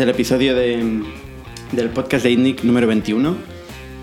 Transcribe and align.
es 0.00 0.04
el 0.04 0.08
episodio 0.08 0.54
de- 0.54 1.02
del 1.72 1.90
podcast 1.90 2.24
de 2.24 2.30
ITNIC 2.30 2.64
número 2.64 2.86
21 2.86 3.36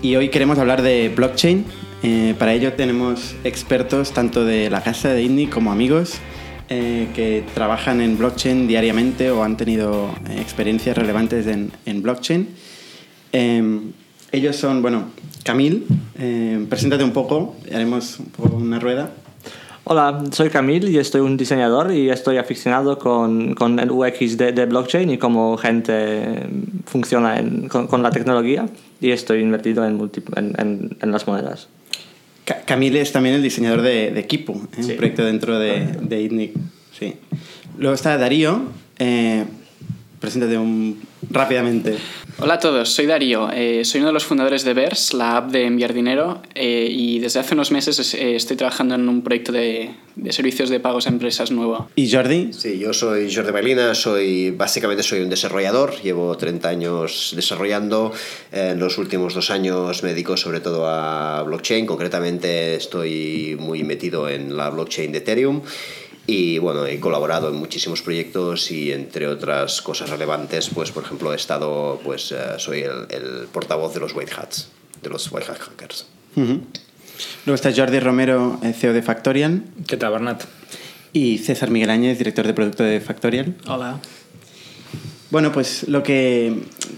y 0.00 0.14
hoy 0.14 0.28
queremos 0.28 0.56
hablar 0.60 0.80
de 0.82 1.08
blockchain. 1.14 1.64
Eh, 2.04 2.34
para 2.38 2.54
ello 2.54 2.72
tenemos 2.74 3.34
expertos 3.42 4.12
tanto 4.12 4.44
de 4.44 4.70
la 4.70 4.80
casa 4.80 5.12
de 5.12 5.22
ITNIC 5.24 5.50
como 5.50 5.72
amigos 5.72 6.18
eh, 6.68 7.08
que 7.16 7.42
trabajan 7.52 8.00
en 8.00 8.16
blockchain 8.16 8.68
diariamente 8.68 9.32
o 9.32 9.42
han 9.42 9.56
tenido 9.56 10.14
eh, 10.30 10.40
experiencias 10.40 10.96
relevantes 10.96 11.48
en, 11.48 12.02
blockchain. 12.02 12.46
Eh, 13.32 13.80
ellos 14.30 14.54
son, 14.54 14.82
bueno, 14.82 15.06
Camil, 15.42 15.84
eh, 16.16 16.64
preséntate 16.68 17.02
un 17.02 17.12
poco, 17.12 17.56
haremos 17.74 18.20
un 18.20 18.26
poco 18.26 18.54
una 18.56 18.78
rueda. 18.78 19.10
Hola, 19.90 20.22
soy 20.32 20.50
Camil 20.50 20.86
y 20.90 20.98
estoy 20.98 21.22
un 21.22 21.38
diseñador 21.38 21.92
y 21.92 22.10
estoy 22.10 22.36
aficionado 22.36 22.98
con, 22.98 23.54
con 23.54 23.78
el 23.78 23.90
UX 23.90 24.36
de, 24.36 24.52
de 24.52 24.66
blockchain 24.66 25.08
y 25.10 25.16
cómo 25.16 25.56
gente 25.56 26.46
funciona 26.84 27.38
en- 27.38 27.68
con, 27.68 27.86
con 27.86 28.02
la 28.02 28.10
tecnología 28.10 28.68
y 29.00 29.12
estoy 29.12 29.40
invertido 29.40 29.86
en, 29.86 29.96
multi- 29.98 30.22
en, 30.36 30.92
en- 31.00 31.10
las 31.10 31.26
monedas. 31.26 31.68
Ca- 32.44 32.60
Camille 32.66 33.00
es 33.00 33.12
también 33.12 33.36
el 33.36 33.42
diseñador 33.42 33.80
de, 33.80 34.10
de 34.10 34.26
Kipu, 34.26 34.52
¿eh? 34.76 34.82
Sí. 34.82 34.90
un 34.90 34.96
proyecto 34.98 35.24
dentro 35.24 35.58
de, 35.58 35.86
de 36.02 36.20
ITNIC. 36.22 36.52
Sí. 36.98 37.14
Luego 37.78 37.94
está 37.94 38.18
Darío. 38.18 38.60
Eh, 38.98 39.44
preséntate 40.20 40.58
un, 40.58 41.00
rápidamente. 41.30 41.96
Hola 42.40 42.54
a 42.54 42.58
todos, 42.58 42.88
soy 42.88 43.06
Darío, 43.06 43.50
eh, 43.52 43.84
soy 43.84 44.00
uno 44.00 44.08
de 44.08 44.12
los 44.14 44.24
fundadores 44.24 44.64
de 44.64 44.72
Vers, 44.74 45.12
la 45.12 45.36
app 45.38 45.50
de 45.50 45.64
enviar 45.64 45.92
dinero, 45.92 46.40
eh, 46.54 46.88
y 46.90 47.18
desde 47.18 47.40
hace 47.40 47.54
unos 47.54 47.70
meses 47.72 47.98
es- 47.98 48.14
eh, 48.14 48.36
estoy 48.36 48.56
trabajando 48.56 48.94
en 48.94 49.08
un 49.08 49.22
proyecto 49.22 49.50
de, 49.52 49.90
de 50.14 50.32
servicios 50.32 50.70
de 50.70 50.78
pagos 50.78 51.06
a 51.06 51.10
empresas 51.10 51.50
nuevo. 51.50 51.88
¿Y 51.96 52.10
Jordi? 52.10 52.52
Sí, 52.52 52.78
yo 52.78 52.92
soy 52.92 53.32
Jordi 53.34 53.52
Melina, 53.52 53.94
soy, 53.94 54.50
básicamente 54.52 55.02
soy 55.02 55.20
un 55.20 55.30
desarrollador, 55.30 56.00
llevo 56.02 56.36
30 56.36 56.68
años 56.68 57.32
desarrollando, 57.34 58.12
en 58.52 58.78
los 58.78 58.98
últimos 58.98 59.34
dos 59.34 59.50
años 59.50 60.02
me 60.04 60.10
dedico 60.10 60.36
sobre 60.36 60.60
todo 60.60 60.86
a 60.88 61.42
blockchain, 61.42 61.86
concretamente 61.86 62.76
estoy 62.76 63.56
muy 63.58 63.82
metido 63.82 64.28
en 64.28 64.56
la 64.56 64.70
blockchain 64.70 65.10
de 65.12 65.18
Ethereum 65.18 65.62
y 66.30 66.58
bueno, 66.58 66.84
he 66.84 67.00
colaborado 67.00 67.48
en 67.48 67.54
muchísimos 67.54 68.02
proyectos 68.02 68.70
y 68.70 68.92
entre 68.92 69.26
otras 69.26 69.80
cosas 69.80 70.10
relevantes, 70.10 70.68
pues 70.68 70.90
por 70.90 71.02
ejemplo 71.02 71.32
he 71.32 71.36
estado, 71.36 71.98
pues 72.04 72.32
eh, 72.32 72.36
soy 72.58 72.80
el, 72.80 73.06
el 73.08 73.46
portavoz 73.50 73.94
de 73.94 74.00
los 74.00 74.14
White 74.14 74.32
Hats, 74.36 74.68
de 75.02 75.08
los 75.08 75.32
White 75.32 75.50
Hat 75.50 75.58
Hackers. 75.58 76.06
Luego 76.36 77.54
está 77.54 77.72
Jordi 77.74 77.98
Romero, 77.98 78.60
eh, 78.62 78.74
CEO 78.74 78.92
de 78.92 79.00
Factorial. 79.00 79.62
¿Qué 79.86 79.96
tal, 79.96 80.12
Bernat? 80.12 80.44
Y 81.14 81.38
César 81.38 81.70
Miguel 81.70 81.88
Áñez, 81.88 82.18
director 82.18 82.46
de 82.46 82.52
producto 82.52 82.82
de 82.82 83.00
Factorial. 83.00 83.54
Hola. 83.66 83.98
Bueno, 85.30 85.50
pues 85.50 85.88
lo 85.88 86.02
que 86.02 86.52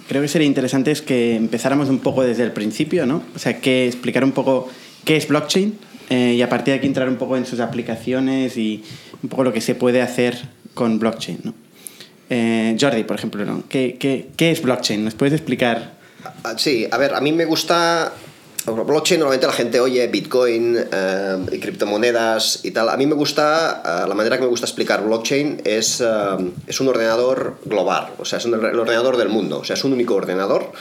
creo 0.08 0.22
que 0.22 0.28
sería 0.28 0.48
interesante 0.48 0.90
es 0.90 1.02
que 1.02 1.36
empezáramos 1.36 1.88
un 1.88 2.00
poco 2.00 2.24
desde 2.24 2.42
el 2.42 2.50
principio, 2.50 3.06
¿no? 3.06 3.22
O 3.36 3.38
sea, 3.38 3.60
que 3.60 3.86
explicar 3.86 4.24
un 4.24 4.32
poco 4.32 4.68
qué 5.04 5.16
es 5.16 5.28
blockchain 5.28 5.78
eh, 6.10 6.34
y 6.36 6.42
a 6.42 6.48
partir 6.48 6.72
de 6.74 6.78
aquí 6.78 6.86
entrar 6.86 7.08
un 7.08 7.16
poco 7.16 7.36
en 7.36 7.46
sus 7.46 7.60
aplicaciones 7.60 8.56
y 8.56 8.82
un 9.22 9.28
poco 9.28 9.44
lo 9.44 9.52
que 9.52 9.60
se 9.60 9.74
puede 9.74 10.02
hacer 10.02 10.38
con 10.74 10.98
blockchain, 10.98 11.40
¿no? 11.44 11.54
Eh, 12.30 12.76
Jordi, 12.80 13.02
por 13.04 13.16
ejemplo, 13.16 13.44
¿no? 13.44 13.64
¿Qué, 13.68 13.96
qué, 13.98 14.28
qué 14.36 14.50
es 14.52 14.62
blockchain? 14.62 15.04
¿Nos 15.04 15.14
puedes 15.14 15.34
explicar? 15.34 15.94
Ah, 16.44 16.54
Sí, 16.56 16.86
a 16.90 16.96
ver, 16.96 17.14
a 17.14 17.20
mí 17.20 17.32
me 17.32 17.44
gusta. 17.44 18.12
Blockchain, 18.66 19.18
normalmente 19.18 19.46
la 19.46 19.52
gente 19.54 19.80
oye 19.80 20.06
Bitcoin 20.06 20.76
eh, 20.92 21.36
y 21.50 21.58
criptomonedas 21.58 22.60
y 22.62 22.70
tal. 22.72 22.90
A 22.90 22.96
mí 22.98 23.06
me 23.06 23.14
gusta, 23.14 23.82
eh, 24.04 24.08
la 24.08 24.14
manera 24.14 24.36
que 24.36 24.42
me 24.42 24.48
gusta 24.48 24.66
explicar 24.66 25.02
blockchain 25.02 25.62
es, 25.64 26.00
eh, 26.02 26.06
es 26.66 26.78
un 26.80 26.88
ordenador 26.88 27.58
global, 27.64 28.10
o 28.18 28.24
sea, 28.26 28.38
es 28.38 28.44
un- 28.44 28.54
el 28.54 28.78
ordenador 28.78 29.16
del 29.16 29.30
mundo, 29.30 29.60
o 29.60 29.64
sea, 29.64 29.74
es 29.74 29.82
un 29.84 29.94
único 29.94 30.14
ordenador 30.14 30.72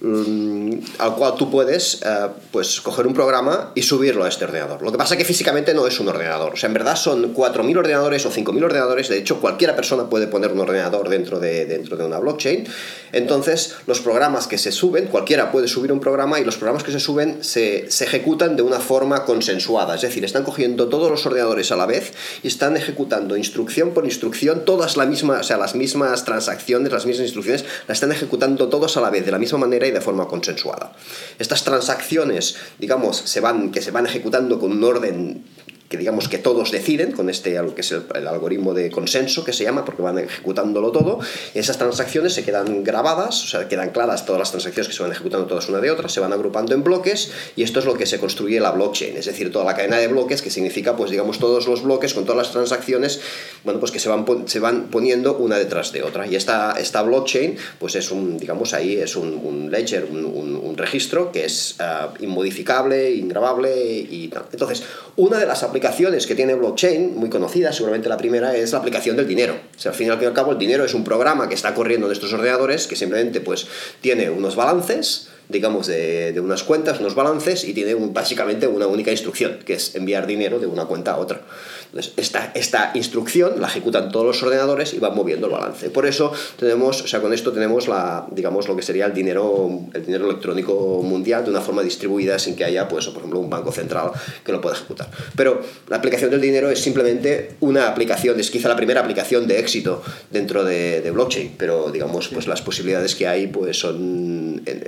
mm, 0.00 0.72
al 0.98 1.14
cual 1.16 1.34
tú 1.36 1.50
puedes 1.50 2.00
eh, 2.04 2.28
pues 2.50 2.80
coger 2.80 3.06
un 3.06 3.14
programa 3.14 3.72
y 3.74 3.82
subirlo 3.82 4.24
a 4.24 4.28
este 4.28 4.44
ordenador. 4.44 4.82
Lo 4.82 4.92
que 4.92 4.98
pasa 4.98 5.14
es 5.14 5.18
que 5.18 5.24
físicamente 5.24 5.74
no 5.74 5.86
es 5.86 5.98
un 6.00 6.08
ordenador. 6.08 6.54
O 6.54 6.56
sea, 6.56 6.68
en 6.68 6.74
verdad 6.74 6.96
son 6.96 7.34
4.000 7.34 7.78
ordenadores 7.78 8.24
o 8.26 8.30
5.000 8.30 8.64
ordenadores. 8.64 9.08
De 9.08 9.18
hecho, 9.18 9.40
cualquiera 9.40 9.74
persona 9.74 10.08
puede 10.08 10.26
poner 10.26 10.52
un 10.52 10.60
ordenador 10.60 11.08
dentro 11.08 11.40
de, 11.40 11.66
dentro 11.66 11.96
de 11.96 12.04
una 12.04 12.18
blockchain. 12.18 12.66
Entonces, 13.12 13.76
los 13.86 14.00
programas 14.00 14.46
que 14.46 14.58
se 14.58 14.72
suben, 14.72 15.06
cualquiera 15.06 15.50
puede 15.50 15.68
subir 15.68 15.92
un 15.92 16.00
programa 16.00 16.38
y 16.38 16.44
los 16.44 16.56
programas 16.56 16.84
que 16.84 16.92
se 16.92 17.00
suben 17.00 17.42
se, 17.42 17.90
se 17.90 18.04
ejecutan 18.04 18.56
de 18.56 18.62
una 18.62 18.80
forma 18.80 19.24
consensuada. 19.24 19.94
Es 19.94 20.02
decir, 20.02 20.24
están 20.24 20.44
cogiendo 20.44 20.88
todos 20.88 21.10
los 21.10 21.24
ordenadores 21.26 21.72
a 21.72 21.76
la 21.76 21.86
vez 21.86 22.12
y 22.42 22.48
están 22.48 22.76
ejecutando 22.76 23.36
instrucción 23.36 23.90
por 23.90 24.04
instrucción, 24.04 24.64
todas 24.64 24.96
la 24.96 25.06
misma, 25.06 25.40
o 25.40 25.42
sea, 25.42 25.56
las 25.56 25.74
mismas 25.74 26.24
transacciones, 26.24 26.92
las 26.92 27.06
mismas 27.06 27.24
instrucciones, 27.24 27.64
las 27.86 27.96
están 27.96 28.12
ejecutando 28.12 28.68
todos 28.68 28.96
a 28.96 29.00
la 29.00 29.10
vez, 29.10 29.24
de 29.24 29.32
la 29.32 29.38
misma 29.38 29.58
manera 29.58 29.87
de 29.90 30.00
forma 30.00 30.26
consensuada. 30.26 30.92
Estas 31.38 31.64
transacciones, 31.64 32.56
digamos, 32.78 33.16
se 33.16 33.40
van, 33.40 33.70
que 33.70 33.82
se 33.82 33.90
van 33.90 34.06
ejecutando 34.06 34.58
con 34.58 34.72
un 34.72 34.84
orden 34.84 35.44
que 35.88 35.96
digamos 35.96 36.28
que 36.28 36.38
todos 36.38 36.70
deciden 36.70 37.12
con 37.12 37.30
este 37.30 37.58
que 37.74 37.80
es 37.80 37.92
el, 37.92 38.02
el 38.14 38.26
algoritmo 38.28 38.74
de 38.74 38.90
consenso 38.90 39.44
que 39.44 39.52
se 39.52 39.64
llama 39.64 39.84
porque 39.84 40.02
van 40.02 40.18
ejecutándolo 40.18 40.92
todo 40.92 41.18
esas 41.54 41.78
transacciones 41.78 42.34
se 42.34 42.44
quedan 42.44 42.84
grabadas 42.84 43.42
o 43.44 43.46
sea 43.46 43.68
quedan 43.68 43.90
claras 43.90 44.26
todas 44.26 44.38
las 44.38 44.50
transacciones 44.50 44.88
que 44.88 44.94
se 44.94 45.02
van 45.02 45.12
ejecutando 45.12 45.46
todas 45.46 45.68
una 45.70 45.80
de 45.80 45.90
otra 45.90 46.08
se 46.10 46.20
van 46.20 46.32
agrupando 46.32 46.74
en 46.74 46.84
bloques 46.84 47.30
y 47.56 47.62
esto 47.62 47.78
es 47.78 47.86
lo 47.86 47.94
que 47.94 48.04
se 48.06 48.18
construye 48.18 48.60
la 48.60 48.70
blockchain 48.72 49.16
es 49.16 49.24
decir 49.26 49.50
toda 49.50 49.64
la 49.64 49.74
cadena 49.74 49.96
de 49.96 50.08
bloques 50.08 50.42
que 50.42 50.50
significa 50.50 50.94
pues 50.94 51.10
digamos 51.10 51.38
todos 51.38 51.66
los 51.66 51.82
bloques 51.82 52.12
con 52.12 52.24
todas 52.24 52.36
las 52.38 52.52
transacciones 52.52 53.20
bueno 53.64 53.80
pues 53.80 53.90
que 53.90 53.98
se 53.98 54.10
van 54.10 54.26
se 54.46 54.60
van 54.60 54.88
poniendo 54.90 55.36
una 55.38 55.56
detrás 55.58 55.92
de 55.92 56.02
otra. 56.02 56.26
Y 56.26 56.36
esta 56.36 56.72
esta 56.78 57.00
blockchain 57.02 57.56
pues 57.78 57.94
es 57.94 58.10
un 58.10 58.36
digamos 58.38 58.74
ahí 58.74 58.96
es 58.96 59.16
un, 59.16 59.40
un 59.42 59.70
ledger 59.70 60.04
un, 60.10 60.24
un- 60.26 60.56
un 60.56 60.76
registro 60.76 61.32
que 61.32 61.44
es 61.46 61.76
ah, 61.78 62.12
inmodificable 62.20 63.10
ingrabable 63.12 63.70
y 64.10 64.28
tal. 64.28 64.44
Entonces 64.52 64.82
una 65.16 65.38
de 65.38 65.46
las 65.46 65.62
aplicaciones 65.62 65.77
que 65.80 66.34
tiene 66.34 66.54
blockchain, 66.54 67.16
muy 67.16 67.30
conocida, 67.30 67.72
seguramente 67.72 68.08
la 68.08 68.16
primera, 68.16 68.54
es 68.56 68.72
la 68.72 68.78
aplicación 68.78 69.16
del 69.16 69.26
dinero. 69.26 69.54
O 69.76 69.78
sea, 69.78 69.92
al 69.92 69.96
fin 69.96 70.08
y 70.08 70.10
al 70.10 70.32
cabo, 70.32 70.52
el 70.52 70.58
dinero 70.58 70.84
es 70.84 70.94
un 70.94 71.04
programa 71.04 71.48
que 71.48 71.54
está 71.54 71.74
corriendo 71.74 72.06
en 72.06 72.12
estos 72.12 72.32
ordenadores 72.32 72.86
que 72.86 72.96
simplemente 72.96 73.40
pues, 73.40 73.66
tiene 74.00 74.30
unos 74.30 74.56
balances, 74.56 75.28
digamos, 75.48 75.86
de, 75.86 76.32
de 76.32 76.40
unas 76.40 76.62
cuentas, 76.62 77.00
unos 77.00 77.14
balances, 77.14 77.64
y 77.64 77.72
tiene 77.72 77.94
un- 77.94 78.12
básicamente 78.12 78.66
una 78.66 78.86
única 78.86 79.10
instrucción, 79.10 79.58
que 79.64 79.74
es 79.74 79.94
enviar 79.94 80.26
dinero 80.26 80.58
de 80.58 80.66
una 80.66 80.84
cuenta 80.84 81.12
a 81.12 81.16
otra. 81.18 81.40
Entonces, 81.86 82.12
esta, 82.18 82.52
esta 82.54 82.90
instrucción 82.94 83.60
la 83.60 83.66
ejecutan 83.68 84.10
todos 84.12 84.26
los 84.26 84.42
ordenadores 84.42 84.92
y 84.92 84.98
van 84.98 85.14
moviendo 85.14 85.46
el 85.46 85.52
balance. 85.52 85.88
Por 85.88 86.04
eso 86.04 86.32
tenemos, 86.58 87.00
o 87.02 87.06
sea, 87.06 87.20
con 87.22 87.32
esto 87.32 87.50
tenemos 87.52 87.88
la, 87.88 88.26
digamos, 88.30 88.68
lo 88.68 88.76
que 88.76 88.82
sería 88.82 89.06
el 89.06 89.14
dinero, 89.14 89.70
el 89.94 90.04
dinero 90.04 90.26
electrónico 90.26 91.00
mundial 91.02 91.44
de 91.44 91.50
una 91.50 91.62
forma 91.62 91.82
distribuida 91.82 92.38
sin 92.38 92.54
que 92.56 92.64
haya, 92.64 92.86
pues, 92.88 93.06
por 93.06 93.18
ejemplo, 93.18 93.40
un 93.40 93.48
banco 93.48 93.72
central 93.72 94.10
que 94.44 94.52
lo 94.52 94.60
pueda 94.60 94.76
ejecutar. 94.76 95.08
Pero 95.34 95.62
la 95.88 95.96
aplicación 95.96 96.30
del 96.30 96.42
dinero 96.42 96.68
es 96.70 96.78
simplemente 96.80 97.52
una 97.60 97.88
aplicación, 97.88 98.38
es 98.38 98.50
quizá 98.50 98.68
la 98.68 98.76
primera 98.76 99.00
aplicación 99.00 99.46
de 99.46 99.58
éxito 99.58 100.02
dentro 100.30 100.64
de, 100.64 101.00
de 101.00 101.10
blockchain, 101.10 101.54
pero 101.56 101.90
digamos, 101.90 102.28
pues 102.28 102.46
las 102.46 102.60
posibilidades 102.60 103.14
que 103.14 103.26
hay, 103.26 103.46
pues, 103.46 103.78
son 103.78 104.60
en- 104.66 104.84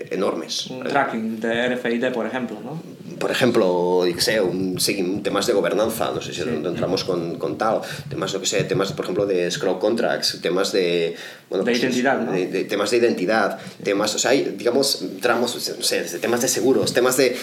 Un 0.70 0.82
tracking 0.84 1.40
de 1.40 1.68
RFID, 1.74 2.12
por 2.12 2.26
ejemplo, 2.26 2.58
¿no? 2.64 2.82
por 3.20 3.30
ejemplo, 3.30 4.02
sé, 4.18 4.40
un, 4.40 4.80
sí, 4.80 5.20
temas 5.22 5.46
de 5.46 5.52
gobernanza, 5.52 6.10
no 6.14 6.22
sé 6.22 6.32
si 6.32 6.40
entramos 6.40 7.04
con, 7.04 7.36
con 7.38 7.58
tal, 7.58 7.82
temas, 8.08 8.32
yo 8.32 8.40
que 8.40 8.46
sé, 8.46 8.64
temas, 8.64 8.92
por 8.94 9.04
ejemplo, 9.04 9.26
de 9.26 9.50
scroll 9.50 9.78
contracts, 9.78 10.40
temas 10.40 10.72
de... 10.72 11.16
Bueno, 11.50 11.62
De 11.64 11.72
identidad, 11.74 12.18
¿no? 12.18 12.32
de- 12.32 12.46
de 12.46 12.64
temas 12.64 12.90
de 12.90 12.96
identidad, 12.96 13.58
temas, 13.82 14.14
o 14.14 14.18
sea, 14.18 14.30
hay, 14.30 14.54
digamos, 14.56 15.04
tramos, 15.20 15.54
no 15.76 15.82
sé, 15.84 16.02
de 16.02 16.18
temas 16.18 16.40
de 16.40 16.48
seguros, 16.48 16.94
temas 16.94 17.18
de... 17.18 17.36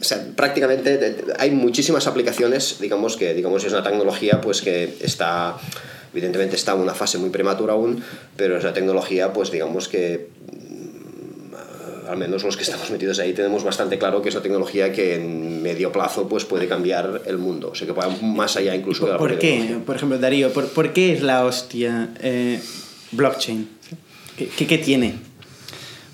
O 0.00 0.04
sea, 0.04 0.24
prácticamente 0.36 0.98
de- 0.98 1.34
hay 1.36 1.50
muchísimas 1.50 2.06
aplicaciones, 2.06 2.76
digamos, 2.80 3.16
que 3.16 3.34
digamos, 3.34 3.64
es 3.64 3.72
una 3.72 3.82
tecnología 3.82 4.40
pues 4.40 4.62
que 4.62 4.96
está... 5.00 5.56
Evidentemente 6.12 6.54
está 6.54 6.74
en 6.74 6.78
una 6.78 6.94
fase 6.94 7.18
muy 7.18 7.30
prematura 7.30 7.72
aún, 7.72 8.00
pero 8.36 8.56
es 8.56 8.62
una 8.62 8.72
tecnología, 8.72 9.32
pues 9.32 9.50
digamos 9.50 9.88
que 9.88 10.28
al 12.08 12.16
menos 12.16 12.44
los 12.44 12.56
que 12.56 12.62
estamos 12.62 12.90
metidos 12.90 13.18
ahí 13.18 13.32
tenemos 13.32 13.64
bastante 13.64 13.98
claro 13.98 14.22
que 14.22 14.28
es 14.28 14.34
una 14.34 14.42
tecnología 14.42 14.92
que 14.92 15.16
en 15.16 15.62
medio 15.62 15.92
plazo 15.92 16.28
pues 16.28 16.44
puede 16.44 16.68
cambiar 16.68 17.22
el 17.26 17.38
mundo, 17.38 17.70
o 17.72 17.74
sea 17.74 17.86
que 17.86 17.92
va 17.92 18.08
más 18.22 18.56
allá 18.56 18.74
incluso 18.74 19.06
de 19.06 19.12
la 19.12 19.18
¿Por 19.18 19.30
propia 19.30 19.48
qué? 19.48 19.56
tecnología. 19.56 19.86
Por 19.86 19.96
ejemplo, 19.96 20.18
Darío, 20.18 20.52
¿por, 20.52 20.68
por 20.68 20.92
qué 20.92 21.12
es 21.12 21.22
la 21.22 21.44
hostia 21.44 22.10
eh, 22.20 22.60
blockchain? 23.12 23.68
¿Qué, 24.36 24.48
qué, 24.48 24.66
qué 24.66 24.78
tiene? 24.78 25.14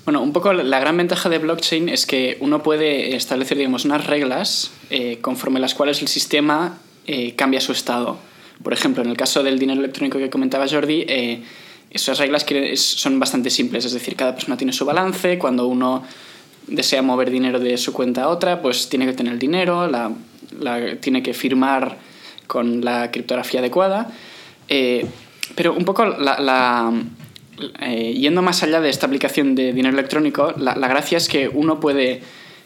Bueno, 0.05 0.21
un 0.23 0.33
poco 0.33 0.51
la 0.51 0.79
gran 0.79 0.97
ventaja 0.97 1.29
de 1.29 1.37
blockchain 1.37 1.87
es 1.87 2.05
que 2.05 2.37
uno 2.39 2.63
puede 2.63 3.15
establecer, 3.15 3.57
digamos, 3.57 3.85
unas 3.85 4.07
reglas 4.07 4.71
eh, 4.89 5.19
conforme 5.21 5.59
las 5.59 5.75
cuales 5.75 6.01
el 6.01 6.07
sistema 6.07 6.79
eh, 7.05 7.35
cambia 7.35 7.61
su 7.61 7.71
estado. 7.71 8.17
Por 8.63 8.73
ejemplo, 8.73 9.03
en 9.03 9.09
el 9.09 9.17
caso 9.17 9.43
del 9.43 9.59
dinero 9.59 9.79
electrónico 9.79 10.17
que 10.17 10.29
comentaba 10.29 10.67
Jordi, 10.67 11.05
eh, 11.07 11.43
esas 11.91 12.17
reglas 12.17 12.45
son 12.75 13.19
bastante 13.19 13.49
simples, 13.49 13.85
es 13.85 13.93
decir, 13.93 14.15
cada 14.15 14.33
persona 14.33 14.57
tiene 14.57 14.73
su 14.73 14.85
balance, 14.85 15.37
cuando 15.37 15.67
uno 15.67 16.03
desea 16.67 17.01
mover 17.01 17.29
dinero 17.29 17.59
de 17.59 17.77
su 17.77 17.93
cuenta 17.93 18.23
a 18.23 18.29
otra, 18.29 18.61
pues 18.61 18.89
tiene 18.89 19.05
que 19.05 19.13
tener 19.13 19.33
el 19.33 19.39
dinero, 19.39 19.87
la, 19.87 20.11
tiene 20.99 21.21
que 21.21 21.33
firmar 21.33 21.97
con 22.47 22.83
la 22.83 23.11
criptografía 23.11 23.59
adecuada. 23.59 24.11
Eh, 24.69 25.05
pero 25.55 25.73
un 25.73 25.83
poco 25.83 26.05
eh, 27.81 28.13
yendo 28.13 28.41
más 28.41 28.63
allá 28.63 28.79
de 28.79 28.89
esta 28.89 29.07
aplicación 29.07 29.53
de 29.55 29.73
dinero 29.73 29.93
electrónico, 29.93 30.53
la, 30.57 30.75
la 30.75 30.87
gracia 30.87 31.17
es 31.17 31.27
que 31.27 31.49
uno 31.49 31.79
puede 31.79 32.21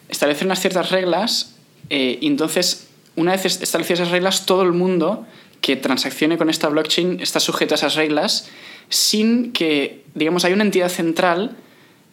establecer 0.08 0.46
unas 0.46 0.60
ciertas 0.60 0.92
reglas 0.92 1.56
eh, 1.90 2.18
y 2.22 2.28
entonces, 2.28 2.88
una 3.16 3.32
vez 3.32 3.46
establecidas 3.46 4.02
esas 4.02 4.12
reglas, 4.12 4.46
todo 4.46 4.64
el 4.64 4.72
mundo 4.72 5.26
que 5.62 5.76
transaccione 5.76 6.38
con 6.38 6.50
esta 6.50 6.70
blockchain 6.70 7.20
está 7.22 7.40
sujeto 7.40 7.74
a 7.74 7.78
esas 7.78 7.96
reglas 7.96 8.50
sin 8.90 9.52
que, 9.52 10.04
digamos, 10.14 10.46
hay 10.46 10.54
una 10.54 10.64
entidad 10.64 10.90
central, 10.90 11.58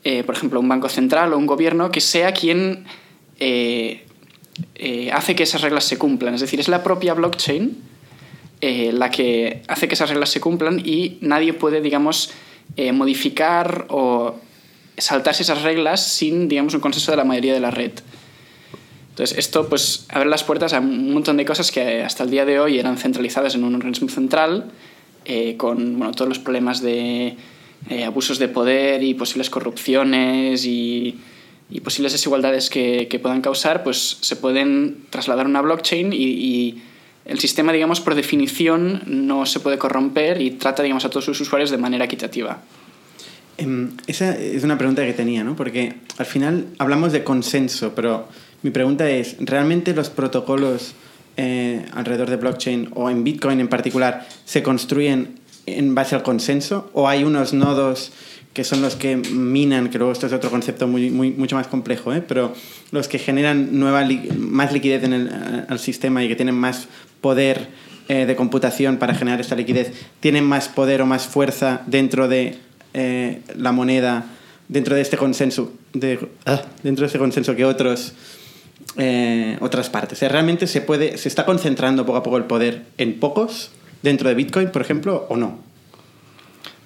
eh, 0.05 0.25
por 0.25 0.35
ejemplo, 0.35 0.61
un 0.61 0.69
banco 0.69 0.89
central 0.89 1.33
o 1.33 1.39
un 1.39 1.47
gobierno, 1.47 1.91
que 1.91 2.01
sea 2.01 2.33
quien 2.33 2.85
eh, 3.39 4.05
eh, 4.75 5.11
hace 5.13 5.35
que 5.35 5.43
esas 5.43 5.63
reglas 5.63 5.85
se 5.85 5.99
cumplan. 5.99 6.35
Es 6.35 6.41
decir, 6.41 6.61
es 6.61 6.69
la 6.69 6.83
propia 6.83 7.15
blockchain 7.15 7.93
la 8.65 9.11
que 9.11 9.65
hace 9.67 9.89
que 9.89 9.95
esas 9.95 10.09
reglas 10.09 10.29
se 10.29 10.41
cumplan 10.41 10.81
y 10.85 11.19
nadie 11.21 11.53
puede, 11.53 11.81
digamos, 11.81 12.31
modificar 12.93 13.87
o 13.89 14.37
saltarse 14.97 15.43
esas 15.43 15.63
reglas 15.63 16.07
sin, 16.07 16.49
digamos, 16.49 16.73
un 16.73 16.81
consenso 16.81 17.11
de 17.11 17.17
la 17.17 17.25
mayoría 17.25 17.55
de 17.55 17.59
la 17.59 17.73
red. 17.73 17.91
Entonces, 19.13 19.37
esto 19.37 19.69
pues 19.69 20.07
abre 20.09 20.31
las 20.31 20.43
puertas 20.43 20.73
a 20.73 20.81
un 20.81 21.13
montón 21.13 21.37
de 21.37 21.45
cosas 21.45 21.71
que 21.71 22.03
hasta 22.03 22.25
el 22.25 22.31
día 22.31 22.47
de 22.47 22.61
hoy 22.61 22.79
eran 22.79 22.97
centralizadas 22.97 23.55
en 23.55 23.65
un 23.65 23.75
organismo 23.75 24.09
central, 24.09 24.71
eh, 25.25 25.57
con 25.57 25.99
bueno, 25.99 26.13
todos 26.13 26.29
los 26.29 26.39
problemas 26.39 26.83
de 26.83 27.37
eh, 27.89 28.05
abusos 28.05 28.39
de 28.39 28.49
poder 28.49 29.03
y 29.03 29.15
posibles 29.15 29.51
corrupciones 29.51 30.65
y, 30.65 31.19
y 31.71 31.81
posibles 31.81 32.13
desigualdades 32.13 32.71
que, 32.71 33.09
que, 33.09 33.19
puedan 33.19 33.41
causar, 33.41 33.83
pues 33.83 34.19
se 34.21 34.37
pueden 34.37 35.05
trasladar 35.11 35.47
a 35.47 35.49
una 35.49 35.63
blockchain 35.63 36.13
y, 36.13 36.17
y, 36.17 36.83
el 37.25 37.39
sistema, 37.39 37.73
digamos, 37.73 38.01
por 38.01 38.17
definición 38.17 39.03
no 39.07 39.47
se 39.47 39.61
puede 39.61 39.79
corromper 39.79 40.41
y 40.43 40.51
trata, 40.51 40.83
digamos, 40.83 41.05
a 41.05 41.11
todos 41.11 41.25
sus 41.25 41.41
usuarios 41.41 41.71
de 41.71 41.79
manera 41.79 42.05
equitativa. 42.05 42.61
Esa 44.09 44.37
es 44.37 44.65
una 44.65 44.77
pregunta 44.77 45.05
que 45.05 45.13
tenía, 45.13 45.45
¿no? 45.45 45.55
Porque 45.55 45.95
al 46.19 46.27
final 46.27 46.67
hablamos 46.79 47.13
de 47.13 47.23
consenso, 47.23 47.95
pero 47.95 48.27
mi 48.63 48.71
pregunta 48.71 49.09
es, 49.09 49.37
¿realmente 49.39 49.95
los 49.95 50.11
protocolos 50.11 50.95
eh, 51.37 51.85
alrededor 51.93 52.31
de 52.31 52.37
blockchain 52.37 52.91
o 52.95 53.11
en 53.11 53.25
Bitcoin 53.25 53.61
en 53.61 53.69
particular 53.69 54.27
se 54.45 54.63
construyen 54.63 55.39
en 55.67 55.95
base 55.95 56.15
al 56.15 56.23
consenso? 56.23 56.91
¿O 56.93 57.09
hay 57.09 57.25
unos 57.25 57.53
nodos 57.53 58.13
que 58.53 58.65
son 58.65 58.83
los 58.83 58.97
que 58.97 59.17
minan, 59.17 59.89
que 59.89 59.99
luego 59.99 60.13
esto 60.13 60.27
es 60.27 60.33
otro 60.33 60.51
concepto 60.51 60.87
muy, 60.87 61.11
muy, 61.11 61.31
mucho 61.31 61.57
más 61.57 61.69
complejo, 61.69 62.13
¿eh? 62.13 62.23
pero 62.27 62.53
los 62.91 63.09
que 63.09 63.19
generan 63.19 63.79
nueva 63.79 64.03
li 64.03 64.29
más 64.37 64.73
liquidez 64.73 65.05
en 65.05 65.15
el, 65.15 65.65
el, 65.71 65.79
sistema 65.79 66.23
y 66.23 66.29
que 66.29 66.37
tienen 66.37 66.55
más 66.55 66.87
poder 67.23 67.69
eh, 68.09 68.27
de 68.27 68.37
computación 68.37 68.99
para 68.99 69.15
generar 69.15 69.41
esta 69.41 69.55
liquidez, 69.55 69.93
tienen 70.21 70.45
más 70.45 70.69
poder 70.69 71.01
o 71.01 71.07
más 71.07 71.27
fuerza 71.27 71.81
dentro 71.87 72.29
de 72.29 72.59
eh, 72.93 73.41
la 73.57 73.73
moneda, 73.73 74.27
dentro 74.69 74.97
de 74.97 75.01
este 75.01 75.17
consenso, 75.17 75.73
de, 75.95 76.19
ah, 76.45 76.63
dentro 76.83 77.03
de 77.03 77.07
este 77.07 77.19
consenso 77.19 77.57
que 77.57 77.65
otros 77.65 78.13
eh, 78.97 79.57
otras 79.61 79.89
partes. 79.89 80.21
Realmente 80.21 80.67
se 80.67 80.83
puede, 80.83 81.17
se 81.17 81.29
está 81.29 81.47
concentrando 81.47 82.05
poco 82.05 82.19
a 82.19 82.23
poco 82.23 82.37
el 82.37 82.45
poder 82.45 82.85
en 82.99 83.19
pocos 83.19 83.71
dentro 84.03 84.29
de 84.29 84.35
Bitcoin, 84.35 84.71
por 84.71 84.83
ejemplo, 84.83 85.27
o 85.29 85.37
no. 85.37 85.59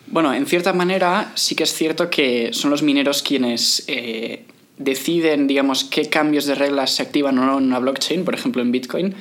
Bueno, 0.06 0.32
en 0.32 0.46
cierta 0.46 0.72
manera 0.72 1.32
sí 1.34 1.56
que 1.56 1.64
es 1.64 1.74
cierto 1.74 2.08
que 2.08 2.50
son 2.52 2.70
los 2.70 2.82
mineros 2.82 3.22
quienes 3.22 3.82
eh, 3.88 4.44
deciden, 4.78 5.48
digamos, 5.48 5.82
qué 5.84 6.08
cambios 6.08 6.46
de 6.46 6.54
reglas 6.54 6.92
se 6.92 7.02
activan 7.02 7.38
o 7.38 7.44
no 7.44 7.58
en 7.58 7.64
una 7.64 7.80
blockchain, 7.80 8.24
por 8.24 8.34
ejemplo 8.34 8.62
en 8.62 8.70
Bitcoin. 8.70 9.14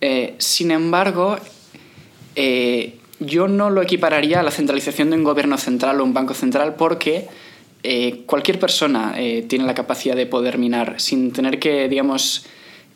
Eh, 0.00 0.34
sin 0.38 0.70
embargo, 0.70 1.36
yo 3.20 3.48
no 3.48 3.70
lo 3.70 3.82
equipararía 3.82 4.40
a 4.40 4.42
la 4.42 4.50
centralización 4.50 5.10
de 5.10 5.16
un 5.16 5.24
gobierno 5.24 5.58
central 5.58 6.00
o 6.00 6.04
un 6.04 6.14
banco 6.14 6.34
central 6.34 6.74
porque 6.76 7.26
eh, 7.86 8.22
cualquier 8.24 8.58
persona 8.58 9.12
eh, 9.18 9.44
tiene 9.46 9.66
la 9.66 9.74
capacidad 9.74 10.16
de 10.16 10.24
poder 10.24 10.56
minar 10.56 10.94
sin 11.02 11.32
tener 11.32 11.58
que, 11.58 11.86
digamos, 11.86 12.46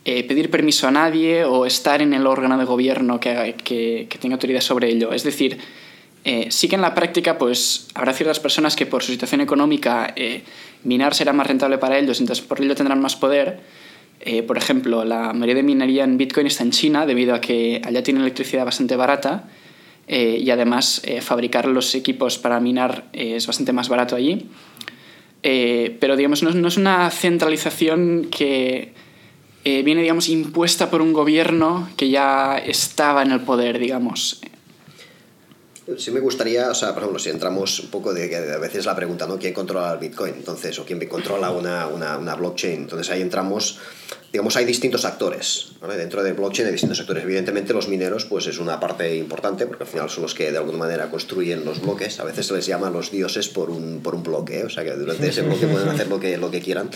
eh, 0.07 0.25
pedir 0.25 0.51
permiso 0.51 0.89
a 0.89 0.91
nadie 0.91 1.45
o 1.45 1.67
estar 1.67 2.01
en 2.01 2.15
el 2.15 2.27
órgano 2.27 2.57
de 2.57 2.65
gobierno 2.65 3.21
que, 3.21 4.09
tenga 4.19 4.37
autoridad 4.37 4.63
sobre 4.63 4.89
ello. 4.89 5.13
Es 5.13 5.25
decir, 5.25 5.59
sí 6.49 6.69
que 6.69 6.77
en 6.77 6.81
la 6.81 6.95
práctica 6.95 7.37
pues, 7.37 7.89
habrá 7.95 8.15
ciertas 8.15 8.41
personas 8.41 8.77
que 8.77 8.87
por 8.87 9.03
su 9.03 9.13
situación 9.13 9.43
económica 9.43 10.15
minar 10.85 11.15
será 11.15 11.35
más 11.35 11.47
rentable 11.47 11.77
para 11.77 11.99
ellos, 11.99 12.21
entonces 12.21 12.45
por 12.45 12.63
ello 12.63 12.75
tendrán 12.75 13.01
más 13.01 13.15
poder. 13.15 13.61
Por 14.47 14.57
ejemplo, 14.57 15.05
la 15.05 15.35
mayoría 15.35 15.57
de 15.57 15.63
minería 15.63 16.05
en 16.05 16.17
Bitcoin 16.17 16.47
está 16.47 16.65
en 16.65 16.71
China 16.71 17.05
debido 17.05 17.35
a 17.35 17.41
que 17.43 17.83
allá 17.85 18.03
tienen 18.03 18.23
electricidad 18.23 18.65
bastante 18.65 18.97
barata 18.97 19.49
y 20.07 20.49
además 20.51 21.03
fabricar 21.21 21.67
los 21.67 21.95
equipos 21.95 22.39
para 22.39 22.59
minar 22.61 23.05
es 23.13 23.47
bastante 23.47 23.73
más 23.73 23.91
barato 23.91 24.17
allí. 24.17 24.49
Eh, 25.43 25.97
pero 26.01 26.17
digamos, 26.17 26.43
no, 26.43 26.51
no, 26.51 26.69
es 26.69 26.77
una 26.77 27.11
centralización 27.11 28.29
que 28.31 28.93
eh, 29.65 29.83
viene 29.83 30.03
digamos, 30.03 30.29
impuesta 30.29 30.91
por 30.91 31.03
un 31.03 31.13
gobierno 31.13 31.89
que 31.97 32.11
ya 32.11 32.59
estaba 32.59 33.23
en 33.23 33.33
el 33.33 33.41
poder, 33.41 33.79
digamos. 33.79 34.41
Sí 35.97 36.11
me 36.11 36.21
gustaría, 36.21 36.71
o 36.71 36.75
sea, 36.75 36.93
por 36.93 37.03
ejemplo, 37.03 37.19
si 37.19 37.31
entramos 37.31 37.81
un 37.81 37.91
poco 37.91 38.13
de 38.13 38.55
a 38.55 38.59
veces 38.59 38.85
la 38.85 38.95
pregunta, 38.95 39.27
¿no? 39.27 39.39
¿Quién 39.39 39.55
controla 39.55 39.93
el 39.93 39.99
Bitcoin? 39.99 40.35
Entonces, 40.35 40.79
o 40.79 40.85
quién 40.85 40.99
controla 41.09 41.51
una, 41.51 41.87
una, 41.87 42.19
una 42.19 42.35
blockchain. 42.35 42.83
Entonces 42.83 43.11
ahí 43.11 43.23
entramos 43.23 43.79
digamos, 44.33 44.57
hay 44.57 44.65
distintos 44.65 45.05
actores. 45.05 45.69
¿vale? 45.81 45.97
Dentro 45.97 46.23
del 46.23 46.35
blockchain 46.35 46.67
hay 46.67 46.73
distintos 46.73 47.01
actores. 47.01 47.25
Evidentemente, 47.25 47.73
los 47.73 47.89
mineros 47.89 48.25
pues, 48.25 48.47
es 48.47 48.59
una 48.59 48.79
parte 48.79 49.17
importante 49.17 49.67
porque 49.67 49.85
al 49.85 49.89
final 49.89 50.11
son 50.11 50.23
los 50.23 50.35
que 50.35 50.51
de 50.51 50.59
alguna 50.59 50.79
manera 50.79 51.11
construyen 51.11 51.65
los 51.65 51.81
bloques. 51.81 52.21
A 52.21 52.25
veces 52.25 52.47
se 52.47 52.55
les 52.55 52.67
llama 52.67 52.91
los 52.91 53.11
dioses 53.11 53.49
por 53.49 53.71
un, 53.71 54.01
por 54.03 54.15
un 54.15 54.23
bloque, 54.23 54.61
¿eh? 54.61 54.65
o 54.65 54.71
sea 54.71 54.85
que 54.85 54.93
durante 54.93 55.29
ese 55.29 55.43
bloque 55.43 55.67
pueden 55.73 55.89
hacer 55.89 56.09
lo 56.09 56.21
que, 56.21 56.37
lo 56.37 56.51
que 56.51 56.61
quieran. 56.61 56.91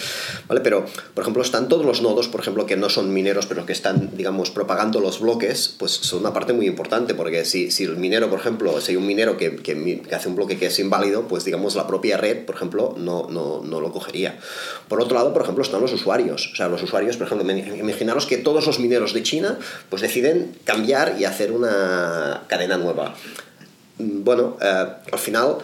¿vale? 0.49 0.61
Pero, 0.61 0.85
por 1.15 1.23
ejemplo, 1.23 1.43
están 1.43 1.69
todos 1.69 1.87
los 1.87 2.03
nodos, 2.03 2.29
por 2.29 2.41
ejemplo, 2.41 2.67
que 2.67 2.77
no 2.77 2.89
son 2.89 3.13
mineros, 3.13 3.47
pero 3.47 3.65
que 3.65 3.73
están, 3.73 4.11
digamos, 4.17 4.51
propagando 4.51 5.01
los 5.01 5.21
bloques, 5.21 5.75
pues 5.79 5.93
son 5.93 6.21
una 6.21 6.33
parte 6.33 6.53
muy 6.53 6.67
importante 6.67 7.15
porque 7.15 7.45
si, 7.45 7.71
si 7.71 7.85
el 7.85 7.97
minero, 7.97 8.29
por 8.29 8.41
ejemplo, 8.41 8.81
si 8.81 8.93
hay 8.93 8.97
un 8.97 9.07
minero 9.07 9.37
que, 9.37 9.57
que, 9.57 10.03
que 10.03 10.15
hace 10.15 10.29
un 10.29 10.37
bloque 10.37 10.59
que 10.59 10.67
es 10.67 10.79
inválido, 10.79 11.29
pues 11.29 11.45
digamos 11.45 11.75
la 11.77 11.87
propia 11.87 12.17
red, 12.17 12.45
por 12.45 12.57
ejemplo, 12.57 12.95
no, 12.99 13.29
no, 13.31 13.63
no 13.63 13.81
lo 13.81 13.93
cogería. 13.93 14.39
Por 14.89 15.01
otro 15.01 15.17
lado, 15.17 15.33
por 15.33 15.43
ejemplo, 15.43 15.63
están 15.63 15.81
los 15.81 15.93
usuarios. 15.93 16.51
O 16.53 16.57
sea, 16.57 16.69
los 16.69 16.83
usuarios, 16.83 17.17
por 17.29 17.39
ejemplo, 17.39 17.77
imaginaros 17.77 18.27
que 18.27 18.37
todos 18.37 18.67
los 18.67 18.79
mineros 18.81 19.13
de 19.13 19.23
China 19.23 19.59
pues 19.89 20.03
deciden 20.03 20.55
cambiar 20.65 21.17
y 21.19 21.25
hacer 21.25 21.53
una 21.53 22.43
cadena 22.49 22.77
nueva. 22.77 23.15
Bueno, 23.99 24.57
eh, 24.61 24.87
al 25.13 25.19
final 25.19 25.59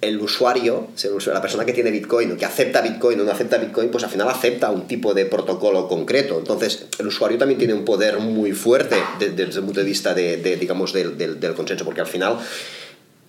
el 0.00 0.20
usuario, 0.20 0.88
la 1.26 1.42
persona 1.42 1.64
que 1.64 1.72
tiene 1.72 1.90
Bitcoin 1.90 2.30
o 2.32 2.36
que 2.36 2.44
acepta 2.44 2.80
Bitcoin 2.80 3.20
o 3.20 3.24
no 3.24 3.32
acepta 3.32 3.58
Bitcoin, 3.58 3.90
pues 3.90 4.04
al 4.04 4.10
final 4.10 4.28
acepta 4.28 4.70
un 4.70 4.86
tipo 4.86 5.12
de 5.12 5.26
protocolo 5.26 5.88
concreto. 5.88 6.38
Entonces, 6.38 6.86
el 6.98 7.08
usuario 7.08 7.36
también 7.36 7.58
tiene 7.58 7.74
un 7.74 7.84
poder 7.84 8.18
muy 8.20 8.52
fuerte 8.52 8.96
desde, 9.18 9.34
desde 9.34 9.58
el 9.58 9.64
punto 9.64 9.80
de 9.80 9.86
vista 9.86 10.14
de, 10.14 10.36
de 10.36 10.56
digamos, 10.56 10.92
del, 10.92 11.18
del, 11.18 11.40
del, 11.40 11.54
consenso, 11.54 11.84
porque 11.84 12.00
al 12.00 12.06
final 12.06 12.38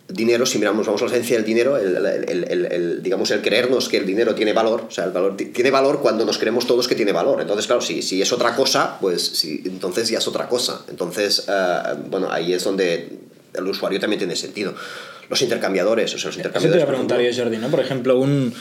dinero, 0.10 0.46
si 0.46 0.58
miramos, 0.58 0.88
vamos 0.88 1.02
a 1.02 1.06
la 1.06 1.12
esencia 1.12 1.38
del 1.38 1.46
dinero, 1.46 1.78
el, 1.78 1.96
el, 1.96 2.46
el, 2.50 2.66
el, 2.66 3.04
digamos, 3.04 3.30
el 3.32 3.42
creernos 3.42 3.88
que 3.88 3.98
el 3.98 4.06
dinero 4.06 4.34
tiene 4.34 4.54
valor, 4.54 4.86
o 4.88 4.92
sea, 4.92 5.06
el 5.06 5.12
valor 5.12 5.38
tiene 5.38 5.70
valor 5.70 6.02
cuando 6.02 6.26
nos 6.26 6.38
creemos 6.38 6.66
todos 6.66 6.88
que 6.88 6.96
tiene 6.96 7.12
valor. 7.12 7.42
Entonces, 7.42 7.68
claro, 7.68 7.82
si, 7.82 8.02
si 8.02 8.22
es 8.22 8.34
otra 8.34 8.56
cosa, 8.56 8.98
pues 9.00 9.22
si, 9.22 9.62
entonces 9.66 10.10
ya 10.10 10.18
es 10.18 10.28
otra 10.28 10.48
cosa. 10.48 10.82
Entonces, 10.90 11.48
uh, 11.48 12.10
bueno, 12.10 12.32
ahí 12.32 12.54
es 12.54 12.64
donde 12.64 13.10
el 13.54 13.68
usuario 13.68 14.00
también 14.00 14.18
tiene 14.18 14.36
sentido. 14.36 14.74
Los 15.30 15.42
intercambiadores, 15.44 16.14
o 16.16 16.18
sea, 16.18 16.30
los 16.30 16.38
intercambiadores... 16.38 16.82
Eso 16.82 16.82
te 16.86 16.86
voy 16.86 16.88
a 16.88 16.88
preguntar 16.88 17.22
yo, 17.22 17.44
Jordi, 17.44 17.58
¿no? 17.58 17.70
Por 17.70 17.80
ejemplo, 17.80 18.20
un, 18.20 18.52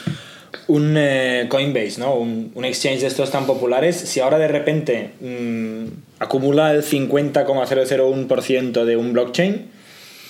un 0.67 0.95
eh, 0.97 1.47
Coinbase, 1.49 1.99
¿no? 1.99 2.13
Un, 2.13 2.51
un, 2.53 2.65
exchange 2.65 3.01
de 3.01 3.07
estos 3.07 3.31
tan 3.31 3.47
populares, 3.47 3.95
si 3.95 4.19
ahora 4.19 4.37
de 4.37 4.47
repente 4.47 5.13
mmm, 5.19 5.85
acumula 6.19 6.73
el 6.73 6.83
50,001% 6.83 8.85
de 8.85 8.97
un 8.97 9.13
blockchain, 9.13 9.78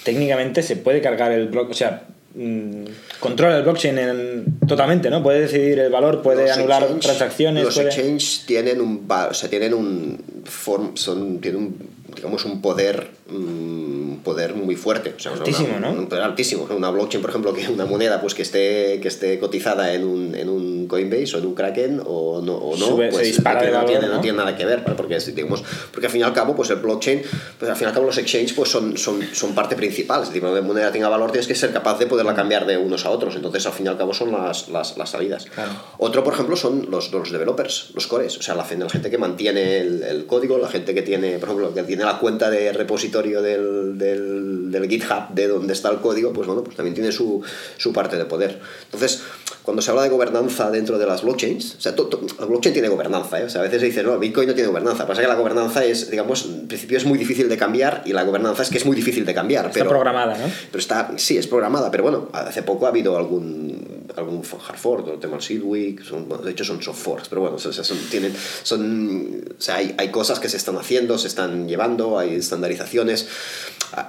técnicamente 0.03 0.63
se 0.63 0.75
puede 0.75 1.01
cargar 1.01 1.32
el 1.32 1.48
blockchain, 1.48 1.72
o 1.72 1.74
sea, 1.74 2.03
mmm, 2.36 2.86
controla 3.20 3.58
el 3.58 3.63
blockchain 3.63 3.98
en, 3.98 4.60
totalmente, 4.68 5.10
¿no? 5.10 5.22
Puede 5.24 5.41
decidir 5.41 5.79
el 5.79 5.91
valor, 5.91 6.22
puede 6.22 6.48
los 6.48 6.58
anular 6.58 6.88
transacciones. 7.00 7.63
Los 7.63 7.75
puede... 7.75 7.89
exchanges 7.89 8.44
tienen 8.46 8.82
un, 8.82 9.08
o 9.10 9.34
sea, 9.34 9.50
tienen 9.50 9.74
un, 9.74 10.18
form, 10.46 10.96
son, 10.96 11.39
tienen 11.39 11.62
un 11.62 12.00
digamos 12.15 12.46
un 12.46 12.62
poder 12.62 13.19
un 13.31 14.21
poder 14.24 14.53
muy 14.53 14.75
fuerte 14.75 15.13
o 15.15 15.19
sea, 15.19 15.33
altísimo 15.33 15.75
una, 15.77 15.91
¿no? 15.91 16.00
un 16.00 16.07
poder 16.07 16.24
altísimo 16.24 16.67
una 16.75 16.89
blockchain 16.89 17.21
por 17.21 17.29
ejemplo 17.29 17.53
que 17.53 17.67
una 17.69 17.86
moneda 17.86 18.21
pues 18.21 18.33
que 18.33 18.41
esté 18.41 19.00
que 19.01 19.07
esté 19.07 19.39
cotizada 19.39 19.93
en 19.93 20.03
un, 20.03 20.36
en 20.36 20.50
un 20.50 20.88
Coinbase 20.88 21.36
o 21.36 21.39
en 21.39 21.45
un 21.45 21.55
Kraken 21.55 22.01
o 22.05 22.41
no, 22.41 22.55
o 22.55 22.77
no 22.77 22.86
Sube, 22.86 23.09
pues 23.09 23.27
se 23.27 23.33
dispara 23.33 23.63
no, 23.63 23.71
valor, 23.71 23.86
tiene, 23.86 24.07
¿no? 24.07 24.15
no 24.15 24.21
tiene 24.21 24.38
nada 24.38 24.55
que 24.55 24.65
ver 24.65 24.83
porque 24.83 25.17
digamos 25.19 25.63
porque 25.91 26.07
al 26.07 26.12
fin 26.12 26.21
y 26.21 26.24
al 26.24 26.33
cabo 26.33 26.55
pues 26.55 26.69
el 26.69 26.77
blockchain 26.77 27.21
pues 27.57 27.69
al 27.69 27.77
fin 27.77 27.86
y 27.86 27.88
al 27.89 27.93
cabo 27.93 28.05
los 28.05 28.17
exchanges 28.17 28.53
pues 28.53 28.69
son, 28.69 28.98
son, 28.98 29.21
son 29.33 29.53
parte 29.53 29.75
principal 29.75 30.27
que 30.31 30.39
una 30.39 30.62
moneda 30.62 30.91
tenga 30.91 31.09
valor 31.09 31.31
tienes 31.31 31.48
que 31.48 31.55
ser 31.55 31.71
capaz 31.71 32.00
de 32.00 32.07
poderla 32.07 32.36
cambiar 32.36 32.65
de 32.65 32.77
unos 32.77 33.05
a 33.05 33.12
otros 33.12 33.36
entonces 33.36 33.65
al 33.65 33.74
fin 33.74 33.86
y 33.86 33.89
al 33.89 33.98
cabo 33.98 34.13
son 34.13 34.31
las, 34.31 34.69
las, 34.69 34.98
las 34.98 35.09
salidas 35.09 35.45
claro. 35.45 35.71
otro 35.98 36.24
por 36.24 36.33
ejemplo 36.33 36.55
son 36.55 36.88
los, 36.89 37.12
los 37.12 37.31
developers 37.31 37.91
los 37.93 38.07
cores 38.07 38.38
o 38.38 38.41
sea 38.41 38.55
la, 38.55 38.65
la 38.69 38.89
gente 38.89 39.09
que 39.09 39.17
mantiene 39.17 39.79
el, 39.79 40.03
el 40.03 40.25
código 40.25 40.57
la 40.57 40.67
gente 40.67 40.93
que 40.93 41.01
tiene 41.01 41.38
por 41.39 41.50
ejemplo 41.50 41.74
que 41.74 41.83
tiene 41.83 42.03
la 42.03 42.19
cuenta 42.19 42.50
de 42.50 42.74
repositorio 42.74 43.19
repositorio 43.22 43.42
del, 43.42 43.98
del, 43.98 44.72
del, 44.72 44.90
GitHub 44.90 45.30
de 45.34 45.48
donde 45.48 45.74
está 45.74 45.90
el 45.90 45.98
código, 45.98 46.34
pues 46.34 46.48
bueno, 46.48 46.64
pues 46.64 46.76
también 46.76 46.94
tiene 46.94 47.12
su, 47.12 47.42
su 47.78 47.94
parte 47.94 48.18
de 48.18 48.26
poder. 48.26 48.60
Entonces, 48.86 49.22
cuando 49.64 49.82
se 49.82 49.92
habla 49.92 50.04
de 50.04 50.10
gobernanza 50.10 50.72
dentro 50.72 50.98
de 50.98 51.06
las 51.06 51.22
blockchains, 51.22 51.76
o 51.76 51.82
sea, 51.82 51.94
la 52.40 52.46
blockchain 52.46 52.74
tiene 52.74 52.88
gobernanza, 52.88 53.40
¿eh? 53.40 53.44
o 53.44 53.50
sea, 53.50 53.62
a 53.62 53.64
veces 53.64 53.82
se 53.82 53.88
dice, 53.88 54.04
no, 54.04 54.18
Bitcoin 54.18 54.48
no 54.48 54.54
tiene 54.54 54.68
gobernanza, 54.70 55.06
pasa 55.06 55.22
que 55.22 55.28
la 55.28 55.36
gobernanza 55.36 55.84
es, 55.86 56.10
digamos, 56.10 56.46
en 56.46 56.68
principio 56.68 56.98
es 56.98 57.06
muy 57.06 57.18
difícil 57.18 57.50
de 57.50 57.58
cambiar 57.58 58.04
y 58.06 58.14
la 58.14 58.24
gobernanza 58.24 58.64
es 58.64 58.70
que 58.70 58.78
es 58.78 58.86
muy 58.86 58.96
difícil 58.96 59.26
de 59.26 59.34
cambiar. 59.34 59.66
Está 59.66 59.80
pero, 59.80 59.90
programada, 59.90 60.38
¿no? 60.38 60.46
Pero 60.72 60.80
está, 60.80 61.12
sí, 61.18 61.38
es 61.38 61.48
programada, 61.48 61.92
pero 61.92 62.04
bueno, 62.04 62.30
hace 62.34 62.64
poco 62.64 62.86
ha 62.86 62.90
habido 62.90 63.18
algún, 63.18 64.10
algún 64.16 64.44
hard 64.44 64.78
fork, 64.78 65.08
el 65.08 65.20
tema 65.20 65.34
del 65.34 65.44
Seedweek, 65.44 66.04
son, 66.04 66.28
de 66.44 66.52
hecho 66.52 66.64
son 66.64 66.82
soft 66.82 67.02
forks, 67.02 67.30
pero 67.30 67.42
bueno, 67.42 67.58
o 67.58 67.60
sea, 67.60 67.72
son, 67.84 67.98
tienen, 68.10 68.34
son, 68.64 69.44
o 69.58 69.62
sea, 69.62 69.76
hay, 69.76 69.94
hay 69.98 70.10
cosas 70.10 70.40
que 70.40 70.50
se 70.50 70.58
están 70.58 70.78
haciendo, 70.78 71.18
se 71.18 71.28
están 71.28 71.68
llevando, 71.68 72.18
hay 72.18 72.36
estandarizaciones, 72.36 73.09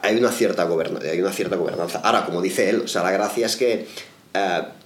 hay 0.03 0.17
una 0.17 0.31
cierta, 0.31 0.65
goberna, 0.65 1.01
hay 1.03 1.21
una 1.21 1.33
cierta 1.33 1.57
gobernanza. 1.57 2.01
Ahora, 2.05 2.25
como 2.27 2.43
dice 2.43 2.71
él, 2.71 2.83
o 2.85 2.89
sea, 2.89 3.03
la 3.03 3.11
gracia 3.11 3.47
es 3.47 3.57
que... 3.57 3.87
Uh, 4.35 4.81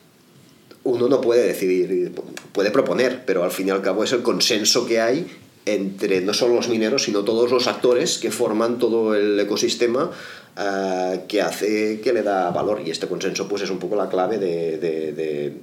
uno 0.84 1.08
no 1.08 1.20
puede 1.20 1.46
decidir, 1.46 2.12
puede 2.52 2.70
proponer, 2.70 3.24
pero 3.24 3.42
al 3.42 3.50
fin 3.50 3.68
y 3.68 3.70
al 3.70 3.80
cabo 3.80 4.04
es 4.04 4.12
el 4.12 4.22
consenso 4.22 4.86
que 4.86 5.00
hay 5.00 5.26
entre 5.66 6.20
no 6.20 6.34
solo 6.34 6.54
los 6.54 6.68
mineros, 6.68 7.04
sino 7.04 7.24
todos 7.24 7.50
los 7.50 7.66
actores 7.66 8.18
que 8.18 8.30
forman 8.30 8.78
todo 8.78 9.14
el 9.14 9.40
ecosistema 9.40 10.10
uh, 10.10 11.26
que 11.26 11.40
hace 11.40 12.00
que 12.02 12.12
le 12.12 12.22
da 12.22 12.50
valor. 12.50 12.82
Y 12.84 12.90
este 12.90 13.06
consenso 13.06 13.48
pues 13.48 13.62
es 13.62 13.70
un 13.70 13.78
poco 13.78 13.96
la 13.96 14.10
clave 14.10 14.38
de, 14.38 15.54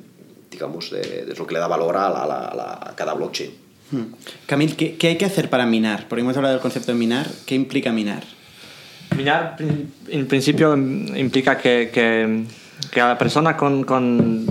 digamos, 0.49 0.89
de, 0.89 1.33
lo 1.37 1.45
que 1.45 1.53
le 1.53 1.59
da 1.59 1.67
valor 1.67 1.95
a, 1.97 2.09
la, 2.09 2.93
cada 2.95 3.13
blockchain. 3.13 3.51
Hmm. 3.91 4.13
Camil, 4.47 4.75
¿qué, 4.75 4.97
¿qué, 4.97 5.09
hay 5.09 5.17
que 5.17 5.25
hacer 5.25 5.49
para 5.49 5.67
minar? 5.67 6.07
Porque 6.09 6.21
hemos 6.21 6.35
hablado 6.35 6.55
del 6.55 6.61
concepto 6.61 6.91
de 6.91 6.97
minar. 6.97 7.29
¿Qué 7.45 7.53
implica 7.53 7.91
minar? 7.91 8.23
Minar, 9.15 9.57
en 10.07 10.27
principio, 10.27 10.75
implica 10.75 11.57
que, 11.57 11.91
que, 11.93 12.43
que 12.91 13.01
a 13.01 13.07
la 13.09 13.17
persona 13.17 13.55
con, 13.57 13.83
con 13.83 14.45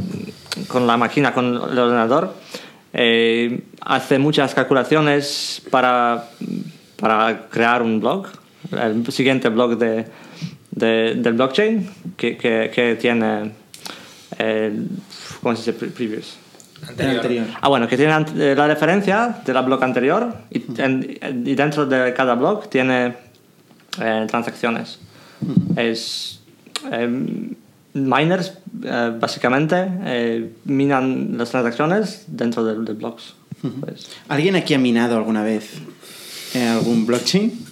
con 0.70 0.86
la 0.86 0.96
máquina, 0.96 1.32
con 1.32 1.46
el 1.46 1.78
ordenador, 1.78 2.34
eh, 2.92 3.60
hace 3.82 4.18
muchas 4.18 4.54
calculaciones 4.54 5.62
para, 5.70 6.28
para 6.96 7.48
crear 7.50 7.82
un 7.82 8.00
blog, 8.00 8.26
el 8.72 9.06
siguiente 9.12 9.48
blog 9.48 9.78
de, 9.78 10.06
de, 10.70 11.14
del 11.16 11.34
blockchain 11.34 11.88
que, 12.16 12.36
que, 12.36 12.70
que 12.72 12.96
tiene, 12.96 13.52
eh, 14.38 14.72
¿cómo 15.42 15.56
se 15.56 15.72
dice? 15.72 15.86
Previous. 15.86 16.38
Anterior. 16.88 17.16
anterior. 17.16 17.46
Ah, 17.60 17.68
bueno, 17.68 17.86
que 17.86 17.96
tiene 17.96 18.54
la 18.54 18.66
referencia 18.66 19.42
de 19.44 19.52
la 19.52 19.60
blog 19.60 19.84
anterior 19.84 20.34
y, 20.50 20.64
en, 20.80 21.18
y 21.44 21.54
dentro 21.54 21.84
de 21.84 22.14
cada 22.14 22.34
blog 22.34 22.70
tiene 22.70 23.14
eh, 23.98 24.26
transacciones. 24.28 24.98
Es 25.76 26.40
miners 27.94 28.52
eh, 28.84 29.12
básicamente 29.18 29.76
eh, 30.04 30.52
minan 30.64 31.36
las 31.36 31.50
transacciones 31.50 32.24
dentro 32.26 32.64
de, 32.64 32.78
de 32.84 32.92
blogs. 32.92 33.34
Pues. 33.80 34.08
¿Alguien 34.28 34.56
aquí 34.56 34.74
ha 34.74 34.78
minado 34.78 35.16
alguna 35.16 35.42
vez 35.42 35.70
en 36.54 36.68
algún 36.68 37.06
blockchain? 37.06 37.66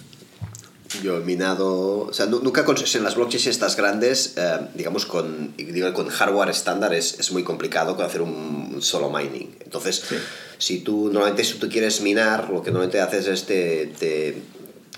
Yo 1.03 1.17
he 1.17 1.21
minado, 1.21 2.07
o 2.07 2.13
sea, 2.13 2.25
nunca 2.25 2.65
en 2.65 3.03
las 3.03 3.15
blockchains 3.15 3.47
estas 3.47 3.75
grandes, 3.75 4.33
eh, 4.37 4.59
digamos, 4.73 5.05
con, 5.05 5.53
digo, 5.55 5.93
con 5.93 6.07
hardware 6.09 6.49
estándar 6.49 6.93
es, 6.93 7.19
es, 7.19 7.31
muy 7.31 7.43
complicado 7.43 7.95
con 7.95 8.05
hacer 8.05 8.21
un 8.21 8.77
solo 8.81 9.09
mining. 9.11 9.55
Entonces, 9.63 10.03
sí. 10.07 10.15
si 10.57 10.79
tú 10.79 11.05
normalmente 11.05 11.43
si 11.43 11.59
tú 11.59 11.69
quieres 11.69 12.01
minar, 12.01 12.49
lo 12.49 12.63
que 12.63 12.71
normalmente 12.71 13.01
haces 13.01 13.27
es 13.27 13.45
te, 13.45 13.93
te 13.99 14.41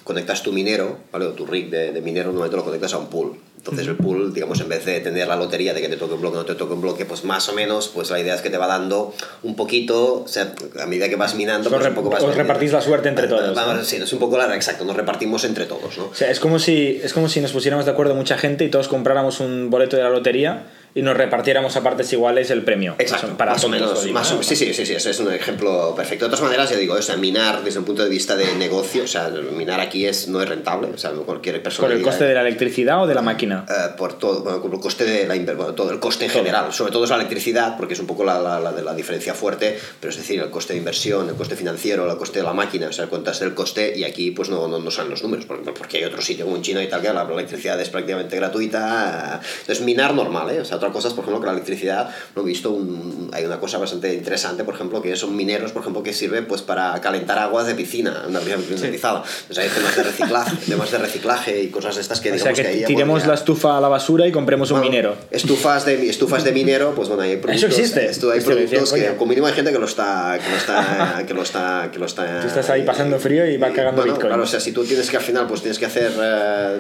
conectas 0.04 0.44
tu 0.44 0.52
minero, 0.52 0.98
¿vale? 1.12 1.26
o 1.26 1.32
tu 1.32 1.46
rig 1.46 1.70
de, 1.70 1.92
de 1.92 2.02
minero, 2.02 2.30
normalmente 2.30 2.58
lo 2.58 2.66
conectas 2.66 2.94
a 2.94 2.98
un 2.98 3.08
pool. 3.08 3.38
Entonces 3.62 3.88
el 3.88 3.96
pool, 3.96 4.34
digamos, 4.34 4.60
en 4.60 4.70
vez 4.70 4.84
de 4.86 5.00
tener 5.02 5.28
la 5.28 5.36
lotería 5.36 5.76
de 5.76 5.82
que 5.82 5.88
te 5.88 5.96
toque 5.96 6.16
un 6.16 6.22
bloque 6.22 6.38
o 6.38 6.40
no 6.40 6.46
te 6.48 6.56
toque 6.56 6.74
un 6.74 6.82
bloque, 6.82 7.06
pues 7.06 7.24
más 7.24 7.48
o 7.48 7.54
menos, 7.54 7.90
pues 7.90 8.10
la 8.10 8.20
idea 8.20 8.34
es 8.34 8.42
que 8.42 8.50
te 8.50 8.58
va 8.58 8.66
dando 8.66 9.14
un 9.44 9.56
poquito, 9.56 10.24
o 10.24 10.28
sea, 10.28 10.52
a 10.82 10.88
medida 10.88 11.08
que 11.10 11.16
vas 11.16 11.36
minando, 11.36 11.70
pues 11.70 11.86
un 11.86 11.94
poco 11.94 12.10
vas... 12.10 12.24
Os 12.24 12.36
repartís 12.36 12.72
la 12.72 12.82
suerte 12.82 13.10
entre 13.10 13.28
todos. 13.28 13.54
Vamos, 13.54 13.76
¿no? 13.76 13.84
Sí, 13.84 13.98
es 13.98 14.14
un 14.14 14.18
poco 14.18 14.36
la... 14.36 14.56
Exacto, 14.56 14.84
nos 14.84 14.96
repartimos 14.96 15.44
entre 15.44 15.68
todos, 15.68 15.96
¿no? 15.96 16.06
O 16.06 16.16
sea, 16.16 16.32
es 16.32 16.40
como 16.40 16.58
si, 16.58 17.00
es 17.04 17.14
como 17.14 17.30
si 17.30 17.40
nos 17.40 17.52
pusiéramos 17.52 17.86
de 17.86 17.92
acuerdo 17.92 18.16
mucha 18.16 18.36
gente 18.36 18.66
y 18.66 18.70
todos 18.70 18.88
compráramos 18.88 19.40
un 19.40 19.70
boleto 19.70 19.96
de 19.96 20.02
la 20.04 20.10
lotería 20.10 20.64
y 20.94 21.02
nos 21.02 21.16
repartiéramos 21.16 21.76
a 21.76 21.84
partes 21.84 22.12
iguales 22.14 22.52
el 22.52 22.64
premio. 22.64 22.96
Exacto, 22.98 23.38
para 23.38 23.54
más 23.54 23.64
o 23.64 23.70
menos. 23.70 24.04
Digo, 24.04 24.14
más 24.14 24.32
o, 24.32 24.44
sí, 24.44 24.56
sí, 24.56 24.74
sí, 24.74 24.86
sí, 24.86 24.94
ese 24.94 25.12
es 25.12 25.20
un 25.20 25.32
ejemplo 25.32 25.94
perfecto. 25.96 26.26
De 26.26 26.30
todas 26.30 26.44
maneras, 26.44 26.70
ya 26.70 26.76
digo, 26.76 26.96
o 26.96 27.02
sea, 27.02 27.18
minar 27.18 27.64
desde 27.64 27.80
un 27.80 27.86
punto 27.86 28.04
de 28.04 28.10
vista 28.10 28.36
de 28.36 28.54
negocio, 28.56 29.04
o 29.04 29.08
sea, 29.08 29.30
minar 29.30 29.80
aquí 29.80 30.06
es, 30.06 30.28
no 30.28 30.42
es 30.42 30.50
rentable, 30.50 30.90
o 30.94 30.98
sea, 30.98 31.12
cualquier 31.12 31.62
persona... 31.64 31.88
¿Por 31.88 31.98
el 31.98 32.04
coste 32.04 32.26
de 32.26 32.34
la 32.34 32.42
electricidad 32.42 33.02
o 33.04 33.08
de 33.08 33.16
la 33.16 33.22
máquina? 33.22 33.66
Uh, 33.68 33.96
por 33.96 34.14
todo, 34.18 34.44
bueno, 34.44 34.62
por 34.62 34.74
el 34.74 34.80
coste 34.80 35.06
de 35.06 35.28
la 35.28 35.36
bueno, 35.56 35.74
todo 35.74 35.92
el 35.92 36.00
coste 36.00 36.26
en 36.26 36.32
todo. 36.32 36.42
general, 36.42 36.74
sobre 36.74 36.92
todo 36.92 37.06
es 37.06 37.10
la 37.10 37.16
electricidad, 37.16 37.78
porque 37.78 37.94
es 37.94 38.00
un 38.00 38.08
poco 38.08 38.24
la, 38.24 38.40
la, 38.40 38.60
la, 38.60 38.72
la, 38.72 38.94
diferencia 38.94 39.34
fuerte, 39.34 39.78
pero 40.00 40.12
es 40.12 40.18
decir, 40.18 40.42
el 40.42 40.50
coste 40.50 40.74
de 40.74 40.80
inversión, 40.80 41.30
el 41.30 41.36
coste 41.36 41.56
financiero, 41.56 42.10
el 42.10 42.18
coste 42.18 42.40
de 42.40 42.46
la 42.46 42.54
máquina, 42.54 42.88
o 42.88 42.94
sea, 42.94 43.08
cuentas 43.08 43.40
del 43.40 43.54
coste 43.54 43.94
y 43.96 44.04
aquí 44.04 44.32
pues 44.32 44.50
no, 44.50 44.68
no, 44.68 44.80
no 44.80 44.92
salen 44.92 45.12
los 45.12 45.24
números, 45.24 45.46
porque, 45.46 45.72
porque 45.72 45.98
hay 45.98 46.04
otro 46.04 46.22
sitio 46.22 46.46
como 46.46 46.58
en 46.58 46.64
China 46.64 46.84
y 46.84 46.88
tal 46.88 47.02
que 47.02 47.12
la 47.14 47.24
electricidad 47.24 47.80
es 47.80 47.90
prácticamente 47.90 48.36
gratuita. 48.36 49.42
Entonces, 49.62 49.84
minar 49.84 50.14
normal, 50.14 50.50
¿eh? 50.52 50.60
O 50.60 50.66
sea, 50.66 50.80
otra 50.82 50.92
cosa 50.92 51.10
es, 51.10 51.14
por 51.14 51.24
ejemplo, 51.24 51.40
que 51.40 51.46
la 51.46 51.54
electricidad, 51.54 52.10
lo 52.36 52.42
he 52.42 52.46
visto, 52.46 52.72
un, 52.72 53.30
hay 53.34 53.46
una 53.46 53.60
cosa 53.60 53.78
bastante 53.78 54.14
interesante, 54.14 54.64
por 54.64 54.74
ejemplo, 54.74 55.02
que 55.02 55.16
son 55.16 55.36
mineros, 55.36 55.72
por 55.72 55.82
ejemplo, 55.82 56.02
que 56.02 56.14
sirven 56.14 56.48
pues 56.48 56.62
para 56.62 57.00
calentar 57.02 57.38
aguas 57.38 57.68
de 57.68 57.76
piscina, 57.76 58.24
una 58.28 58.40
piscina 58.40 58.58
climatizada. 58.58 59.24
Sí. 59.24 59.38
Entonces 59.42 59.64
hay 59.66 59.70
temas 59.70 59.96
de 59.96 60.04
reciclaje, 60.04 60.56
temas 60.68 60.92
de 60.92 60.98
reciclaje 60.98 61.62
y 61.62 61.68
cosas 61.68 61.96
de 61.96 62.02
estas 62.02 62.20
que 62.20 62.32
o 62.32 62.34
digamos 62.34 62.58
sea, 62.58 62.66
que, 62.66 62.80
que 62.80 62.86
tiremos 62.86 63.14
podría... 63.20 63.28
la 63.28 63.34
estufa 63.36 63.78
a 63.78 63.82
la 63.82 63.88
basura 63.88 64.26
y 64.26 64.32
compremos 64.32 64.72
bueno, 64.72 64.86
un 64.86 64.92
minero. 64.92 65.16
Estufas 65.30 65.86
de, 65.86 66.10
estufas 66.10 66.44
de 66.44 66.52
minero, 66.52 66.94
pues 66.96 67.08
bueno, 67.08 67.24
hay 67.24 67.38
productos... 67.38 67.70
Eso 67.70 67.82
existe. 67.82 68.32
Hay 68.32 68.42
productos 68.42 68.92
decía, 68.92 69.12
que, 69.12 69.18
como 69.18 69.30
mínimo 69.30 69.48
hay 69.48 69.54
gente 69.54 69.72
que 69.72 69.80
lo 69.80 69.86
está... 69.86 70.40
Que 70.44 70.50
lo 70.50 70.58
está, 70.58 71.24
que 71.28 71.34
lo 71.34 71.44
está, 71.44 71.90
que 71.92 72.00
lo 72.00 72.06
está 72.06 72.42
Tú 72.42 72.48
estás 72.48 72.70
ahí 72.70 72.84
pasando 72.84 73.20
frío 73.20 73.46
y 73.46 73.58
va 73.58 73.70
cagando 73.70 74.02
bueno, 74.02 74.14
Bitcoin. 74.14 74.30
Claro, 74.30 74.44
o 74.44 74.48
sea, 74.48 74.60
si 74.60 74.72
tú 74.72 74.84
tienes 74.84 75.10
que 75.10 75.18
al 75.18 75.24
final, 75.24 75.48
pues 75.48 75.62
tienes 75.62 75.78
que 75.78 75.86
hacer, 75.86 76.12
eh, 76.22 76.80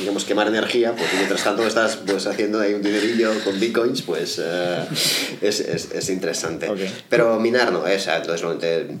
digamos, 0.00 0.24
quemar 0.24 0.46
energía, 0.46 0.94
pues 0.96 1.08
mientras 1.14 1.42
tanto 1.42 1.66
estás 1.66 1.96
pues 1.96 2.26
haciendo 2.26 2.60
ahí 2.60 2.74
un 2.74 2.82
dinerillo 3.00 3.32
con 3.44 3.58
Bitcoins, 3.58 4.02
pues... 4.02 4.40
Eh, 4.42 4.84
es, 5.40 5.60
es, 5.60 5.90
es, 5.92 6.10
interesante. 6.10 6.68
Okay. 6.68 6.90
Pero 7.08 7.38
minar 7.38 7.72
no 7.72 7.86
es, 7.86 8.06
entonces, 8.06 8.46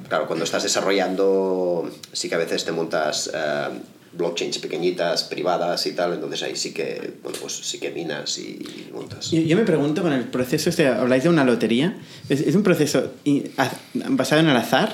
claro, 0.08 0.26
cuando 0.26 0.44
estás 0.44 0.62
desarrollando, 0.62 1.90
sí 2.12 2.28
que 2.28 2.34
a 2.34 2.38
veces 2.38 2.64
te 2.64 2.72
montas 2.72 3.30
uh, 3.32 3.72
blockchains 4.12 4.58
pequeñitas, 4.58 5.24
privadas 5.24 5.86
y 5.86 5.92
tal, 5.92 6.14
entonces 6.14 6.42
ahí 6.42 6.56
sí 6.56 6.72
que, 6.72 7.14
bueno, 7.22 7.38
pues 7.40 7.54
sí 7.54 7.78
que 7.78 7.90
minas 7.90 8.38
y 8.38 8.88
montas. 8.92 9.30
Yo, 9.30 9.40
yo 9.40 9.56
me 9.56 9.64
pregunto 9.64 10.02
con 10.02 10.12
el 10.12 10.24
proceso, 10.24 10.70
este, 10.70 10.88
habláis 10.88 11.22
de 11.22 11.28
una 11.28 11.44
lotería, 11.44 11.96
¿es, 12.28 12.40
es 12.40 12.54
un 12.54 12.62
proceso 12.62 13.12
basado 13.94 14.40
en 14.40 14.48
el 14.48 14.56
azar 14.56 14.92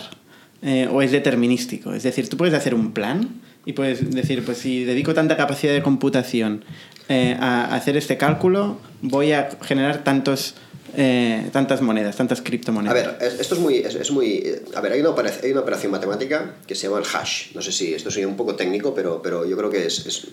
eh, 0.62 0.88
o 0.90 1.00
es 1.00 1.12
determinístico? 1.12 1.94
Es 1.94 2.02
decir, 2.02 2.28
tú 2.28 2.36
puedes 2.36 2.54
hacer 2.54 2.74
un 2.74 2.92
plan 2.92 3.40
y 3.64 3.72
puedes 3.72 4.10
decir, 4.10 4.44
pues 4.44 4.58
si 4.58 4.84
dedico 4.84 5.14
tanta 5.14 5.36
capacidad 5.36 5.72
de 5.72 5.82
computación 5.82 6.64
eh, 7.08 7.36
a 7.38 7.74
hacer 7.74 7.96
este 7.96 8.16
cálculo, 8.16 8.78
voy 9.00 9.32
a 9.32 9.48
generar 9.62 10.02
tantos, 10.02 10.54
eh, 10.96 11.50
tantas 11.52 11.80
monedas, 11.80 12.16
tantas 12.16 12.40
criptomonedas. 12.40 13.06
A 13.06 13.18
ver, 13.18 13.32
esto 13.40 13.54
es 13.54 13.60
muy, 13.60 13.76
es, 13.76 13.94
es 13.94 14.10
muy... 14.10 14.44
A 14.74 14.80
ver, 14.80 14.92
hay 14.92 15.00
una, 15.00 15.14
hay 15.42 15.52
una, 15.52 15.60
operación 15.60 15.92
matemática 15.92 16.56
que 16.66 16.74
se 16.74 16.88
llama 16.88 16.98
el 16.98 17.04
hash. 17.04 17.54
No 17.54 17.62
sé 17.62 17.70
si 17.70 17.94
esto 17.94 18.10
sería 18.10 18.26
un 18.26 18.36
poco 18.36 18.56
técnico, 18.56 18.94
pero, 18.94 19.22
pero 19.22 19.44
yo 19.44 19.56
creo 19.56 19.70
que 19.70 19.86
es, 19.86 20.04
es, 20.06 20.26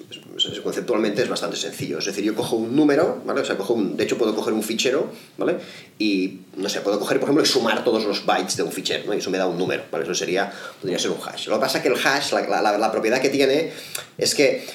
conceptualmente 0.64 1.22
es 1.22 1.30
bastante 1.30 1.58
sencillo. 1.58 2.00
Es 2.00 2.06
decir, 2.06 2.24
yo 2.24 2.34
cojo 2.34 2.56
un 2.56 2.76
número, 2.76 3.22
¿vale? 3.26 3.42
O 3.42 3.46
sea, 3.46 3.56
cojo 3.56 3.74
un, 3.74 3.96
de 3.96 4.06
hecho 4.06 4.18
puedo 4.18 4.34
coger 4.34 4.54
un 4.54 4.64
fichero, 4.64 5.12
¿vale? 5.38 5.58
Y, 6.00 6.40
no 6.56 6.70
sé, 6.70 6.82
puedo 6.82 7.00
coger, 7.00 7.20
por 7.20 7.28
ejemplo, 7.28 7.44
y 7.44 7.48
sumar 7.48 7.84
todos 7.84 8.06
los 8.06 8.26
bytes 8.26 8.58
de 8.58 8.64
un 8.64 8.72
fichero, 8.72 9.04
¿no? 9.06 9.14
Y 9.14 9.18
eso 9.18 9.30
me 9.30 9.38
da 9.38 9.46
un 9.46 9.58
número, 9.58 9.84
¿vale? 9.92 10.06
Eso 10.06 10.16
sería, 10.16 10.52
podría 10.82 10.98
ser 10.98 11.12
un 11.12 11.18
hash. 11.24 11.48
Lo 11.50 11.56
que 11.56 11.62
pasa 11.62 11.78
es 11.78 11.84
que 11.84 11.90
el 11.90 11.96
hash, 11.96 12.32
la, 12.32 12.62
la, 12.62 12.78
la 12.78 12.92
propiedad 12.92 13.22
que 13.22 13.30
tiene 13.30 13.72
es 14.18 14.34
que 14.34 14.66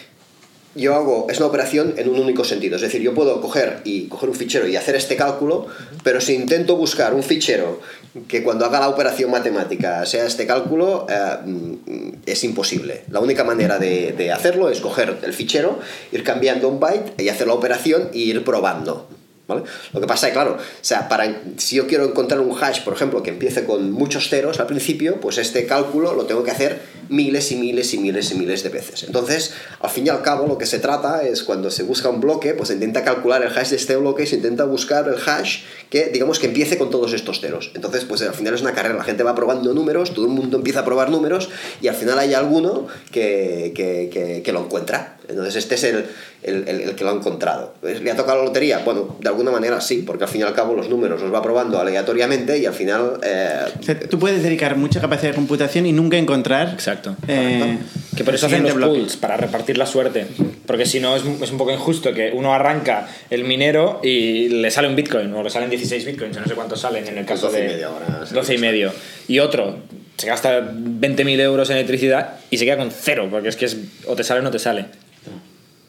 yo 0.75 0.95
hago, 0.95 1.27
es 1.31 1.39
una 1.39 1.47
operación 1.47 1.95
en 1.97 2.09
un 2.09 2.19
único 2.19 2.45
sentido. 2.45 2.77
Es 2.77 2.83
decir, 2.83 3.01
yo 3.01 3.15
puedo 3.15 3.41
coger 3.41 3.81
y 3.85 4.07
coger 4.07 4.29
un 4.29 4.35
fichero 4.35 4.69
y 4.69 4.77
hacer 4.77 4.95
este 4.95 5.17
cálculo, 5.17 5.67
pero 6.03 6.21
si 6.21 6.35
intento 6.35 6.77
buscar 6.77 7.15
un 7.15 7.23
fichero 7.23 7.81
que 8.27 8.43
cuando 8.43 8.65
haga 8.65 8.81
la 8.81 8.89
operación 8.89 9.31
matemática 9.31 10.05
sea 10.07 10.25
este 10.25 10.47
cálculo, 10.47 11.07
eh, 11.09 12.17
es 12.27 12.45
imposible. 12.45 13.05
La 13.11 13.21
única 13.21 13.45
manera 13.45 13.79
de, 13.79 14.13
de, 14.13 14.33
hacerlo 14.33 14.69
es 14.69 14.81
coger 14.81 15.19
el 15.23 15.33
fichero, 15.33 15.79
ir 16.13 16.23
cambiando 16.23 16.69
un 16.69 16.81
byte 16.81 17.23
y 17.23 17.29
hacer 17.29 17.47
la 17.47 17.55
operación 17.55 18.11
y 18.13 18.25
ir 18.25 18.45
probando. 18.45 19.09
Lo 19.49 20.01
que 20.01 20.07
pasa 20.07 20.27
es 20.29 20.35
claro, 20.35 20.59
o 20.59 20.85
sea, 20.85 21.09
para, 21.09 21.41
si 21.57 21.77
yo 21.77 21.87
quiero 21.87 22.05
encontrar 22.05 22.41
un 22.41 22.55
hash, 22.63 22.83
por 22.85 22.93
ejemplo, 22.93 23.23
que 23.23 23.31
empiece 23.31 23.65
con 23.65 23.91
muchos 23.93 24.29
ceros 24.29 24.61
al 24.61 24.67
principio, 24.67 25.21
pues 25.23 25.39
este 25.39 25.65
cálculo 25.65 26.13
lo 26.13 26.27
tengo 26.27 26.45
que 26.45 26.51
hacer 26.51 26.83
miles 27.09 27.51
y 27.51 27.57
miles 27.57 27.95
y 27.95 27.99
miles 27.99 28.31
y 28.31 28.35
miles 28.35 28.63
de 28.63 28.69
veces. 28.69 29.05
Entonces, 29.05 29.55
al 29.81 29.89
fin 29.89 30.07
y 30.07 30.11
al 30.11 30.21
cabo, 30.21 30.47
lo 30.47 30.59
que 30.59 30.67
se 30.67 30.79
trata 30.79 31.23
es 31.23 31.43
cuando 31.43 31.71
se 31.71 31.83
busca 31.83 32.11
un 32.11 32.21
bloque, 32.21 32.53
pues 32.53 32.71
intenta 32.71 33.05
calcular 33.05 33.43
el 33.43 33.49
hash 33.57 33.71
de 33.71 33.77
este 33.77 33.97
bloque 33.97 34.25
y 34.25 34.27
se 34.27 34.37
intenta 34.37 34.65
buscar 34.65 35.09
el 35.09 35.17
hash 35.27 35.61
que, 35.89 36.11
digamos, 36.13 36.39
que 36.39 36.49
empiece 36.49 36.77
con 36.77 36.91
todos 36.91 37.15
estos 37.15 37.41
ceros. 37.41 37.71
Entonces, 37.75 38.05
pues 38.05 38.21
al 38.21 38.35
final 38.35 38.53
es 38.53 38.61
una 38.61 38.75
carrera, 38.75 38.97
la 38.97 39.05
gente 39.05 39.23
va 39.23 39.35
probando 39.35 39.73
números, 39.73 40.13
todo 40.13 40.27
el 40.27 40.33
mundo 40.33 40.59
empieza 40.59 40.81
a 40.81 40.85
probar 40.85 41.09
números 41.09 41.49
y 41.81 41.89
al 41.89 41.95
final 41.95 42.19
hay 42.19 42.35
alguno 42.35 42.87
que, 43.11 43.73
que, 43.75 44.43
que 44.45 44.53
lo 44.53 44.61
encuentra. 44.61 45.18
Entonces, 45.29 45.57
este 45.57 45.75
es 45.75 45.85
el, 45.85 46.05
el, 46.43 46.69
el, 46.69 46.81
el, 46.81 46.95
que 46.95 47.05
lo 47.05 47.11
ha 47.11 47.15
encontrado. 47.15 47.75
¿Le 47.83 48.11
ha 48.11 48.17
tocado 48.17 48.39
la 48.39 48.45
lotería? 48.45 48.79
Bueno, 48.79 49.17
de 49.21 49.29
alguna 49.29 49.51
manera 49.51 49.81
sí, 49.81 50.03
porque 50.07 50.25
al 50.25 50.31
fin 50.31 50.41
y 50.41 50.45
al 50.45 50.55
cabo 50.55 50.75
los 50.75 50.89
números 50.89 51.21
los 51.21 51.33
va 51.33 51.43
probando 51.43 51.79
aleatoriamente 51.79 52.59
y 52.59 52.67
al 52.67 52.73
final... 52.73 53.19
Eh, 53.23 53.65
o 53.79 53.83
sea, 53.83 53.99
tú 53.99 54.19
puedes 54.19 54.43
dedicar 54.43 54.77
mucha 54.77 55.01
capacidad 55.01 55.31
de 55.31 55.37
computación 55.37 55.87
y 55.87 55.93
nunca 55.93 56.17
encontrar... 56.17 56.71
Exacto. 56.71 57.15
Eh, 57.27 57.79
que 58.17 58.25
por 58.25 58.35
eso 58.35 58.47
hacen 58.47 58.65
los 58.65 58.75
pools, 58.75 59.17
para 59.17 59.37
repartir 59.37 59.77
la 59.77 59.87
suerte. 59.87 60.27
Porque 60.67 60.87
si 60.87 60.99
no 60.99 61.15
es, 61.15 61.23
es, 61.43 61.51
un 61.51 61.59
poco 61.59 61.73
injusto 61.73 62.13
que 62.15 62.33
uno 62.35 62.55
arranca 62.55 63.09
el 63.31 63.45
minero 63.45 64.01
y 64.03 64.49
le 64.49 64.71
sale 64.71 64.89
un 64.89 64.97
bitcoin, 64.97 65.33
o 65.35 65.43
le 65.43 65.51
salen 65.51 65.71
16 65.71 66.05
bitcoins, 66.07 66.39
no 66.39 66.47
sé 66.47 66.55
cuántos 66.55 66.81
salen 66.81 67.07
en 67.07 67.19
el 67.19 67.27
caso 67.27 67.47
12 67.47 67.59
de... 67.59 67.65
Y 67.65 67.69
medio 67.69 67.89
ahora, 67.89 68.25
12 68.33 68.55
y 68.55 68.59
medio. 68.59 68.93
Y 69.29 69.39
otro 69.41 69.77
se 70.19 70.27
gasta 70.27 70.61
20.000 70.61 71.41
euros 71.41 71.71
en 71.71 71.77
electricidad 71.77 72.35
y 72.51 72.59
se 72.59 72.65
queda 72.65 72.77
con 72.77 72.91
cero, 72.91 73.29
porque 73.31 73.49
es 73.49 73.57
que 73.57 73.67
es, 73.67 73.77
o 74.07 74.17
te 74.17 74.25
sale 74.25 74.41
o 74.41 74.43
no 74.43 74.51
te 74.51 74.59
sale. 74.59 74.87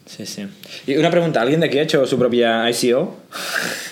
Sí, 0.10 0.26
sí. 0.26 0.48
Y 0.88 0.98
una 0.98 1.12
pregunta, 1.12 1.42
¿alguien 1.42 1.60
de 1.60 1.68
aquí 1.68 1.78
ha 1.78 1.84
hecho 1.84 2.06
su 2.06 2.18
propia 2.18 2.70
ICO? 2.70 3.16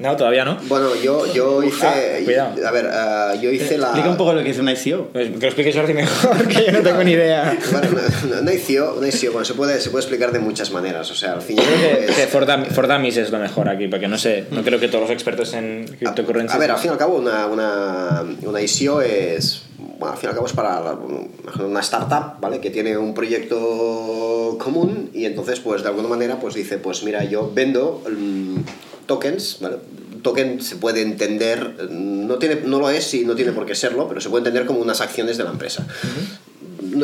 No, 0.00 0.14
todavía 0.16 0.44
no. 0.44 0.56
Bueno, 0.68 0.90
yo, 1.02 1.26
yo 1.34 1.60
hice. 1.60 1.84
Ah, 1.84 1.94
cuidado. 2.24 2.54
A 2.64 2.70
ver, 2.70 2.86
uh, 2.86 3.40
yo 3.40 3.50
hice 3.50 3.76
la. 3.78 3.86
Explica 3.88 4.08
un 4.10 4.16
poco 4.16 4.32
lo 4.32 4.44
que 4.44 4.50
es 4.50 4.58
una 4.60 4.72
ICO. 4.72 5.08
Pues 5.12 5.26
que 5.28 5.38
lo 5.40 5.46
explique 5.46 5.72
Jordi 5.72 5.92
mejor, 5.92 6.46
que 6.46 6.66
yo 6.66 6.70
no 6.70 6.82
tengo 6.82 7.02
ni 7.02 7.10
idea. 7.14 7.58
Bueno, 7.72 7.88
una, 7.90 8.40
una 8.42 8.54
ICO, 8.54 8.94
una 8.96 9.08
ICO 9.08 9.32
bueno, 9.32 9.44
se, 9.44 9.54
puede, 9.54 9.80
se 9.80 9.90
puede 9.90 10.02
explicar 10.04 10.30
de 10.30 10.38
muchas 10.38 10.70
maneras. 10.70 11.10
O 11.10 11.16
sea, 11.16 11.32
al 11.32 11.42
fin 11.42 11.56
y 11.56 11.60
al 11.62 11.66
Creo 11.66 11.98
que, 11.98 12.04
es- 12.04 12.16
que 12.16 12.26
for, 12.28 12.46
Dummies, 12.46 12.72
for 12.72 12.86
Dummies 12.86 13.16
es 13.16 13.30
lo 13.32 13.40
mejor 13.40 13.68
aquí, 13.68 13.88
porque 13.88 14.06
no 14.06 14.18
sé, 14.18 14.44
no 14.52 14.62
creo 14.62 14.78
que 14.78 14.86
todos 14.86 15.02
los 15.02 15.10
expertos 15.10 15.52
en 15.54 15.84
criptocurrencias. 15.98 16.54
A 16.54 16.58
ver, 16.60 16.70
al 16.70 16.78
fin 16.78 16.90
y 16.90 16.92
al 16.92 16.98
cabo, 16.98 17.16
una, 17.16 17.46
una, 17.46 18.24
una 18.42 18.60
ICO 18.62 19.02
es. 19.02 19.62
Bueno, 19.98 20.12
al 20.12 20.18
fin 20.18 20.28
y 20.28 20.30
al 20.30 20.34
cabo 20.34 20.46
es 20.46 20.52
para 20.52 20.96
una 21.58 21.80
startup, 21.80 22.40
¿vale? 22.40 22.60
Que 22.60 22.70
tiene 22.70 22.96
un 22.96 23.14
proyecto 23.14 24.56
común 24.60 25.10
y 25.12 25.24
entonces, 25.24 25.60
pues 25.60 25.82
de 25.82 25.88
alguna 25.88 26.08
manera, 26.08 26.38
pues 26.38 26.54
dice: 26.54 26.78
Pues 26.78 27.02
mira, 27.02 27.24
yo 27.24 27.50
vendo 27.52 28.02
mm, 28.08 28.56
tokens, 29.06 29.58
¿vale? 29.60 29.76
Token 30.22 30.60
se 30.60 30.76
puede 30.76 31.02
entender, 31.02 31.90
no, 31.90 32.38
tiene, 32.38 32.56
no 32.64 32.80
lo 32.80 32.90
es 32.90 33.14
y 33.14 33.24
no 33.24 33.36
tiene 33.36 33.52
por 33.52 33.66
qué 33.66 33.74
serlo, 33.74 34.08
pero 34.08 34.20
se 34.20 34.28
puede 34.28 34.40
entender 34.40 34.66
como 34.66 34.80
unas 34.80 35.00
acciones 35.00 35.38
de 35.38 35.44
la 35.44 35.50
empresa. 35.50 35.86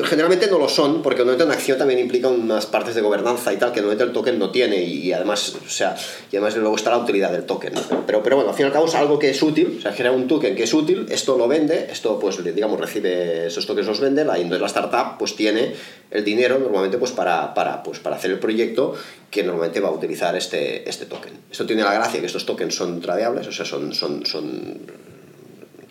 Generalmente 0.05 0.47
no 0.49 0.59
lo 0.59 0.69
son, 0.69 1.03
porque 1.03 1.19
normalmente 1.19 1.45
una 1.45 1.55
acción 1.55 1.79
también 1.79 1.99
implica 1.99 2.29
unas 2.29 2.67
partes 2.67 2.95
de 2.95 3.01
gobernanza 3.01 3.53
y 3.53 3.57
tal 3.57 3.73
que 3.73 3.81
normalmente 3.81 4.05
el 4.05 4.13
token 4.13 4.39
no 4.39 4.51
tiene 4.51 4.83
y, 4.83 5.13
además, 5.13 5.57
o 5.65 5.69
sea, 5.69 5.97
y 6.31 6.37
además 6.37 6.57
luego 6.57 6.77
está 6.77 6.91
la 6.91 6.99
utilidad 6.99 7.31
del 7.33 7.45
token. 7.45 7.73
Pero, 8.07 8.23
pero 8.23 8.37
bueno, 8.37 8.51
al 8.51 8.57
fin 8.57 8.65
y 8.65 8.67
al 8.67 8.73
cabo 8.73 8.87
es 8.87 8.95
algo 8.95 9.19
que 9.19 9.31
es 9.31 9.43
útil, 9.43 9.77
o 9.79 9.81
sea, 9.81 9.93
genera 9.93 10.15
un 10.15 10.29
token 10.29 10.55
que 10.55 10.65
es 10.65 10.75
útil, 10.75 11.07
esto 11.11 11.37
lo 11.37 11.49
vende, 11.49 11.89
esto 11.91 12.19
pues 12.19 12.43
digamos 12.43 12.79
recibe 12.79 13.47
esos 13.47 13.67
tokens 13.67 13.87
los 13.87 14.01
vende, 14.01 14.25
la, 14.25 14.37
entonces 14.37 14.61
la 14.61 14.67
startup 14.67 15.19
pues 15.19 15.37
tiene 15.37 15.75
el 16.11 16.25
dinero 16.25 16.59
normalmente 16.59 16.99
pues 16.99 17.13
para, 17.13 17.55
para, 17.55 17.83
pues, 17.83 17.99
para 17.99 18.17
hacer 18.17 18.31
el 18.31 18.39
proyecto 18.39 18.95
que 19.31 19.43
normalmente 19.43 19.81
va 19.81 19.89
a 19.89 19.93
utilizar 19.93 20.37
este, 20.37 20.89
este 20.89 21.07
token. 21.07 21.33
Esto 21.51 21.67
tiene 21.67 21.83
la 21.83 21.93
gracia 21.93 22.21
que 22.21 22.27
estos 22.27 22.47
tokens 22.47 22.75
son 22.75 23.01
tradeables, 23.01 23.47
o 23.47 23.53
sea, 23.53 23.65
son, 23.65 23.93
son 23.93 24.23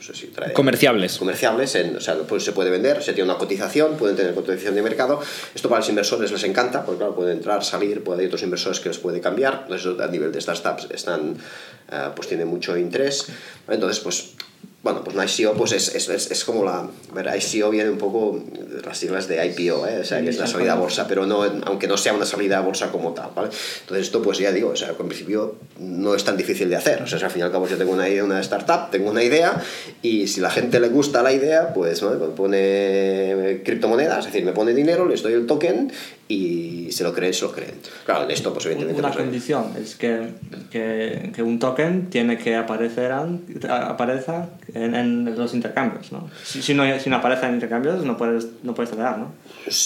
no 0.07 0.13
sé 0.13 0.19
si 0.19 0.27
trae- 0.33 0.51
Comerciables. 0.53 1.17
comerciables, 1.17 1.75
en, 1.75 1.95
o 1.95 2.01
sea, 2.01 2.15
pues 2.27 2.43
se 2.43 2.51
puede 2.51 2.69
vender, 2.69 3.01
se 3.01 3.13
tiene 3.13 3.29
una 3.29 3.39
cotización, 3.39 3.95
pueden 3.95 4.15
tener 4.17 4.33
cotización 4.33 4.75
de 4.75 4.81
mercado. 4.81 5.21
Esto 5.55 5.69
para 5.69 5.79
los 5.79 5.89
inversores 5.89 6.31
les 6.31 6.43
encanta, 6.43 6.83
porque 6.85 6.97
claro, 6.99 7.15
pueden 7.15 7.37
entrar, 7.37 7.63
salir, 7.63 8.03
puede, 8.03 8.21
hay 8.21 8.27
otros 8.27 8.43
inversores 8.43 8.79
que 8.81 8.89
les 8.89 8.97
puede 8.97 9.21
cambiar. 9.21 9.61
Entonces, 9.63 9.99
a 9.99 10.07
nivel 10.07 10.31
de 10.31 10.41
startups 10.41 10.87
están, 10.91 11.37
eh, 11.91 12.09
pues 12.15 12.27
tiene 12.27 12.43
mucho 12.45 12.77
interés. 12.77 13.27
Entonces, 13.67 13.99
pues 14.01 14.32
bueno, 14.83 15.01
pues 15.01 15.15
una 15.15 15.25
ICO 15.25 15.53
pues 15.53 15.71
es, 15.71 15.95
es, 15.95 16.09
es, 16.09 16.29
es 16.29 16.43
como 16.43 16.65
la... 16.65 16.79
A 16.79 17.13
ver, 17.13 17.29
ICO 17.37 17.69
viene 17.69 17.89
un 17.89 17.97
poco 17.97 18.37
de 18.51 18.81
las 18.81 18.97
siglas 18.97 19.29
de 19.29 19.45
IPO, 19.45 19.87
¿eh? 19.87 19.99
o 20.01 20.03
sea, 20.03 20.21
que 20.21 20.29
es 20.29 20.37
la 20.37 20.45
salida 20.45 20.73
a 20.73 20.75
bolsa, 20.75 21.07
pero 21.07 21.25
no, 21.25 21.41
aunque 21.41 21.87
no 21.87 21.95
sea 21.95 22.13
una 22.13 22.25
salida 22.25 22.57
a 22.57 22.61
bolsa 22.61 22.91
como 22.91 23.13
tal, 23.13 23.29
¿vale? 23.33 23.49
Entonces 23.79 24.07
esto 24.07 24.21
pues 24.21 24.39
ya 24.39 24.51
digo, 24.51 24.71
o 24.71 24.75
sea, 24.75 24.89
en 24.89 25.07
principio 25.07 25.55
no 25.79 26.15
es 26.15 26.25
tan 26.25 26.35
difícil 26.35 26.69
de 26.69 26.75
hacer, 26.75 27.01
o 27.01 27.07
sea, 27.07 27.17
al 27.17 27.31
fin 27.31 27.39
y 27.39 27.43
al 27.43 27.51
cabo 27.51 27.65
yo 27.65 27.77
tengo 27.77 27.93
una 27.93 28.09
idea, 28.09 28.25
una 28.25 28.41
startup, 28.41 28.91
tengo 28.91 29.09
una 29.09 29.23
idea 29.23 29.63
y 30.01 30.27
si 30.27 30.41
la 30.41 30.49
gente 30.49 30.81
le 30.81 30.89
gusta 30.89 31.23
la 31.23 31.31
idea, 31.31 31.73
pues 31.73 32.01
¿no? 32.03 32.09
me 32.11 32.27
pone 32.27 33.61
criptomonedas, 33.63 34.19
es 34.19 34.25
decir, 34.33 34.43
me 34.43 34.51
pone 34.51 34.73
dinero, 34.73 35.07
les 35.07 35.23
doy 35.23 35.31
el 35.31 35.47
token 35.47 35.93
y 36.27 36.91
se 36.91 37.03
lo 37.03 37.13
creen, 37.13 37.33
se 37.33 37.45
lo 37.45 37.51
creen. 37.51 37.75
Claro, 38.05 38.29
esto 38.29 38.53
pues 38.53 38.65
evidentemente... 38.65 39.01
Una 39.01 39.13
eh, 39.13 39.17
condición 39.17 39.73
es 39.77 39.95
que, 39.95 40.29
que, 40.71 41.31
que 41.35 41.43
un 41.43 41.59
token 41.59 42.09
tiene 42.09 42.37
que 42.37 42.55
aparecer 42.55 43.11
aparezca 43.11 44.49
en, 44.73 44.95
en 44.95 45.37
los 45.37 45.53
intercambios, 45.53 46.11
¿no? 46.11 46.29
Si, 46.43 46.61
si 46.61 46.73
no. 46.73 46.83
si 46.99 47.09
no 47.09 47.17
aparece 47.17 47.45
en 47.47 47.55
intercambios 47.55 48.03
no 48.05 48.17
puedes, 48.17 48.47
no 48.63 48.73
puedes 48.73 48.91
tradear, 48.91 49.17
¿no? 49.17 49.31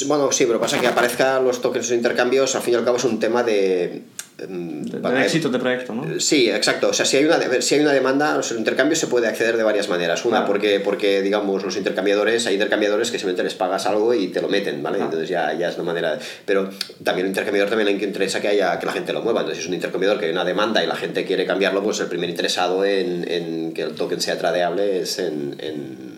Bueno, 0.07 0.31
sí, 0.31 0.45
pero 0.45 0.59
pasa 0.59 0.79
que 0.79 0.87
aparezcan 0.87 1.43
los 1.43 1.61
tokens 1.61 1.89
en 1.91 1.97
intercambios, 1.97 2.55
al 2.55 2.61
fin 2.61 2.75
y 2.75 2.77
al 2.77 2.85
cabo 2.85 2.97
es 2.97 3.03
un 3.03 3.19
tema 3.19 3.43
de... 3.43 4.03
De- 4.37 4.99
para- 4.99 5.15
Del 5.15 5.23
éxito 5.23 5.49
del 5.49 5.59
proyecto, 5.59 5.93
¿no? 5.95 6.19
Sí, 6.19 6.47
exacto. 6.49 6.89
O 6.89 6.93
sea, 6.93 7.05
si 7.05 7.17
hay 7.17 7.25
una, 7.25 7.39
de- 7.39 7.61
si 7.63 7.73
hay 7.75 7.81
una 7.81 7.91
demanda, 7.91 8.37
o 8.37 8.43
sea, 8.43 8.53
el 8.53 8.59
intercambio 8.59 8.95
se 8.95 9.07
puede 9.07 9.25
acceder 9.27 9.57
de 9.57 9.63
varias 9.63 9.89
maneras. 9.89 10.23
Una, 10.25 10.37
Claro. 10.37 10.45
porque, 10.53 10.79
porque, 10.79 11.23
digamos, 11.23 11.63
los 11.63 11.75
intercambiadores, 11.75 12.45
hay 12.45 12.53
intercambiadores 12.53 13.09
que 13.09 13.17
simplemente 13.17 13.43
les 13.43 13.55
pagas 13.55 13.87
algo 13.87 14.13
y 14.13 14.27
te 14.27 14.39
lo 14.41 14.47
meten, 14.47 14.83
¿vale? 14.83 14.99
Ah. 15.01 15.05
Entonces 15.05 15.27
ya, 15.29 15.53
ya 15.53 15.69
es 15.69 15.75
una 15.75 15.85
manera... 15.85 16.19
Pero 16.45 16.69
también 17.03 17.25
el 17.25 17.31
intercambiador 17.31 17.69
también 17.71 17.97
le 17.97 18.03
interesa 18.05 18.39
que 18.39 18.49
haya 18.49 18.77
que 18.77 18.85
la 18.85 18.91
gente 18.93 19.11
lo 19.11 19.21
mueva. 19.23 19.39
Entonces, 19.39 19.57
si 19.57 19.63
es 19.63 19.69
un 19.69 19.73
intercambiador 19.73 20.19
que 20.19 20.25
hay 20.27 20.31
una 20.31 20.45
demanda 20.45 20.83
y 20.83 20.87
la 20.87 20.95
gente 20.95 21.25
quiere 21.25 21.45
cambiarlo, 21.47 21.81
pues 21.81 21.99
el 21.99 22.07
primer 22.07 22.29
interesado 22.29 22.85
en, 22.85 23.27
en 23.29 23.73
que 23.73 23.81
el 23.81 23.95
token 23.95 24.21
sea 24.21 24.37
tradeable 24.37 24.99
es 25.01 25.17
en... 25.17 25.55
en 25.59 26.17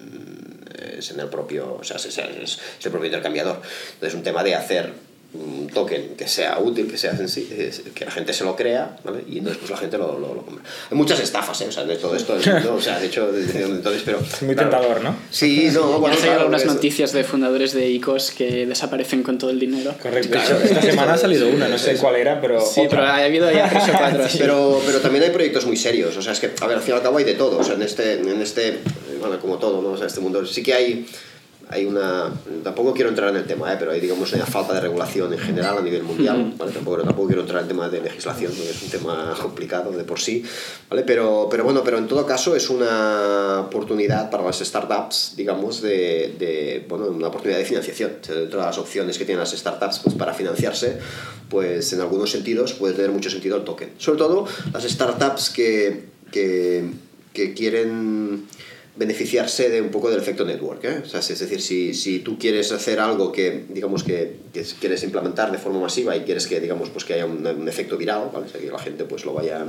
es 0.97 1.11
en 1.11 1.19
el 1.21 1.27
propio, 1.27 1.77
o 1.79 1.83
sea, 1.85 1.95
es, 1.95 2.05
es- 2.07 2.17
es 2.17 2.85
el 2.85 2.91
propio 2.91 3.05
intercambiador. 3.05 3.55
Entonces 3.93 4.09
es 4.09 4.13
un 4.15 4.23
tema 4.23 4.43
de 4.43 4.55
hacer 4.55 4.91
un 5.31 5.67
token 5.67 6.15
que 6.17 6.27
sea 6.27 6.57
útil, 6.59 6.87
que 6.89 6.97
sea 6.97 7.11
es- 7.11 7.81
que 7.93 8.03
la 8.05 8.09
gente 8.09 8.33
se 8.33 8.43
lo 8.43 8.55
crea, 8.55 8.97
¿vale? 9.03 9.23
Y 9.29 9.37
entonces 9.37 9.59
pues 9.59 9.69
la 9.69 9.77
gente 9.77 9.95
lo, 9.97 10.17
lo, 10.17 10.33
lo 10.33 10.41
compra. 10.41 10.63
Hay 10.89 10.97
muchas 10.97 11.19
estafas, 11.19 11.61
¿eh? 11.61 11.67
O 11.67 11.71
sea, 11.71 11.83
de 11.85 11.97
todo 11.97 12.15
esto, 12.15 12.35
¿no? 12.65 12.73
o 12.73 12.81
sea, 12.81 12.99
de 12.99 13.05
hecho, 13.05 13.31
de- 13.31 13.45
de- 13.45 13.63
entonces, 13.63 14.01
pero... 14.03 14.19
Es 14.19 14.41
muy 14.41 14.55
claro. 14.55 14.71
tentador, 14.71 15.03
¿no? 15.03 15.15
Sí, 15.29 15.69
no, 15.71 15.99
bueno, 15.99 16.15
claro, 16.17 16.39
algunas 16.41 16.63
es- 16.63 16.67
noticias 16.73 17.13
de 17.13 17.23
fundadores 17.23 17.73
de 17.73 17.87
ICOs 17.89 18.31
que 18.31 18.65
desaparecen 18.65 19.21
con 19.21 19.37
todo 19.37 19.51
el 19.51 19.59
dinero. 19.59 19.93
Correcto. 20.01 20.35
Hecho, 20.35 20.57
esta 20.63 20.81
semana 20.81 21.13
ha 21.13 21.17
salido 21.17 21.47
una, 21.47 21.67
no 21.67 21.77
sé 21.77 21.95
cuál 21.97 22.15
era, 22.15 22.41
pero. 22.41 22.59
Sí, 22.65 22.81
otra. 22.81 22.89
pero 22.89 23.03
ha 23.03 23.15
habido 23.17 23.51
ya 23.51 23.69
tres 23.69 23.83
o 23.89 23.97
cuatro. 23.99 24.27
sí. 24.29 24.37
Pero, 24.39 24.81
pero 24.83 24.99
también 24.99 25.23
hay 25.25 25.29
proyectos 25.29 25.65
muy 25.67 25.77
serios, 25.77 26.17
o 26.17 26.21
sea, 26.23 26.33
es 26.33 26.39
que, 26.39 26.51
a 26.59 26.65
ver, 26.65 26.77
al 26.77 26.81
fin 26.83 26.95
y 26.95 26.97
al 26.97 27.03
cabo 27.03 27.19
hay 27.19 27.23
de 27.25 27.35
todo, 27.35 27.59
o 27.59 27.63
sea, 27.63 27.75
en 27.75 27.83
este, 27.83 28.13
en 28.13 28.41
este 28.41 28.69
eh, 28.69 28.77
bueno, 29.19 29.39
como 29.39 29.59
todo, 29.59 29.79
¿no? 29.83 29.89
O 29.91 29.97
sea, 29.97 30.07
este 30.07 30.21
mundo 30.21 30.43
sí 30.45 30.63
que 30.63 30.73
hay, 30.73 31.05
hay 31.71 31.85
una, 31.85 32.33
tampoco 32.63 32.93
quiero 32.93 33.09
entrar 33.09 33.29
en 33.29 33.35
el 33.35 33.45
tema, 33.45 33.71
¿eh? 33.71 33.75
pero 33.77 33.91
hay, 33.91 33.99
digamos, 33.99 34.33
una 34.33 34.47
falta 34.47 34.73
de 34.73 34.81
regulación 34.81 35.31
en 35.33 35.37
general 35.37 35.77
a 35.77 35.81
nivel 35.81 36.01
mundial, 36.01 36.55
¿vale? 36.57 36.71
Tampoco, 36.71 36.97
tampoco 37.03 37.27
quiero 37.27 37.41
entrar 37.41 37.59
en 37.59 37.65
el 37.65 37.67
tema 37.67 37.89
de 37.89 38.01
legislación, 38.01 38.51
porque 38.51 38.71
es 38.71 38.81
un 38.81 38.89
tema 38.89 39.35
complicado 39.39 39.91
de 39.91 40.03
por 40.03 40.19
sí, 40.19 40.43
¿vale? 40.89 41.03
Pero, 41.03 41.47
pero 41.49 41.63
bueno, 41.63 41.83
pero 41.83 41.99
en 41.99 42.07
todo 42.07 42.25
caso 42.25 42.55
es 42.55 42.71
una 42.71 43.61
oportunidad 43.67 44.31
para 44.31 44.43
las 44.43 44.57
startups, 44.57 45.35
digamos, 45.37 45.83
de, 45.83 46.33
de 46.39 46.85
bueno, 46.89 47.05
una 47.05 47.27
oportunidad 47.27 47.59
de 47.59 47.65
financiación. 47.65 48.13
O 48.19 48.25
sea, 48.25 48.33
dentro 48.33 48.59
de 48.59 48.65
las 48.65 48.77
opciones 48.79 49.19
que 49.19 49.25
tienen 49.25 49.39
las 49.39 49.51
startups 49.51 49.99
pues, 49.99 50.15
para 50.15 50.33
financiarse, 50.33 50.97
pues 51.49 51.93
en 51.93 52.01
algunos 52.01 52.31
sentidos 52.31 52.73
puede 52.73 52.95
tener 52.95 53.11
mucho 53.11 53.29
sentido 53.29 53.57
el 53.57 53.63
token. 53.63 53.91
Sobre 53.99 54.17
todo 54.17 54.47
las 54.73 54.83
startups 54.85 55.51
que, 55.51 56.05
que, 56.31 56.89
que 57.31 57.53
quieren 57.53 58.47
beneficiarse 58.95 59.69
de 59.69 59.81
un 59.81 59.89
poco 59.89 60.09
del 60.09 60.19
efecto 60.19 60.45
network. 60.45 60.83
¿eh? 60.83 61.01
O 61.03 61.07
sea, 61.07 61.21
es 61.21 61.39
decir, 61.39 61.61
si, 61.61 61.93
si 61.93 62.19
tú 62.19 62.37
quieres 62.37 62.71
hacer 62.71 62.99
algo 62.99 63.31
que, 63.31 63.65
digamos, 63.69 64.03
que, 64.03 64.37
que 64.53 64.63
quieres 64.79 65.03
implementar 65.03 65.51
de 65.51 65.57
forma 65.57 65.79
masiva 65.79 66.15
y 66.17 66.21
quieres 66.21 66.47
que, 66.47 66.59
digamos, 66.59 66.89
pues 66.89 67.05
que 67.05 67.13
haya 67.13 67.25
un, 67.25 67.45
un 67.45 67.67
efecto 67.67 67.97
viral, 67.97 68.29
¿vale? 68.33 68.47
O 68.47 68.49
sea, 68.49 68.59
que 68.59 68.67
la 68.67 68.79
gente 68.79 69.05
pues 69.05 69.25
lo 69.25 69.33
vaya 69.33 69.65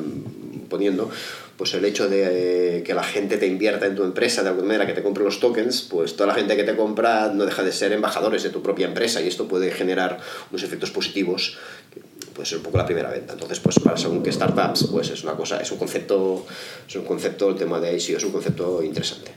poniendo, 0.69 1.11
pues 1.59 1.75
el 1.75 1.85
hecho 1.85 2.09
de 2.09 2.83
que 2.87 2.95
la 2.95 3.03
gente 3.03 3.37
te 3.37 3.47
invierta 3.47 3.85
en 3.85 3.95
tu 3.95 4.05
empresa 4.05 4.43
de 4.43 4.49
alguna 4.49 4.69
manera, 4.69 4.87
que 4.87 4.95
te 4.95 5.03
compre 5.03 5.23
los 5.23 5.41
tokens, 5.41 5.83
pues 5.83 6.17
toda 6.17 6.29
la 6.29 6.35
gente 6.35 6.57
que 6.57 6.65
te 6.65 6.75
compra 6.75 7.31
no 7.35 7.45
deja 7.45 7.63
de 7.63 7.73
ser 7.73 7.93
embajadores 7.93 8.43
de 8.43 8.49
tu 8.49 8.63
propia 8.63 8.87
empresa 8.87 9.21
y 9.21 9.29
esto 9.29 9.47
puede 9.47 9.71
generar 9.71 10.19
unos 10.51 10.63
efectos 10.63 10.91
positivos 10.91 11.59
que 11.93 12.01
puede 12.41 12.49
ser 12.49 12.59
un 12.59 12.65
poco 12.65 12.79
la 12.79 12.87
primera 12.87 13.11
venta. 13.11 13.35
Entonces, 13.35 13.61
pues 13.61 13.79
para 13.81 13.99
según 13.99 14.23
qué 14.23 14.33
startups, 14.33 14.85
pues 14.91 15.11
es 15.11 15.23
una 15.25 15.35
cosa, 15.35 15.61
es 15.61 15.71
un 15.71 15.77
concepto, 15.77 16.47
es 16.89 16.97
un 16.97 17.05
concepto, 17.05 17.51
el 17.51 17.57
tema 17.57 17.79
de 17.81 17.95
ICO 17.99 18.17
es 18.17 18.25
un 18.25 18.33
concepto 18.33 18.83
interesante. 18.83 19.33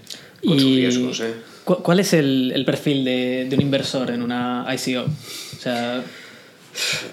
Con 0.46 0.58
Y 0.58 0.76
riesgos, 0.78 1.20
¿eh? 1.20 1.34
¿cu- 1.66 1.84
¿Cuál 1.84 2.00
es 2.00 2.13
el, 2.13 2.52
el 2.56 2.63
perfil 2.63 3.04
de, 3.04 3.48
de 3.50 3.56
un 3.58 3.62
inversor 3.62 4.10
en 4.12 4.22
una 4.22 4.66
ICO? 4.74 5.02
O 5.04 5.62
sea, 5.62 6.02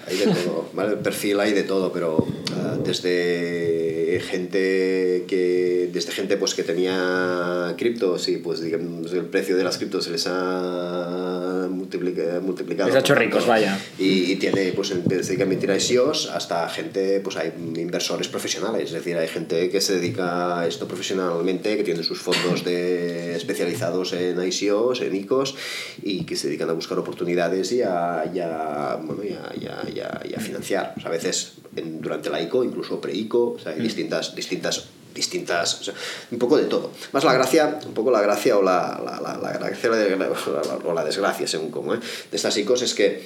Hay 0.07 0.17
de 0.17 0.25
todo, 0.27 0.69
¿vale? 0.73 0.93
El 0.93 0.99
perfil 0.99 1.39
hay 1.41 1.51
de 1.53 1.63
todo, 1.63 1.91
pero 1.91 2.25
ah, 2.55 2.77
desde 2.83 4.21
gente 4.29 5.25
que 5.27 5.89
desde 5.93 6.11
gente 6.13 6.37
pues 6.37 6.53
que 6.55 6.63
tenía 6.63 7.75
criptos 7.77 8.27
y 8.29 8.37
pues 8.37 8.61
digamos 8.61 9.11
el 9.13 9.25
precio 9.25 9.57
de 9.57 9.63
las 9.63 9.77
criptos 9.77 10.05
se 10.05 10.11
les 10.11 10.25
ha 10.27 11.50
multiplica- 11.71 12.39
multiplicado 12.41 12.87
Les 12.89 12.95
ha 12.95 12.99
hecho 12.99 13.13
por 13.13 13.21
ricos, 13.23 13.39
tanto, 13.39 13.49
vaya. 13.51 13.79
y, 13.99 14.31
y 14.31 14.35
tiene 14.37 14.71
pues 14.73 14.93
desde 15.05 15.37
que 15.37 15.43
emitir 15.43 15.69
ICOs 15.71 16.29
hasta 16.29 16.67
gente 16.69 17.19
pues 17.21 17.37
hay 17.37 17.51
inversores 17.75 18.27
profesionales. 18.27 18.83
Es 18.85 18.91
decir 18.91 19.17
hay 19.17 19.27
gente 19.27 19.69
que 19.69 19.81
se 19.81 19.95
dedica 19.95 20.59
a 20.59 20.67
esto 20.67 20.87
profesionalmente 20.87 21.75
que 21.77 21.83
tiene 21.83 22.03
sus 22.03 22.21
fondos 22.21 22.63
de 22.63 23.35
especializados 23.35 24.13
en 24.13 24.41
ICOs 24.41 25.01
en 25.01 25.15
ICOs 25.15 25.55
y 26.03 26.23
que 26.25 26.35
se 26.35 26.47
dedican 26.47 26.69
a 26.69 26.73
buscar 26.73 26.97
oportunidades 26.99 27.71
y 27.71 27.81
a, 27.81 28.29
y 28.33 28.39
a, 28.39 28.97
bueno, 29.01 29.23
y 29.23 29.29
a, 29.33 29.51
y 29.59 29.65
a- 29.65 29.89
y 29.95 29.99
a- 29.99 30.21
y 30.29 30.33
a 30.35 30.39
financiar. 30.39 30.93
O 30.97 30.99
sea, 31.01 31.09
a 31.09 31.13
veces 31.13 31.53
en- 31.75 32.01
durante 32.01 32.29
la 32.29 32.41
ICO 32.41 32.63
incluso 32.63 32.99
pre-ICO 33.01 33.51
o 33.53 33.59
sea, 33.59 33.71
hay 33.73 33.79
distintas 33.81 34.35
distintas 34.35 34.85
distintas 35.13 35.81
o 35.81 35.83
sea, 35.83 35.93
un 36.31 36.39
poco 36.39 36.57
de 36.57 36.65
todo 36.65 36.91
más 37.11 37.23
la 37.23 37.33
gracia 37.33 37.79
un 37.85 37.93
poco 37.93 38.11
la 38.11 38.21
gracia 38.21 38.57
o 38.57 38.61
la, 38.61 39.01
la, 39.03 39.19
la, 39.21 39.37
la 39.37 39.69
gracia 39.69 39.89
o 40.85 40.93
la, 40.93 41.03
desgracia 41.03 41.47
según 41.47 41.71
como 41.71 41.93
¿eh? 41.95 41.99
de 42.29 42.37
estas 42.37 42.55
ICOs 42.57 42.81
es 42.83 42.93
que 42.93 43.25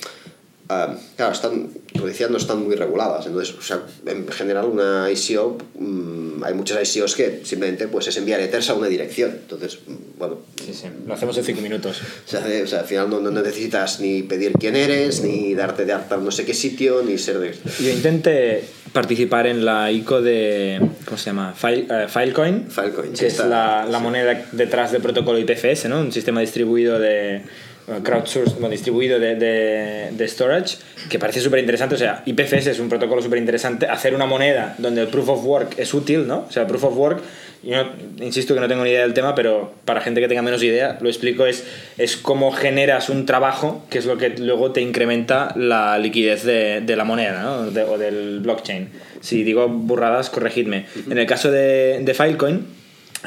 Ah, 0.67 0.95
claro, 1.15 1.31
están, 1.31 1.69
como 1.93 2.07
decía, 2.07 2.27
no 2.27 2.37
están 2.37 2.63
muy 2.63 2.73
reguladas. 2.75 3.27
Entonces, 3.27 3.53
o 3.55 3.61
sea, 3.61 3.83
en 4.07 4.27
general, 4.29 4.65
una 4.65 5.07
ICO, 5.11 5.59
mm, 5.77 6.43
hay 6.43 6.55
muchas 6.55 6.95
ICOs 6.95 7.13
que 7.13 7.41
simplemente 7.43 7.87
pues, 7.87 8.07
es 8.07 8.17
enviar 8.17 8.39
ethers 8.39 8.71
a 8.71 8.73
una 8.73 8.87
dirección. 8.87 9.29
Entonces, 9.29 9.77
mm, 9.85 10.17
bueno, 10.17 10.37
Sí, 10.65 10.73
sí. 10.73 10.87
Lo 11.05 11.13
hacemos 11.13 11.37
en 11.37 11.43
cinco 11.45 11.61
minutos. 11.61 12.01
o 12.25 12.27
sea, 12.27 12.39
de- 12.41 12.63
o 12.63 12.67
sea, 12.67 12.79
al 12.79 12.85
final 12.87 13.11
no, 13.11 13.19
no 13.19 13.29
necesitas 13.29 13.99
ni 13.99 14.23
pedir 14.23 14.53
quién 14.53 14.75
eres, 14.75 15.21
ni 15.21 15.53
darte 15.53 15.85
de 15.85 15.93
alta 15.93 16.17
no 16.17 16.31
sé 16.31 16.45
qué 16.45 16.55
sitio, 16.55 17.03
ni 17.03 17.19
ser 17.19 17.37
de... 17.37 17.53
Yo 17.79 17.91
intenté 17.91 18.63
participar 18.95 19.45
en 19.45 19.63
la 19.63 19.91
ICO 19.91 20.21
de. 20.23 20.79
¿Cómo 21.05 21.17
se 21.17 21.25
llama? 21.27 21.53
File- 21.55 21.86
eh, 21.91 22.08
Filecoin. 22.08 22.65
Filecoin, 22.71 23.15
sí, 23.15 23.19
Que 23.21 23.27
es 23.27 23.38
la, 23.45 23.86
la 23.88 23.99
moneda 23.99 24.45
detrás 24.53 24.91
del 24.91 25.03
protocolo 25.03 25.38
IPFS, 25.38 25.88
¿no? 25.89 25.99
Un 25.99 26.12
sistema 26.12 26.41
distribuido 26.41 26.97
de. 26.97 27.41
bueno, 27.86 28.01
Crowdsourced, 28.03 28.53
bueno, 28.53 28.69
distribuido 28.69 29.19
de, 29.19 29.36
de, 29.36 30.10
de 30.12 30.27
storage, 30.27 30.77
que 31.10 31.19
parece 31.19 31.41
súper 31.41 31.60
interesante. 31.60 31.93
O 31.95 31.97
sea, 31.99 32.23
IPFS 32.25 32.67
es 32.71 32.79
un 32.79 32.89
protocolo 32.89 33.21
súper 33.21 33.38
interesante. 33.38 33.86
Hacer 33.86 34.15
una 34.15 34.25
moneda 34.25 34.73
donde 34.79 35.01
el 35.01 35.08
proof 35.10 35.29
of 35.29 35.45
work 35.45 35.75
es 35.77 35.93
útil, 35.93 36.25
¿no? 36.25 36.45
O 36.47 36.51
sea, 36.51 36.63
el 36.63 36.67
proof 36.67 36.86
of 36.86 36.97
work, 36.97 37.21
yo 37.65 37.78
insisto 38.21 38.54
que 38.54 38.60
no 38.62 38.67
tengo 38.67 38.84
ni 38.84 38.91
idea 38.91 39.01
del 39.01 39.13
tema, 39.13 39.34
pero 39.36 39.73
para 39.86 40.01
gente 40.01 40.21
que 40.21 40.28
tenga 40.28 40.41
menos 40.41 40.62
idea, 40.63 40.97
lo 41.01 41.10
explico, 41.10 41.45
es, 41.45 41.65
es 41.97 42.15
cómo 42.17 42.51
generas 42.51 43.10
un 43.10 43.25
trabajo, 43.25 43.86
que 43.89 43.97
es 43.97 44.06
lo 44.06 44.17
que 44.17 44.30
luego 44.30 44.71
te 44.71 44.82
incrementa 44.82 45.51
la 45.56 45.97
liquidez 45.97 46.43
de, 46.43 46.82
de 46.82 46.95
la 46.95 47.04
moneda, 47.04 47.41
¿no? 47.41 47.71
De- 47.71 47.84
o 47.84 47.97
del 47.97 48.39
blockchain. 48.41 48.89
Si 49.21 49.43
digo 49.43 49.67
burradas, 49.67 50.30
corregidme. 50.30 50.86
En 51.10 51.17
el 51.17 51.25
caso 51.25 51.51
de, 51.51 51.99
de 52.01 52.13
Filecoin, 52.13 52.65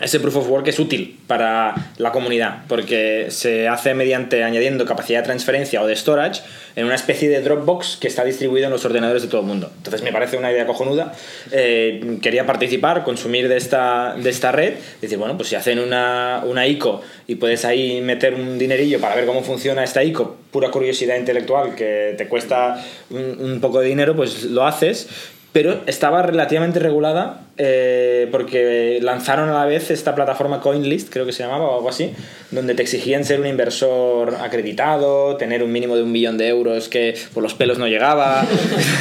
ese 0.02 0.20
proof 0.20 0.37
of 0.37 0.48
work 0.48 0.68
es 0.68 0.78
útil 0.78 1.18
para 1.26 1.74
la 1.98 2.12
comunidad 2.12 2.64
porque 2.68 3.26
se 3.30 3.68
hace 3.68 3.94
mediante 3.94 4.44
añadiendo 4.44 4.84
capacidad 4.84 5.20
de 5.20 5.24
transferencia 5.24 5.82
o 5.82 5.87
de 5.87 5.96
storage 5.96 6.42
en 6.76 6.87
una 6.87 6.94
especie 6.94 7.28
de 7.28 7.40
Dropbox 7.40 7.96
que 8.00 8.08
está 8.08 8.24
distribuido 8.24 8.66
en 8.66 8.72
los 8.72 8.84
ordenadores 8.84 9.22
de 9.22 9.28
todo 9.28 9.40
el 9.40 9.46
mundo. 9.46 9.70
Entonces 9.76 10.02
me 10.02 10.12
parece 10.12 10.37
una 10.37 10.52
idea 10.52 10.66
cojonuda. 10.66 11.12
Eh, 11.50 12.18
quería 12.22 12.46
participar, 12.46 13.02
consumir 13.04 13.48
de 13.48 13.56
esta, 13.56 14.14
de 14.16 14.30
esta 14.30 14.52
red. 14.52 14.74
Decir, 15.00 15.18
bueno, 15.18 15.37
pues 15.37 15.48
si 15.48 15.56
hacen 15.56 15.78
una, 15.78 16.42
una 16.46 16.66
ICO 16.66 17.00
y 17.26 17.34
puedes 17.34 17.64
ahí 17.64 18.00
meter 18.00 18.34
un 18.34 18.58
dinerillo 18.58 19.00
para 19.00 19.16
ver 19.16 19.26
cómo 19.26 19.42
funciona 19.42 19.82
esta 19.82 20.04
ICO, 20.04 20.37
pura 20.50 20.70
curiosidad 20.70 21.16
intelectual 21.16 21.74
que 21.74 22.14
te 22.16 22.28
cuesta 22.28 22.84
un, 23.11 23.38
un 23.40 23.61
poco 23.61 23.80
de 23.80 23.88
dinero, 23.88 24.14
pues 24.14 24.44
lo 24.44 24.64
haces 24.64 25.08
pero 25.52 25.80
estaba 25.87 26.22
relativamente 26.22 26.78
regulada 26.78 27.46
eh, 27.56 28.28
porque 28.30 28.98
lanzaron 29.02 29.48
a 29.48 29.54
la 29.54 29.64
vez 29.64 29.90
esta 29.90 30.14
plataforma 30.14 30.61
CoinList, 30.61 31.11
creo 31.11 31.26
que 31.26 31.32
se 31.32 31.42
llamaba 31.42 31.64
o 31.64 31.76
algo 31.76 31.88
así, 31.88 32.12
donde 32.50 32.74
te 32.74 32.82
exigían 32.82 33.24
ser 33.24 33.40
un 33.40 33.46
inversor 33.46 34.37
acreditado, 34.37 35.37
tener 35.37 35.62
un 35.62 35.72
mínimo 35.72 35.96
de 35.96 36.02
un 36.02 36.12
millón 36.12 36.38
de 36.38 36.48
euros 36.48 36.88
que 36.88 37.16
por 37.34 37.42
los 37.42 37.54
pelos 37.54 37.78
no 37.78 37.88
llegaba, 37.88 38.46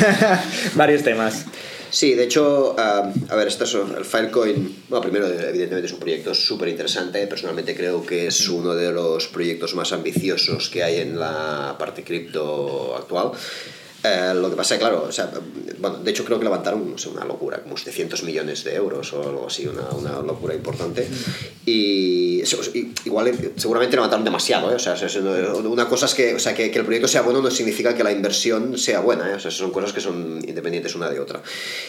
varios 0.75 1.03
temas. 1.03 1.45
Sí, 1.89 2.15
de 2.15 2.25
hecho, 2.25 2.75
ah, 2.77 3.11
a 3.29 3.35
ver, 3.35 3.47
esto 3.47 3.63
es 3.63 3.73
el 3.73 4.03
Filecoin. 4.03 4.83
Bueno, 4.89 5.01
primero, 5.01 5.27
evidentemente 5.27 5.87
es 5.87 5.93
un 5.93 5.99
proyecto 5.99 6.33
súper 6.33 6.67
interesante. 6.67 7.25
Personalmente 7.27 7.75
creo 7.75 8.05
que 8.05 8.27
es 8.27 8.49
uno 8.49 8.75
de 8.75 8.91
los 8.91 9.27
proyectos 9.27 9.73
más 9.73 9.93
ambiciosos 9.93 10.69
que 10.69 10.83
hay 10.83 10.97
en 10.97 11.17
la 11.17 11.75
parte 11.79 12.03
cripto 12.03 12.95
actual. 12.97 13.31
Eh, 14.03 14.33
lo 14.35 14.49
que 14.49 14.55
pasa 14.55 14.75
es 14.75 14.79
claro, 14.79 15.05
o 15.07 15.11
sea, 15.11 15.31
bueno, 15.79 15.97
de 15.97 16.11
hecho 16.11 16.23
creo 16.23 16.37
que 16.37 16.43
levantaron 16.43 16.91
no 16.91 16.97
sé, 16.97 17.09
una 17.09 17.25
locura, 17.25 17.61
como 17.61 17.77
700 17.77 18.23
millones 18.23 18.63
de 18.63 18.75
euros 18.75 19.11
o 19.13 19.23
algo 19.23 19.47
así, 19.47 19.67
una, 19.67 19.89
una 19.89 20.21
locura 20.21 20.53
importante. 20.53 21.07
Y, 21.65 22.41
y 22.73 22.93
igual 23.05 23.27
eh, 23.27 23.53
seguramente 23.55 23.95
levantaron 23.95 24.23
demasiado, 24.23 24.71
¿eh? 24.71 24.75
o 24.75 24.79
sea, 24.79 24.95
una 25.63 25.87
cosa 25.87 26.05
es 26.05 26.13
que, 26.13 26.35
o 26.35 26.39
sea, 26.39 26.53
que, 26.53 26.71
que 26.71 26.79
el 26.79 26.85
proyecto 26.85 27.07
sea 27.07 27.21
bueno 27.21 27.41
no 27.41 27.51
significa 27.51 27.95
que 27.95 28.03
la 28.03 28.11
inversión 28.11 28.77
sea 28.77 28.99
buena, 28.99 29.31
¿eh? 29.31 29.35
o 29.35 29.39
sea, 29.39 29.51
son 29.51 29.71
cosas 29.71 29.93
que 29.93 30.01
son 30.01 30.41
independientes 30.47 30.95
una 30.95 31.09
de 31.09 31.19
otra. 31.19 31.41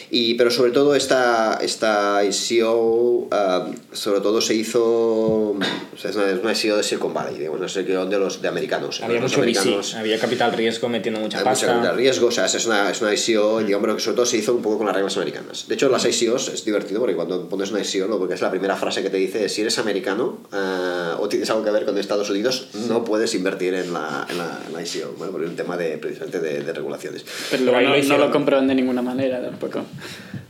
Y, 0.09 0.33
pero 0.33 0.51
sobre 0.51 0.71
todo 0.71 0.95
esta, 0.95 1.59
esta 1.61 2.23
ICO, 2.23 3.27
ah, 3.31 3.67
sobre 3.91 4.21
todo 4.21 4.41
se 4.41 4.55
hizo, 4.55 4.81
o 4.81 5.59
sea, 5.97 6.09
es 6.09 6.15
una, 6.15 6.29
es 6.29 6.39
una 6.39 6.53
ICO 6.53 6.77
de 6.77 6.83
Silicon 6.83 7.13
Valley, 7.13 7.37
digamos, 7.37 7.59
una 7.59 7.81
ICO 7.81 8.05
de 8.05 8.19
los 8.19 8.41
de 8.41 8.47
americanos. 8.47 9.01
Había 9.01 9.21
los 9.21 9.31
mucho 9.31 9.41
americanos, 9.41 9.93
VC, 9.93 9.99
había 9.99 10.19
capital 10.19 10.53
riesgo 10.53 10.89
metiendo 10.89 11.19
mucha 11.19 11.39
mucha 11.39 11.49
pasta. 11.49 11.67
capital 11.67 11.98
riesgo, 11.99 12.27
o 12.27 12.31
sea, 12.31 12.45
es 12.45 12.65
una, 12.65 12.89
es 12.89 13.01
una 13.01 13.13
ICO, 13.13 13.59
digamos, 13.59 13.83
pero 13.83 13.95
que 13.95 14.01
sobre 14.01 14.15
todo 14.15 14.25
se 14.25 14.37
hizo 14.37 14.53
un 14.53 14.61
poco 14.61 14.77
con 14.77 14.87
las 14.87 14.95
reglas 14.95 15.15
americanas. 15.17 15.67
De 15.67 15.75
hecho, 15.75 15.89
las 15.89 16.05
ICOs 16.05 16.49
es 16.49 16.65
divertido 16.65 16.99
porque 16.99 17.15
cuando 17.15 17.47
pones 17.49 17.71
una 17.71 17.81
ICO, 17.81 18.07
lo 18.07 18.17
porque 18.17 18.35
es 18.35 18.41
la 18.41 18.49
primera 18.49 18.75
frase 18.75 19.03
que 19.03 19.09
te 19.09 19.17
dice 19.17 19.45
es, 19.45 19.53
si 19.53 19.61
eres 19.61 19.77
americano 19.79 20.39
eh, 20.53 21.13
o 21.19 21.27
tienes 21.27 21.49
algo 21.49 21.63
que 21.63 21.71
ver 21.71 21.85
con 21.85 21.97
Estados 21.97 22.29
Unidos, 22.29 22.69
no 22.87 23.03
puedes 23.03 23.35
invertir 23.35 23.73
en 23.73 23.93
la, 23.93 24.25
en 24.29 24.37
la, 24.37 24.59
en 24.67 24.73
la 24.73 24.81
ICO, 24.81 25.15
¿vale? 25.17 25.31
Porque 25.31 25.45
es 25.45 25.51
un 25.51 25.57
tema 25.57 25.77
de, 25.77 25.97
precisamente 25.97 26.39
de, 26.39 26.61
de 26.61 26.73
regulaciones. 26.73 27.25
Pero 27.51 27.63
luego 27.63 27.81
no, 27.81 27.95
lo 27.95 28.03
no 28.03 28.17
lo 28.17 28.31
comprueban 28.31 28.67
de 28.67 28.75
ninguna 28.75 29.01
manera 29.01 29.41
tampoco. 29.41 29.83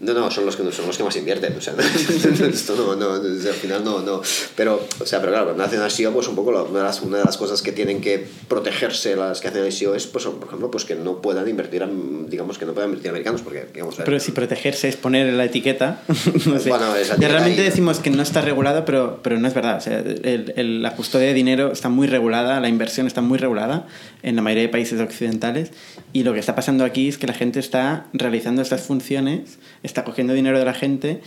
No, 0.01 0.13
no, 0.13 0.31
son 0.31 0.45
los 0.45 0.55
que, 0.55 0.63
son 0.71 0.87
los 0.87 0.97
que 0.97 1.03
más 1.03 1.15
invierten, 1.17 1.55
o 1.57 1.61
sea, 1.61 1.73
esto 2.51 2.75
no, 2.75 2.95
no, 2.95 3.13
al 3.15 3.37
final 3.55 3.83
no, 3.83 3.99
no. 4.01 4.21
Pero, 4.55 4.87
o 4.99 5.05
sea, 5.05 5.19
pero 5.19 5.31
claro, 5.33 5.45
cuando 5.53 5.63
hacen 5.63 5.81
ICO, 5.81 6.13
pues 6.13 6.27
un 6.27 6.35
poco 6.35 6.51
la- 6.53 6.63
una 6.63 6.79
de, 6.79 6.85
las, 6.85 7.01
una 7.01 7.17
de 7.17 7.25
las 7.25 7.35
cosas 7.37 7.61
que 7.61 7.71
tienen 7.73 7.99
que 7.99 8.25
protegerse 8.47 9.15
las 9.15 9.41
que 9.41 9.49
hacen 9.49 9.65
ICO 9.67 9.95
es, 9.95 10.07
pues, 10.07 10.25
por 10.25 10.47
ejemplo, 10.47 10.71
pues 10.71 10.85
que 10.85 10.95
no 10.95 11.21
puedan 11.21 11.47
invertir, 11.49 11.83
am- 11.83 12.27
digamos, 12.29 12.57
que 12.57 12.65
no 12.65 12.73
puedan 12.73 12.89
invertir 12.91 13.09
americanos, 13.09 13.41
porque, 13.41 13.65
digamos, 13.73 13.95
Pero 13.95 14.19
si 14.19 14.31
protegerse 14.31 14.87
es 14.87 14.95
poner 14.95 15.33
la 15.33 15.45
etiqueta, 15.45 16.01
no 16.45 16.59
sé. 16.59 16.69
Bueno, 16.69 16.95
es 16.95 17.09
la 17.09 17.15
Ya 17.15 17.27
etiqueta 17.27 17.27
realmente 17.33 17.61
ahí. 17.61 17.67
decimos 17.69 17.99
que 17.99 18.09
no 18.09 18.21
está 18.21 18.41
regulado, 18.41 18.85
pero, 18.85 19.19
pero 19.21 19.37
no 19.37 19.47
es 19.47 19.53
verdad. 19.53 19.77
O 19.77 19.81
sea, 19.81 19.99
el- 19.99 20.53
el- 20.55 20.81
la 20.81 20.95
custodia 20.95 21.27
de 21.27 21.33
dinero 21.33 21.71
está 21.73 21.89
muy 21.89 22.07
regulada, 22.07 22.59
la 22.61 22.69
inversión 22.69 23.05
está 23.05 23.19
muy 23.21 23.37
regulada 23.37 23.85
en 24.23 24.35
la 24.37 24.41
mayoría 24.41 24.63
de 24.63 24.69
países 24.69 24.99
occidentales. 25.01 25.71
Y 26.13 26.23
lo 26.23 26.33
que 26.33 26.39
está 26.39 26.55
pasando 26.55 26.85
aquí 26.85 27.07
es 27.09 27.17
que 27.17 27.27
la 27.27 27.33
gente 27.33 27.59
está 27.59 28.05
realizando 28.13 28.61
estas 28.61 28.81
funciones, 28.81 29.59
está 29.89 30.03
cogiendo 30.03 30.33
dinero 30.33 30.57
de 30.59 30.65
la 30.65 30.73
gente 30.73 31.19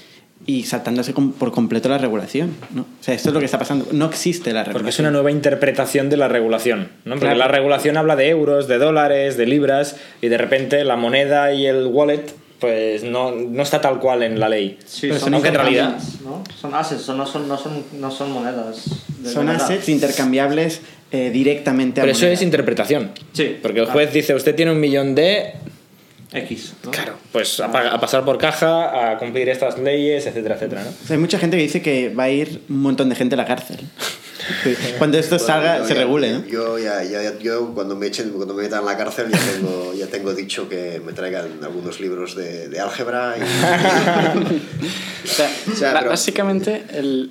y 0.46 0.64
saltándose 0.64 1.12
por 1.12 1.52
completo 1.52 1.88
la 1.88 1.98
regulación. 1.98 2.50
¿no? 2.74 2.82
O 2.82 2.86
sea, 3.04 3.14
esto 3.14 3.28
es 3.28 3.32
lo 3.34 3.38
que 3.38 3.46
está 3.46 3.58
pasando. 3.58 3.86
No 3.92 4.06
existe 4.06 4.52
la 4.52 4.60
regulación. 4.64 4.72
Porque 4.72 4.90
es 4.90 4.98
una 4.98 5.10
nueva 5.10 5.30
interpretación 5.30 6.10
de 6.10 6.16
la 6.16 6.26
regulación, 6.28 6.88
¿no? 7.04 7.14
Porque 7.14 7.26
Claro. 7.26 7.38
la 7.38 7.48
regulación 7.48 7.96
habla 7.96 8.16
de 8.16 8.28
euros, 8.28 8.66
de 8.66 8.78
dólares, 8.78 9.36
de 9.36 9.46
libras, 9.46 9.96
y 10.20 10.28
de 10.28 10.38
repente 10.38 10.82
la 10.84 10.96
moneda 10.96 11.52
y 11.52 11.66
el 11.66 11.86
wallet, 11.86 12.24
pues 12.58 13.04
no, 13.04 13.30
no 13.32 13.62
está 13.62 13.80
tal 13.80 14.00
cual 14.00 14.22
en 14.24 14.40
la 14.40 14.48
ley. 14.48 14.78
Sí, 14.84 15.02
Pero 15.08 15.14
son 15.14 15.24
son 15.26 15.34
Aunque 15.34 15.48
en 15.48 15.54
realidad... 15.54 15.84
intercambiables, 15.96 16.22
¿no? 16.22 16.44
Son 16.60 16.74
assets, 16.74 17.02
son- 17.02 17.18
no, 17.18 17.26
son, 17.26 17.46
no, 17.48 17.56
son, 17.58 17.84
no 18.00 18.10
son 18.10 18.32
monedas. 18.32 18.84
de 19.18 19.30
Son 19.30 19.48
assets 19.48 19.88
intercambiables 19.88 20.80
eh, 21.12 21.30
directamente 21.30 22.00
a 22.00 22.02
Pero 22.04 22.12
eso 22.12 22.20
moneda. 22.22 22.34
es 22.34 22.42
interpretación. 22.42 23.10
Sí, 23.32 23.58
Porque 23.62 23.78
el 23.80 23.84
claro. 23.84 23.98
juez 24.00 24.12
dice, 24.12 24.34
usted 24.34 24.54
tiene 24.56 24.72
un 24.72 24.80
millón 24.80 25.14
de... 25.14 25.52
X. 26.32 26.72
¿no? 26.84 26.90
Claro. 26.90 27.14
Pues 27.30 27.60
a, 27.60 27.70
pa- 27.70 27.88
a 27.88 28.00
pasar 28.00 28.24
por 28.24 28.38
caja, 28.38 29.12
a 29.12 29.18
cumplir 29.18 29.48
estas 29.48 29.78
leyes, 29.78 30.26
etcétera, 30.26 30.54
etcétera, 30.56 30.82
¿no? 30.84 30.90
O 30.90 31.06
sea, 31.06 31.14
hay 31.16 31.20
mucha 31.20 31.38
gente 31.38 31.56
que 31.56 31.62
dice 31.62 31.82
que 31.82 32.08
va 32.08 32.24
a 32.24 32.30
ir 32.30 32.62
un 32.68 32.80
montón 32.80 33.08
de 33.08 33.14
gente 33.16 33.34
a 33.34 33.38
la 33.38 33.44
cárcel. 33.46 33.78
Cuando 34.98 35.18
esto 35.18 35.38
salga, 35.38 35.78
yo 35.78 35.84
se 35.86 35.94
ya- 35.94 36.00
regule, 36.00 36.32
¿no? 36.32 36.44
Yo, 36.46 36.78
ya, 36.78 37.02
ya- 37.04 37.38
yo 37.38 37.72
cuando 37.74 37.94
me 37.96 38.06
echen, 38.08 38.30
cuando 38.30 38.54
me 38.54 38.62
metan 38.64 38.80
en 38.80 38.86
la 38.86 38.96
cárcel 38.96 39.26
ya 39.30 39.38
tengo, 39.38 39.94
ya 39.94 40.06
tengo 40.08 40.34
dicho 40.34 40.68
que 40.68 41.00
me 41.04 41.12
traigan 41.12 41.60
algunos 41.62 42.00
libros 42.00 42.34
de, 42.34 42.68
de 42.68 42.80
álgebra 42.80 43.34
y, 43.38 43.42
O 43.42 45.26
sea, 45.28 45.50
O 45.72 45.76
sea, 45.76 45.92
ba- 45.92 45.98
pero- 46.00 46.10
básicamente 46.10 46.82
el... 46.92 47.30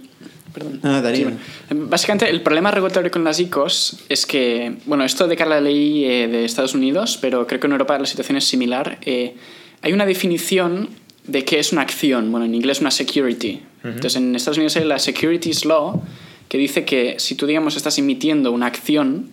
Perdón. 0.53 0.79
No, 0.83 1.01
Darío. 1.01 1.29
Sí, 1.29 1.35
bueno. 1.69 1.87
Básicamente 1.89 2.29
el 2.29 2.41
problema 2.41 2.71
regulatorio 2.71 3.09
con 3.11 3.23
las 3.23 3.39
ICOs 3.39 3.97
es 4.09 4.25
que, 4.25 4.75
bueno, 4.85 5.03
esto 5.03 5.27
de 5.27 5.35
cara 5.35 5.57
a 5.57 5.61
la 5.61 5.61
ley 5.61 6.05
eh, 6.05 6.27
de 6.27 6.45
Estados 6.45 6.73
Unidos, 6.73 7.17
pero 7.21 7.47
creo 7.47 7.59
que 7.59 7.67
en 7.67 7.73
Europa 7.73 7.97
la 7.97 8.05
situación 8.05 8.37
es 8.37 8.45
similar. 8.45 8.99
eh, 9.01 9.35
hay 9.81 9.93
una 9.93 10.05
definición 10.05 10.89
de 11.25 11.43
qué 11.43 11.59
es 11.59 11.71
una 11.71 11.81
acción, 11.81 12.31
bueno, 12.31 12.45
en 12.45 12.55
inglés 12.55 12.81
una 12.81 12.91
security. 12.91 13.61
Entonces 13.83 14.15
en 14.17 14.35
Estados 14.35 14.57
Unidos 14.57 14.75
hay 14.75 14.83
la 14.83 14.99
Securities 14.99 15.65
Law 15.65 16.03
que 16.47 16.57
dice 16.57 16.85
que 16.85 17.15
si 17.17 17.35
tú, 17.35 17.47
digamos, 17.47 17.75
estás 17.77 17.97
emitiendo 17.97 18.51
una 18.51 18.67
acción, 18.67 19.31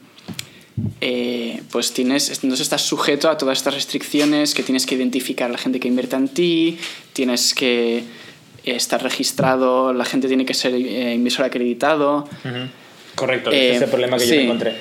eh, 1.00 1.60
pues 1.70 1.92
tienes, 1.92 2.30
entonces 2.30 2.60
estás 2.60 2.82
sujeto 2.82 3.28
a 3.28 3.36
todas 3.36 3.58
estas 3.58 3.74
restricciones, 3.74 4.54
que 4.54 4.62
tienes 4.62 4.86
que 4.86 4.94
identificar 4.94 5.50
a 5.50 5.52
la 5.52 5.58
gente 5.58 5.80
que 5.80 5.88
invierte 5.88 6.16
en 6.16 6.28
ti, 6.28 6.78
tienes 7.12 7.54
que 7.54 8.04
estar 8.64 9.02
registrado, 9.02 9.92
la 9.92 10.04
gente 10.04 10.28
tiene 10.28 10.44
que 10.44 10.54
ser 10.54 10.74
eh, 10.74 11.14
inversor 11.14 11.44
acreditado. 11.46 12.28
Correcto, 13.14 13.50
Eh, 13.50 13.68
ese 13.70 13.76
es 13.76 13.82
el 13.82 13.88
problema 13.88 14.16
que 14.18 14.26
yo 14.26 14.34
me 14.36 14.44
encontré. 14.44 14.76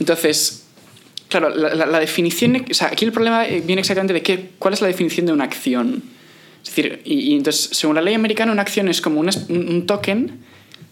Entonces, 0.00 0.64
claro, 1.28 1.50
la, 1.50 1.74
la- 1.74 1.86
la 1.86 2.00
definición, 2.00 2.64
o 2.70 2.74
sea, 2.74 2.88
aquí 2.88 3.04
el 3.04 3.12
problema 3.12 3.46
eh, 3.46 3.62
viene 3.64 3.80
exactamente 3.80 4.14
de 4.14 4.22
qué, 4.22 4.50
cuál 4.58 4.74
es 4.74 4.80
la 4.80 4.86
definición 4.88 5.26
de 5.26 5.32
una 5.32 5.44
acción. 5.44 6.02
Es 6.62 6.68
decir, 6.74 7.00
y, 7.04 7.14
y 7.32 7.34
entonces, 7.34 7.70
según 7.76 7.96
la 7.96 8.02
ley 8.02 8.14
americana, 8.14 8.52
una 8.52 8.62
acción 8.62 8.88
es 8.88 9.00
como 9.00 9.20
un, 9.20 9.28
es- 9.28 9.46
un- 9.48 9.68
un 9.68 9.86
token 9.86 10.38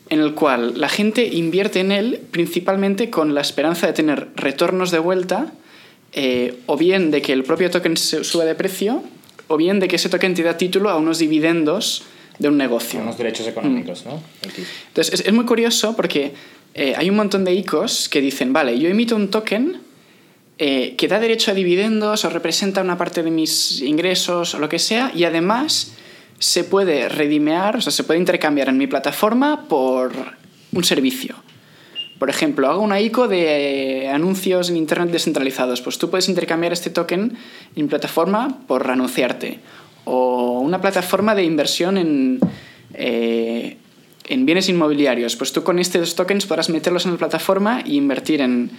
en 0.08 0.20
el 0.20 0.34
cual 0.34 0.74
la 0.80 0.88
gente 0.88 1.24
invierte 1.24 1.78
en 1.78 1.92
él 1.92 2.20
principalmente 2.32 3.10
con 3.10 3.32
la 3.34 3.40
esperanza 3.40 3.86
de 3.86 3.92
tener 3.92 4.28
retornos 4.34 4.90
de 4.90 4.98
vuelta, 4.98 5.52
eh, 6.12 6.56
o 6.66 6.76
bien 6.76 7.12
de 7.12 7.22
que 7.22 7.32
el 7.32 7.44
propio 7.44 7.70
token 7.70 7.96
se 7.96 8.24
suba 8.24 8.44
de 8.44 8.56
precio, 8.56 9.04
o 9.46 9.56
bien 9.56 9.78
de 9.78 9.86
que 9.86 9.94
ese 9.96 10.08
token 10.08 10.34
te 10.34 10.42
da 10.42 10.56
título 10.56 10.90
a 10.90 10.96
unos 10.96 11.18
dividendos 11.20 12.02
de 12.40 12.48
un 12.48 12.56
negocio. 12.56 13.00
Unos 13.00 13.16
derechos 13.16 13.46
económicos, 13.46 14.04
¿no? 14.06 14.20
Aquí. 14.48 14.64
Entonces, 14.88 15.20
es, 15.20 15.26
es 15.26 15.32
muy 15.32 15.44
curioso 15.44 15.94
porque 15.94 16.32
eh, 16.74 16.94
hay 16.96 17.10
un 17.10 17.16
montón 17.16 17.44
de 17.44 17.52
ICOs 17.52 18.08
que 18.08 18.20
dicen, 18.20 18.52
vale, 18.52 18.78
yo 18.78 18.88
emito 18.88 19.14
un 19.14 19.28
token 19.28 19.80
eh, 20.58 20.94
que 20.96 21.08
da 21.08 21.20
derecho 21.20 21.50
a 21.50 21.54
dividendos 21.54 22.24
o 22.24 22.30
representa 22.30 22.80
una 22.80 22.96
parte 22.96 23.22
de 23.22 23.30
mis 23.30 23.80
ingresos 23.82 24.54
o 24.54 24.58
lo 24.58 24.68
que 24.68 24.78
sea, 24.78 25.12
y 25.14 25.24
además 25.24 25.92
se 26.38 26.64
puede 26.64 27.08
redimear, 27.08 27.76
o 27.76 27.80
sea, 27.80 27.92
se 27.92 28.04
puede 28.04 28.20
intercambiar 28.20 28.68
en 28.68 28.78
mi 28.78 28.86
plataforma 28.86 29.68
por 29.68 30.12
un 30.72 30.84
servicio. 30.84 31.36
Por 32.18 32.28
ejemplo, 32.28 32.68
hago 32.68 32.82
una 32.82 33.00
ICO 33.00 33.28
de 33.28 34.10
anuncios 34.12 34.68
en 34.68 34.76
Internet 34.76 35.10
descentralizados. 35.10 35.80
Pues 35.80 35.96
tú 35.96 36.10
puedes 36.10 36.28
intercambiar 36.28 36.74
este 36.74 36.90
token 36.90 37.38
en 37.74 37.88
plataforma 37.88 38.58
por 38.66 38.90
anunciarte. 38.90 39.60
O 40.04 40.60
una 40.60 40.80
plataforma 40.80 41.34
de 41.34 41.44
inversión 41.44 41.98
en, 41.98 42.40
eh, 42.94 43.76
en 44.28 44.46
bienes 44.46 44.68
inmobiliarios. 44.68 45.36
Pues 45.36 45.52
tú 45.52 45.62
con 45.62 45.78
estos 45.78 46.14
tokens 46.14 46.46
podrás 46.46 46.70
meterlos 46.70 47.04
en 47.04 47.12
la 47.12 47.18
plataforma 47.18 47.80
e 47.80 47.94
invertir 47.94 48.40
en, 48.40 48.70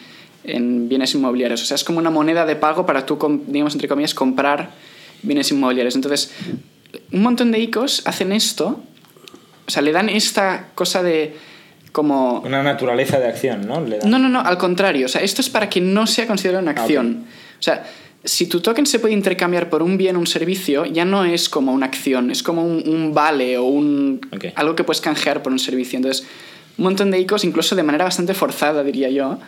en 0.43 0.89
bienes 0.89 1.13
inmobiliarios. 1.13 1.61
O 1.61 1.65
sea, 1.65 1.75
es 1.75 1.83
como 1.83 1.99
una 1.99 2.09
moneda 2.09 2.45
de 2.45 2.55
pago 2.55 2.85
para 2.85 3.05
tú, 3.05 3.17
digamos, 3.47 3.73
entre 3.73 3.87
comillas, 3.87 4.13
comprar 4.13 4.71
bienes 5.21 5.51
inmobiliarios. 5.51 5.95
Entonces, 5.95 6.31
un 7.11 7.21
montón 7.21 7.51
de 7.51 7.59
ICOs 7.59 8.03
hacen 8.05 8.31
esto. 8.31 8.81
O 9.67 9.71
sea, 9.71 9.81
le 9.81 9.91
dan 9.91 10.09
esta 10.09 10.69
cosa 10.75 11.03
de 11.03 11.35
como... 11.91 12.39
Una 12.41 12.63
naturaleza 12.63 13.19
de 13.19 13.27
acción, 13.27 13.67
¿no? 13.67 13.81
Le 13.81 13.99
No, 14.05 14.17
no, 14.17 14.29
no, 14.29 14.39
al 14.39 14.57
contrario. 14.57 15.05
O 15.05 15.09
sea, 15.09 15.21
esto 15.21 15.41
es 15.41 15.49
para 15.49 15.69
que 15.69 15.81
no 15.81 16.07
sea 16.07 16.25
considerado 16.25 16.61
una 16.63 16.71
Ah, 16.71 16.81
acción. 16.81 17.25
O 17.59 17.61
sea, 17.63 17.85
si 18.23 18.45
tu 18.47 18.61
token 18.61 18.85
se 18.85 18.99
puede 18.99 19.13
intercambiar 19.13 19.69
por 19.69 19.81
un 19.81 19.97
bien 19.97 20.15
o 20.15 20.19
un 20.19 20.27
servicio, 20.27 20.85
ya 20.85 21.05
no 21.05 21.25
es 21.25 21.49
como 21.49 21.73
una 21.73 21.87
acción, 21.87 22.29
es 22.31 22.43
como 22.43 22.63
un, 22.63 22.87
un 22.87 23.13
vale 23.13 23.57
o 23.57 23.63
un, 23.65 24.21
algo 24.55 24.75
que 24.75 24.83
puedes 24.83 25.01
canjear 25.01 25.41
por 25.41 25.51
un 25.51 25.59
servicio. 25.59 25.97
Entonces, 25.97 26.27
un 26.77 26.83
montón 26.85 27.09
de 27.11 27.19
ICOs, 27.19 27.43
incluso 27.43 27.75
de 27.75 27.83
manera 27.83 28.05
bastante 28.05 28.33
forzada, 28.33 28.83
diría 28.83 29.09
yo, 29.09 29.39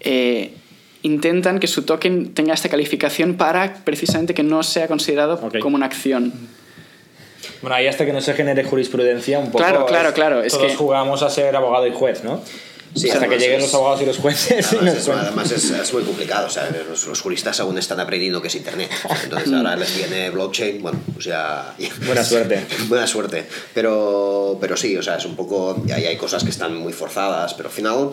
eh, 0.00 0.54
intentan 1.02 1.60
que 1.60 1.66
su 1.66 1.82
token 1.82 2.34
tenga 2.34 2.52
esta 2.52 2.68
calificación 2.68 3.34
para 3.34 3.74
precisamente 3.84 4.34
que 4.34 4.42
no 4.42 4.62
sea 4.62 4.88
considerado 4.88 5.40
como 5.60 5.76
una 5.76 5.86
acción. 5.86 6.32
Bueno, 7.62 7.76
ahí 7.76 7.86
hasta 7.86 8.04
que 8.04 8.12
no 8.12 8.20
se 8.20 8.34
genere 8.34 8.64
jurisprudencia, 8.64 9.38
un 9.38 9.46
poco. 9.46 9.58
Claro, 9.58 9.86
claro, 9.86 10.12
claro, 10.12 10.42
es 10.42 10.52
todos 10.52 10.66
que- 10.72 10.76
jugamos 10.76 11.22
a 11.22 11.30
ser 11.30 11.54
abogado 11.56 11.86
y 11.86 11.92
juez, 11.92 12.24
¿no? 12.24 12.42
Sí, 12.94 13.08
hasta 13.08 13.28
que 13.28 13.38
lleguen 13.38 13.56
es- 13.58 13.62
los 13.66 13.74
abogados 13.74 14.02
y 14.02 14.06
los 14.06 14.18
jueces. 14.18 14.66
Además, 14.72 14.94
es, 14.96 15.04
cuenten. 15.04 15.26
además 15.26 15.52
es- 15.52 15.70
es 15.70 15.92
muy 15.92 16.02
complicado, 16.02 16.46
o 16.46 16.50
sea, 16.50 16.68
los, 16.88 17.06
los 17.06 17.20
juristas 17.20 17.60
aún 17.60 17.78
están 17.78 18.00
aprendiendo 18.00 18.42
qué 18.42 18.48
es 18.48 18.54
Internet. 18.56 18.90
Entonces 19.24 19.52
ahora 19.52 19.76
les 19.76 19.96
viene 19.96 20.30
blockchain, 20.30 20.82
bueno, 20.82 20.98
pues 21.12 21.24
ya... 21.26 21.74
ya- 21.78 21.88
Buena 22.06 22.24
suerte. 22.24 22.66
Buena 22.88 23.06
suerte. 23.06 23.46
Pero, 23.74 24.58
pero 24.60 24.76
sí, 24.76 24.96
o 24.96 25.02
sea, 25.02 25.16
es 25.16 25.24
un 25.24 25.36
poco... 25.36 25.82
Ahí 25.94 26.04
hay 26.06 26.16
cosas 26.16 26.42
que 26.44 26.50
están 26.50 26.74
muy 26.76 26.92
forzadas, 26.92 27.54
pero 27.54 27.68
al 27.68 27.74
final... 27.74 28.10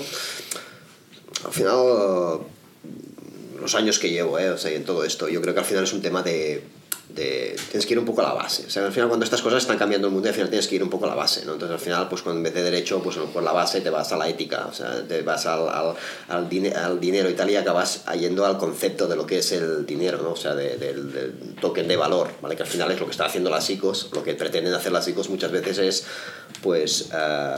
Al 1.45 1.51
final, 1.53 2.39
los 3.61 3.75
años 3.75 3.99
que 3.99 4.09
llevo, 4.09 4.39
¿eh? 4.39 4.49
o 4.49 4.57
sea, 4.57 4.71
y 4.71 4.75
en 4.75 4.85
todo 4.85 5.03
esto, 5.03 5.27
yo 5.27 5.41
creo 5.41 5.53
que 5.53 5.59
al 5.59 5.65
final 5.65 5.83
es 5.83 5.93
un 5.93 6.01
tema 6.01 6.21
de, 6.23 6.63
de- 7.09 7.55
tienes 7.71 7.85
que 7.85 7.93
ir 7.93 7.99
un 7.99 8.05
poco 8.05 8.21
a 8.21 8.25
la 8.25 8.33
base. 8.33 8.65
O 8.67 8.69
sea, 8.69 8.85
al 8.85 8.91
final 8.91 9.07
cuando 9.07 9.23
estas 9.23 9.41
cosas 9.41 9.61
están 9.63 9.77
cambiando 9.77 10.07
el 10.07 10.13
mundo, 10.13 10.27
al 10.27 10.33
final 10.35 10.49
tienes 10.49 10.67
que 10.67 10.75
ir 10.75 10.83
un 10.83 10.89
poco 10.89 11.05
a 11.05 11.09
la 11.09 11.15
base, 11.15 11.45
¿no? 11.45 11.53
Entonces 11.53 11.73
al 11.73 11.79
final, 11.79 12.09
pues 12.09 12.21
cuando 12.21 12.39
en 12.39 12.43
vez 12.43 12.53
de 12.53 12.63
derecho, 12.63 13.01
pues 13.01 13.15
a 13.17 13.21
lo 13.21 13.27
mejor 13.27 13.43
la 13.43 13.53
base 13.53 13.81
te 13.81 13.89
vas 13.89 14.11
a 14.11 14.17
la 14.17 14.27
ética, 14.29 14.67
o 14.69 14.73
sea, 14.73 15.03
te 15.07 15.21
vas 15.21 15.45
al, 15.45 15.67
al, 15.69 15.95
al, 16.29 16.73
al 16.75 16.99
dinero 16.99 17.29
y 17.29 17.33
tal 17.33 17.49
y 17.49 17.55
acabas 17.55 18.03
yendo 18.19 18.45
al 18.45 18.57
concepto 18.57 19.07
de 19.07 19.15
lo 19.15 19.25
que 19.25 19.39
es 19.39 19.51
el 19.53 19.85
dinero, 19.85 20.19
¿no? 20.21 20.31
O 20.31 20.35
sea, 20.37 20.53
de- 20.53 20.77
del, 20.77 21.55
token 21.61 21.87
de 21.87 21.95
valor, 21.97 22.29
¿vale? 22.41 22.55
Que 22.55 22.63
al 22.63 22.69
final 22.69 22.91
es 22.91 22.99
lo 22.99 23.05
que 23.05 23.11
están 23.11 23.27
haciendo 23.27 23.49
las 23.49 23.69
ICOs, 23.69 24.09
lo 24.13 24.23
que 24.23 24.33
pretenden 24.35 24.73
hacer 24.73 24.91
las 24.91 25.07
ICOs 25.07 25.29
muchas 25.29 25.51
veces 25.51 25.77
es, 25.79 26.03
pues... 26.61 27.09
eh, 27.13 27.55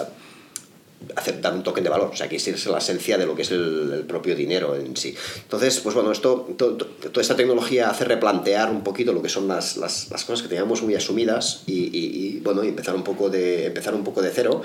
hacer, 1.15 1.41
dar 1.41 1.53
un 1.53 1.63
token 1.63 1.83
de 1.83 1.89
valor, 1.89 2.09
o 2.13 2.15
sea, 2.15 2.27
que 2.27 2.35
es 2.35 2.65
la 2.67 2.77
esencia 2.79 3.17
de 3.17 3.25
lo 3.25 3.35
que 3.35 3.43
es 3.43 3.51
el, 3.51 3.91
el 3.93 4.03
propio 4.03 4.35
dinero 4.35 4.75
en 4.75 4.95
sí. 4.97 5.15
Entonces, 5.37 5.79
pues 5.79 5.95
bueno, 5.95 6.11
esto, 6.11 6.47
to- 6.57 6.73
to- 6.75 6.85
toda 6.85 7.21
esta 7.21 7.35
tecnología 7.35 7.89
hace 7.89 8.05
replantear 8.05 8.69
un 8.69 8.83
poquito 8.83 9.13
lo 9.13 9.21
que 9.21 9.29
son 9.29 9.47
las, 9.47 9.77
las, 9.77 10.09
las 10.11 10.23
cosas 10.25 10.41
que 10.43 10.49
teníamos 10.49 10.81
muy 10.81 10.95
asumidas 10.95 11.63
y, 11.67 11.73
y- 11.97 12.35
y, 12.37 12.39
bueno, 12.41 12.63
y 12.63 12.67
empezar 12.69 12.95
un 12.95 13.03
poco 13.03 13.29
de, 13.29 13.65
empezar 13.67 13.93
un 13.95 14.03
poco 14.03 14.21
de 14.21 14.29
cero. 14.33 14.61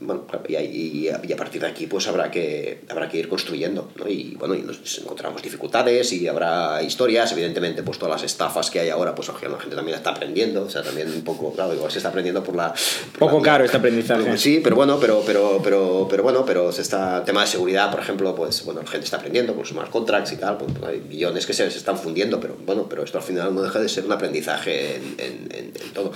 Bueno, 0.00 0.26
y, 0.48 0.54
y 0.54 1.08
a, 1.08 1.36
partir 1.36 1.60
de 1.60 1.66
aquí 1.66 1.88
pues 1.88 2.06
habrá 2.06 2.30
que, 2.30 2.82
habrá 2.88 3.08
que 3.08 3.18
ir 3.18 3.28
construyendo, 3.28 3.90
¿no? 3.96 4.08
Y 4.08 4.36
bueno, 4.38 4.54
y 4.54 4.62
nos 4.62 4.96
encontramos 4.98 5.42
dificultades 5.42 6.12
y 6.12 6.28
habrá 6.28 6.80
historias, 6.84 7.32
evidentemente, 7.32 7.82
pues 7.82 7.98
todas 7.98 8.14
las 8.14 8.22
estafas 8.30 8.70
que 8.70 8.78
hay 8.78 8.90
ahora, 8.90 9.12
pues 9.16 9.26
la 9.26 9.34
gente 9.58 9.74
también 9.74 9.96
está 9.96 10.10
aprendiendo, 10.10 10.62
o 10.62 10.70
sea, 10.70 10.84
también 10.84 11.08
un 11.12 11.22
poco, 11.22 11.52
claro, 11.52 11.74
igual 11.74 11.90
se 11.90 11.98
está 11.98 12.10
aprendiendo 12.10 12.44
por 12.44 12.54
la... 12.54 12.72
por 12.72 13.18
Poco 13.28 13.38
la- 13.38 13.42
caro 13.42 13.64
este 13.64 13.76
aprendizaje. 13.78 14.38
Sí, 14.38 14.60
pero 14.62 14.76
bueno, 14.76 14.98
pero, 15.00 15.20
pero, 15.26 15.60
pero, 15.64 15.67
pero 16.10 16.22
bueno, 16.22 16.44
pero 16.46 16.72
se 16.72 16.82
está, 16.82 17.24
tema 17.24 17.42
de 17.42 17.46
seguridad, 17.46 17.90
por 17.90 18.00
ejemplo, 18.00 18.34
pues 18.34 18.64
bueno, 18.64 18.80
la 18.82 18.88
gente 18.88 19.04
está 19.04 19.18
aprendiendo 19.18 19.54
con 19.54 19.66
smart 19.66 19.90
contracts 19.90 20.32
y 20.32 20.36
tal, 20.36 20.56
pues, 20.56 20.70
hay 20.86 21.00
billones 21.00 21.44
que 21.46 21.52
se, 21.52 21.70
se 21.70 21.78
están 21.78 21.98
fundiendo, 21.98 22.40
pero 22.40 22.56
bueno, 22.64 22.86
pero 22.88 23.02
esto 23.04 23.18
al 23.18 23.24
final 23.24 23.54
no 23.54 23.62
deja 23.62 23.78
de 23.80 23.88
ser 23.88 24.04
un 24.04 24.12
aprendizaje 24.12 24.96
en, 24.96 25.02
en- 25.18 25.48
en- 25.52 25.72
en 25.82 25.92
todo. 25.92 26.12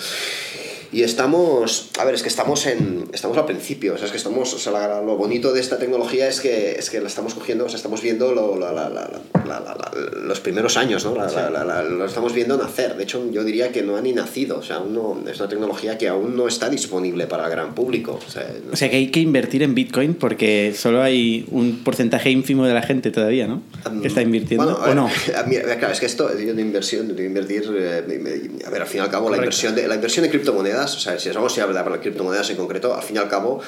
Y 0.92 1.02
estamos, 1.04 1.88
a 1.98 2.04
ver, 2.04 2.14
es 2.14 2.22
que 2.22 2.28
estamos 2.28 2.66
en, 2.66 3.08
estamos 3.14 3.38
al 3.38 3.46
principio, 3.46 3.94
o 3.94 3.96
sea, 3.96 4.04
es 4.06 4.10
que 4.12 4.18
estamos, 4.18 4.52
o 4.52 4.58
sea, 4.58 4.72
la- 4.72 5.00
lo 5.00 5.16
bonito 5.16 5.52
de 5.54 5.60
esta 5.60 5.78
tecnología 5.78 6.28
es 6.28 6.40
que, 6.40 6.72
es 6.72 6.90
que 6.90 7.00
la 7.00 7.08
estamos 7.08 7.32
cogiendo, 7.34 7.64
o 7.64 7.68
sea, 7.68 7.76
estamos 7.78 8.02
viendo 8.02 8.32
lo- 8.32 8.58
la- 8.58 8.72
la- 8.72 8.90
la- 8.90 9.10
la- 9.46 9.60
la- 9.60 9.74
la- 9.74 9.90
los 10.26 10.40
primeros 10.40 10.76
años, 10.76 11.04
¿no? 11.06 11.14
La- 11.14 11.82
lo 11.82 12.04
estamos 12.04 12.34
viendo 12.34 12.58
nacer, 12.58 12.96
de 12.96 13.04
hecho 13.04 13.26
yo 13.30 13.42
diría 13.42 13.72
que 13.72 13.80
no 13.82 13.96
ha 13.96 14.02
ni 14.02 14.12
nacido, 14.12 14.58
o 14.58 14.62
sea, 14.62 14.76
aún 14.76 14.92
no, 14.94 15.22
es 15.30 15.40
una 15.40 15.48
tecnología 15.48 15.96
que 15.96 16.08
aún 16.08 16.36
no 16.36 16.46
está 16.46 16.68
disponible 16.68 17.26
para 17.26 17.46
el 17.46 17.50
gran 17.50 17.74
público, 17.74 18.18
o 18.26 18.30
sea, 18.30 18.46
no 18.66 18.72
O 18.74 18.76
sea 18.76 18.90
que 18.90 18.96
hay 18.96 19.10
que 19.10 19.20
invertir 19.20 19.62
en 19.62 19.74
Bitcoin 19.74 20.12
porque 20.14 20.74
solo 20.76 21.00
hay 21.02 21.46
un 21.50 21.82
porcentaje 21.84 22.30
ínfimo 22.30 22.66
de 22.66 22.74
la 22.74 22.82
gente 22.82 23.10
todavía, 23.10 23.46
¿no? 23.46 23.62
Que 24.02 24.08
está 24.08 24.20
invirtiendo. 24.20 24.76
Bueno, 24.76 24.82
¿O 24.82 24.86
ver, 24.86 24.96
no? 24.96 25.76
claro, 25.78 25.92
es 25.94 26.00
que 26.00 26.06
esto 26.06 26.28
de 26.28 26.42
inversión, 26.60 27.16
de 27.16 27.24
invertir, 27.24 27.64
eh, 27.78 28.50
a 28.66 28.70
ver, 28.70 28.82
al 28.82 28.86
fin 28.88 28.98
y 29.00 29.04
al 29.04 29.10
cabo, 29.10 29.30
la 29.30 29.38
inversión, 29.38 29.74
de, 29.74 29.88
la 29.88 29.94
inversión 29.94 30.24
en 30.26 30.30
criptomonedas, 30.30 30.81
o 30.82 31.00
sea, 31.00 31.18
si 31.18 31.30
vamos 31.30 31.56
a 31.56 31.62
hablar 31.62 31.90
de 31.90 32.00
criptomonedas 32.00 32.50
en 32.50 32.56
concreto, 32.56 32.94
al 32.94 33.02
fin 33.02 33.16
y 33.16 33.18
al 33.18 33.28
cabo, 33.28 33.60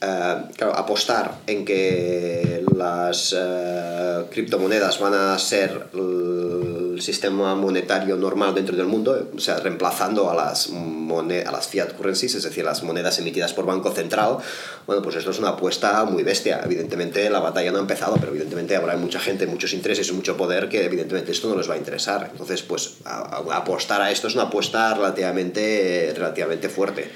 eh, 0.00 0.34
claro, 0.56 0.76
apostar 0.76 1.38
en 1.46 1.64
que 1.64 2.64
las 2.76 3.34
eh, 3.36 4.24
criptomonedas 4.30 4.98
van 5.00 5.14
a 5.14 5.38
ser 5.38 5.88
sistema 7.02 7.54
monetario 7.54 8.16
normal 8.16 8.54
dentro 8.54 8.76
del 8.76 8.86
mundo, 8.86 9.30
o 9.36 9.40
sea, 9.40 9.58
reemplazando 9.60 10.30
a 10.30 10.34
las, 10.34 10.68
a 10.70 11.50
las 11.52 11.68
fiat 11.68 11.92
currencies, 11.94 12.34
es 12.34 12.42
decir, 12.42 12.64
las 12.64 12.82
monedas 12.82 13.18
emitidas 13.18 13.52
por 13.52 13.66
Banco 13.66 13.90
Central, 13.92 14.38
bueno, 14.86 15.02
pues 15.02 15.16
esto 15.16 15.30
es 15.30 15.38
una 15.38 15.50
apuesta 15.50 16.04
muy 16.04 16.22
bestia. 16.22 16.60
Evidentemente 16.64 17.28
la 17.30 17.40
batalla 17.40 17.70
no 17.72 17.78
ha 17.78 17.80
empezado, 17.82 18.16
pero 18.18 18.32
evidentemente 18.32 18.74
habrá 18.76 18.96
mucha 18.96 19.20
gente, 19.20 19.46
muchos 19.46 19.72
intereses 19.72 20.08
y 20.08 20.12
mucho 20.12 20.36
poder 20.36 20.68
que 20.68 20.84
evidentemente 20.84 21.32
esto 21.32 21.48
no 21.48 21.56
les 21.56 21.68
va 21.68 21.74
a 21.74 21.78
interesar. 21.78 22.28
Entonces, 22.32 22.62
pues 22.62 22.94
a- 23.04 23.36
a- 23.36 23.56
apostar 23.56 24.00
a 24.02 24.10
esto 24.10 24.26
es 24.28 24.34
una 24.34 24.44
apuesta 24.44 24.94
relativamente, 24.94 26.12
relativamente 26.16 26.68
fuerte. 26.68 27.10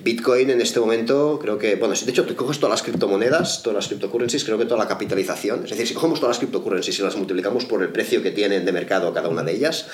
Bitcoin 0.00 0.50
en 0.50 0.60
este 0.60 0.80
momento 0.80 1.38
creo 1.40 1.56
que, 1.58 1.76
bueno, 1.76 1.94
si 1.94 2.04
de 2.04 2.10
hecho 2.10 2.24
te 2.26 2.34
coges 2.34 2.58
todas 2.58 2.70
las 2.72 2.82
criptomonedas, 2.82 3.62
todas 3.62 3.76
las 3.76 3.88
cryptocurrencies, 3.88 4.44
creo 4.44 4.58
que 4.58 4.64
toda 4.66 4.78
la 4.78 4.88
capitalización, 4.88 5.64
es 5.64 5.70
decir, 5.70 5.86
si 5.86 5.94
cogemos 5.94 6.20
todas 6.20 6.36
las 6.36 6.38
criptocurrencies 6.38 6.98
y 6.98 7.02
las 7.02 7.16
multiplicamos 7.16 7.64
por 7.64 7.82
el 7.82 7.88
precio 7.90 8.22
que 8.22 8.30
tienen 8.30 8.64
de 8.64 8.72
mercado 8.72 9.12
cada 9.14 9.23
una 9.28 9.42
de 9.42 9.52
ellas, 9.52 9.86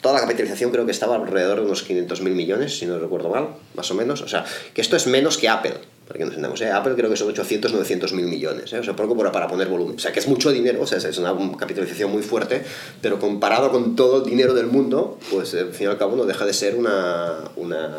toda 0.00 0.14
la 0.14 0.20
capitalización 0.20 0.70
creo 0.70 0.86
que 0.86 0.92
estaba 0.92 1.16
alrededor 1.16 1.60
de 1.60 1.66
unos 1.66 1.82
500 1.82 2.20
mil 2.22 2.34
millones, 2.34 2.78
si 2.78 2.86
no 2.86 2.98
recuerdo 2.98 3.28
mal, 3.28 3.48
más 3.74 3.90
o 3.90 3.94
menos. 3.94 4.22
O 4.22 4.28
sea, 4.28 4.44
que 4.74 4.80
esto 4.80 4.96
es 4.96 5.06
menos 5.06 5.38
que 5.38 5.48
Apple. 5.48 5.74
Para 6.06 6.18
que 6.18 6.24
nos 6.24 6.30
entendamos, 6.32 6.58
¿eh? 6.62 6.70
Apple 6.70 6.94
creo 6.96 7.10
que 7.10 7.16
son 7.16 7.28
800, 7.28 7.70
900 7.70 8.14
mil 8.14 8.24
millones, 8.24 8.72
¿eh? 8.72 8.78
o 8.78 8.82
sea, 8.82 8.96
poco 8.96 9.14
para, 9.14 9.30
para 9.30 9.46
poner 9.46 9.68
volumen. 9.68 9.96
O 9.96 9.98
sea, 9.98 10.10
que 10.10 10.20
es 10.20 10.26
mucho 10.26 10.50
dinero, 10.50 10.80
o 10.80 10.86
sea, 10.86 10.96
es 10.96 11.18
una 11.18 11.34
capitalización 11.58 12.10
muy 12.10 12.22
fuerte, 12.22 12.62
pero 13.02 13.18
comparado 13.18 13.70
con 13.70 13.94
todo 13.94 14.24
el 14.24 14.30
dinero 14.30 14.54
del 14.54 14.68
mundo, 14.68 15.18
pues 15.30 15.52
al 15.52 15.74
fin 15.74 15.86
y 15.88 15.90
al 15.90 15.98
cabo 15.98 16.16
no 16.16 16.24
deja 16.24 16.46
de 16.46 16.54
ser 16.54 16.76
una, 16.76 17.40
una, 17.56 17.90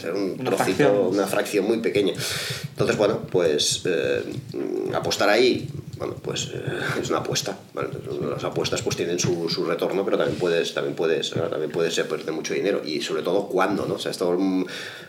ser 0.00 0.12
un 0.12 0.36
Una 0.38 0.44
trocito, 0.50 0.76
fracción. 0.76 1.06
una 1.08 1.26
fracción 1.26 1.64
muy 1.66 1.78
pequeña. 1.78 2.12
Entonces, 2.70 2.96
bueno, 2.96 3.22
pues 3.32 3.82
eh, 3.84 4.22
apostar 4.94 5.28
ahí 5.28 5.68
bueno, 5.96 6.14
pues 6.22 6.50
eh, 6.52 6.62
es 7.00 7.08
una 7.10 7.18
apuesta. 7.18 7.56
¿vale? 7.74 7.88
Las 8.30 8.44
apuestas 8.44 8.82
pues 8.82 8.96
tienen 8.96 9.18
su, 9.18 9.48
su 9.48 9.64
retorno, 9.64 10.04
pero 10.04 10.18
también 10.18 10.38
puedes, 10.38 10.74
también 10.74 10.94
puedes, 10.94 11.34
¿no? 11.36 11.44
también 11.44 11.70
puedes 11.70 11.94
ser 11.94 12.06
perder 12.06 12.32
mucho 12.32 12.54
dinero 12.54 12.82
y 12.84 13.00
sobre 13.00 13.22
todo 13.22 13.46
cuándo, 13.48 13.86
¿no? 13.86 13.94
O 13.94 13.98
sea, 13.98 14.10
esto, 14.10 14.30
mm, 14.38 14.64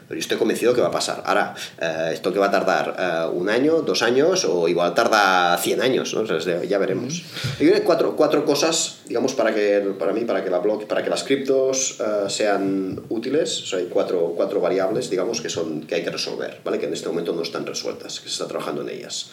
yo 0.09 0.15
estoy 0.15 0.37
convencido 0.37 0.73
que 0.73 0.79
va 0.81 0.87
a 0.87 0.91
pasar. 0.91 1.23
Ahora, 1.25 1.55
eh, 1.81 2.11
esto 2.13 2.31
que 2.31 2.39
va 2.39 2.47
a 2.47 2.51
tardar 2.51 2.95
eh, 2.97 3.35
un 3.35 3.49
año, 3.49 3.81
dos 3.81 4.01
años 4.01 4.45
o 4.45 4.67
igual 4.69 4.93
tarda 4.95 5.57
100 5.57 5.81
años, 5.81 6.13
¿no? 6.13 6.21
O 6.21 6.25
sea, 6.27 6.37
es 6.37 6.45
de- 6.45 6.67
ya 6.67 6.77
veremos. 6.77 7.23
Hay 7.59 7.69
cuatro, 7.83 8.15
cuatro 8.15 8.45
cosas, 8.45 8.99
digamos, 9.07 9.33
para 9.33 9.53
que 9.53 9.93
para 9.99 10.13
mí, 10.13 10.21
para 10.21 10.43
que 10.43 10.49
la 10.49 10.59
blog, 10.59 10.87
para 10.87 11.03
que 11.03 11.09
las 11.09 11.23
criptos 11.23 11.97
eh, 11.99 12.29
sean 12.29 13.01
útiles. 13.09 13.63
O 13.63 13.65
sea, 13.65 13.79
hay 13.79 13.87
cuatro, 13.91 14.33
cuatro 14.37 14.61
variables, 14.61 15.09
digamos, 15.09 15.41
que 15.41 15.49
son 15.49 15.81
que 15.81 15.95
hay 15.95 16.03
que 16.03 16.11
resolver, 16.11 16.61
¿vale? 16.63 16.79
Que 16.79 16.85
en 16.85 16.93
este 16.93 17.09
momento 17.09 17.33
no 17.33 17.41
están 17.41 17.65
resueltas, 17.65 18.19
que 18.21 18.27
se 18.29 18.33
está 18.33 18.47
trabajando 18.47 18.81
en 18.83 18.89
ellas. 18.89 19.31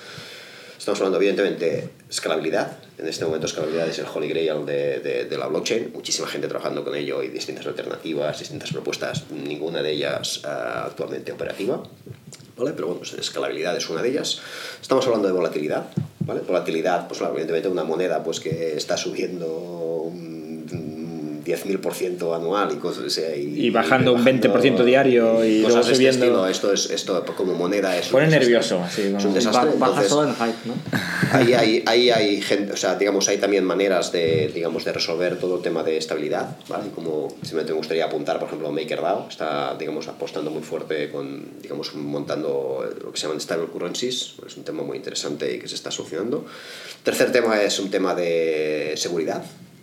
Estamos 0.79 1.01
hablando, 1.01 1.19
evidentemente, 1.19 1.65
de 1.67 1.89
escalabilidad. 2.11 2.77
En 2.99 3.09
este 3.09 3.25
momento, 3.25 3.47
escalabilidad 3.47 3.89
es 3.89 3.99
el 3.99 4.07
holy 4.13 4.29
grail 4.29 4.67
de, 4.67 5.01
de- 5.01 5.25
de 5.25 5.39
la 5.39 5.47
blockchain. 5.47 5.93
Muchísima 5.93 6.29
gente 6.29 6.47
trabajando 6.49 6.85
con 6.85 6.95
ello 6.95 7.23
y 7.23 7.29
distintas 7.29 7.67
alternativas, 7.67 8.39
distintas 8.39 8.71
propuestas, 8.73 9.25
ninguna 9.31 9.83
de 9.83 9.93
ellas 9.93 10.43
eh, 10.45 10.49
actualmente 10.49 11.33
operativa. 11.33 11.83
¿Vale? 12.57 12.73
Pero 12.73 12.87
bueno, 12.89 13.01
pues 13.01 13.15
escalabilidad 13.15 13.77
es 13.77 13.89
una 13.89 14.03
de 14.03 14.11
ellas. 14.11 14.41
Estamos 14.81 15.05
hablando 15.07 15.27
de 15.29 15.35
volatilidad. 15.35 15.87
¿vale? 16.21 16.41
Volatilidad, 16.47 17.07
pues 17.09 17.19
claro, 17.19 17.33
evidentemente 17.35 17.69
una 17.69 17.85
moneda 17.85 18.23
pues, 18.23 18.39
que 18.41 18.77
está 18.77 18.97
subiendo 18.97 19.49
un 19.49 20.54
10.000% 21.45 22.35
anual 22.37 22.73
y 22.73 22.77
cosas 22.77 23.05
así. 23.07 23.23
Y 23.55 23.71
bajando 23.71 24.13
un 24.13 24.25
20% 24.25 24.85
diario 24.85 25.45
y 25.45 25.63
cosas 25.63 25.75
luego 25.75 25.75
de 25.75 25.81
este 25.81 25.95
subiendo. 25.95 26.25
estilo. 26.25 26.47
Esto, 26.49 26.73
es, 26.73 26.91
esto 26.91 27.25
como 27.37 27.55
moneda 27.55 27.97
es 27.97 28.07
un 28.07 28.13
Pone 28.13 28.29
nervioso, 28.29 28.83
así, 28.83 29.15
Es 29.17 29.25
un 29.25 29.35
desastre. 29.35 29.71
Ba- 29.79 29.89
Baja 29.89 30.03
entonces- 30.03 30.09
solo 30.09 30.29
en 30.29 30.35
hype, 30.35 30.59
¿no? 30.69 30.75
ahí 31.33 31.53
hay, 31.55 31.83
ahí 31.87 32.11
hay 32.11 32.41
gente, 32.43 32.73
o 32.73 32.77
sea, 32.77 32.97
digamos, 32.97 33.29
hay 33.29 33.39
también 33.39 33.65
maneras 33.65 34.13
de, 34.13 34.51
digamos, 34.55 34.85
de 34.85 34.93
resolver 34.93 35.39
todo 35.39 35.57
el 35.57 35.63
tema 35.63 35.83
de 35.83 35.97
estabilidad, 35.97 36.57
¿vale? 36.69 36.85
Y 36.87 36.91
como 36.91 37.29
simplemente 37.43 37.73
me 37.73 37.79
gustaría 37.79 38.05
apuntar, 38.07 38.39
por 38.39 38.49
ejemplo, 38.49 38.71
MakerDAO 38.73 39.29
está, 39.29 39.77
digamos, 39.79 40.09
apostando 40.09 40.51
muy 40.51 40.63
fuerte 40.63 41.11
con, 41.11 41.45
digamos, 41.61 41.95
montando 41.95 42.85
lo 43.03 43.13
que 43.13 43.19
se 43.19 43.27
llaman 43.27 43.41
stable 43.41 43.67
currencies, 43.67 44.35
es 44.47 44.57
un 44.57 44.65
tema 44.65 44.83
muy 44.83 44.97
interesante 44.97 45.55
y 45.55 45.59
que 45.59 45.69
se 45.69 45.75
está 45.75 45.91
solucionando. 45.91 46.45
Tercer 47.03 47.33
tema 47.33 47.61
es 47.63 47.79
un 47.79 47.91
tema 47.91 48.15
de 48.15 48.95
seguridad, 48.97 49.43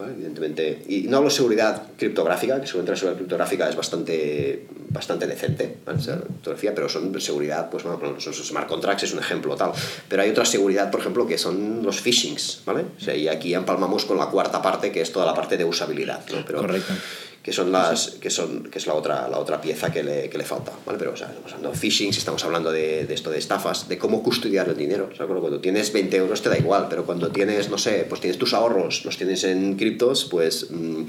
evidentemente, 0.09 0.81
y 0.87 1.01
no 1.03 1.17
hablo 1.17 1.29
de 1.29 1.35
seguridad 1.35 1.83
criptográfica, 1.97 2.59
que 2.59 2.67
seguramente 2.67 2.91
la 2.91 2.97
seguridad 2.97 3.17
criptográfica 3.17 3.69
es 3.69 3.75
bastante, 3.75 4.65
bastante 4.89 5.27
decente, 5.27 5.77
¿vale? 5.85 5.99
Pero 6.43 6.89
son 6.89 7.21
seguridad, 7.21 7.69
pues 7.69 7.83
bueno, 7.83 7.99
los 8.13 8.47
smart 8.47 8.67
contracts 8.67 9.03
es 9.03 9.13
un 9.13 9.19
ejemplo 9.19 9.55
tal, 9.55 9.71
pero 10.07 10.21
hay 10.21 10.29
otra 10.29 10.45
seguridad, 10.45 10.89
por 10.91 10.99
ejemplo, 10.99 11.27
que 11.27 11.37
son 11.37 11.83
los 11.83 12.01
phishings, 12.01 12.61
¿vale? 12.65 12.85
O 12.97 12.99
sea, 12.99 13.15
y 13.15 13.27
aquí 13.27 13.53
empalmamos 13.53 14.05
con 14.05 14.17
la 14.17 14.27
cuarta 14.27 14.61
parte, 14.61 14.91
que 14.91 15.01
es 15.01 15.11
toda 15.11 15.25
la 15.25 15.33
parte 15.33 15.57
de 15.57 15.65
usabilidad, 15.65 16.21
¿no? 16.31 16.45
Correcto. 16.45 16.93
Que 17.43 17.51
son 17.51 17.71
las 17.71 18.11
que 18.21 18.29
son 18.29 18.63
que 18.63 18.77
es 18.77 18.85
la 18.87 18.93
otra 18.93 19.27
la 19.27 19.39
otra 19.39 19.59
pieza 19.59 19.91
que 19.91 20.03
le, 20.03 20.29
que 20.29 20.37
le 20.37 20.43
falta 20.43 20.71
vale 20.85 20.99
pero 20.99 21.13
o 21.13 21.17
sea, 21.17 21.27
estamos 21.27 21.51
hablando 21.53 21.71
de 21.71 21.77
phishing 21.77 22.13
si 22.13 22.19
estamos 22.19 22.43
hablando 22.43 22.71
de, 22.71 23.05
de 23.05 23.13
esto 23.13 23.29
de 23.31 23.39
estafas 23.39 23.87
de 23.89 23.97
cómo 23.97 24.21
custodiar 24.21 24.69
el 24.69 24.77
dinero 24.77 25.09
o 25.11 25.15
sea, 25.15 25.25
cuando 25.25 25.59
tienes 25.59 25.91
20 25.91 26.17
euros 26.17 26.41
te 26.41 26.49
da 26.49 26.57
igual 26.57 26.87
pero 26.89 27.05
cuando 27.05 27.29
tienes 27.31 27.69
no 27.69 27.77
sé 27.77 28.05
pues 28.07 28.21
tienes 28.21 28.37
tus 28.37 28.53
ahorros 28.53 29.05
los 29.05 29.17
tienes 29.17 29.43
en 29.43 29.75
criptos 29.75 30.25
pues 30.25 30.67
mm, 30.69 31.03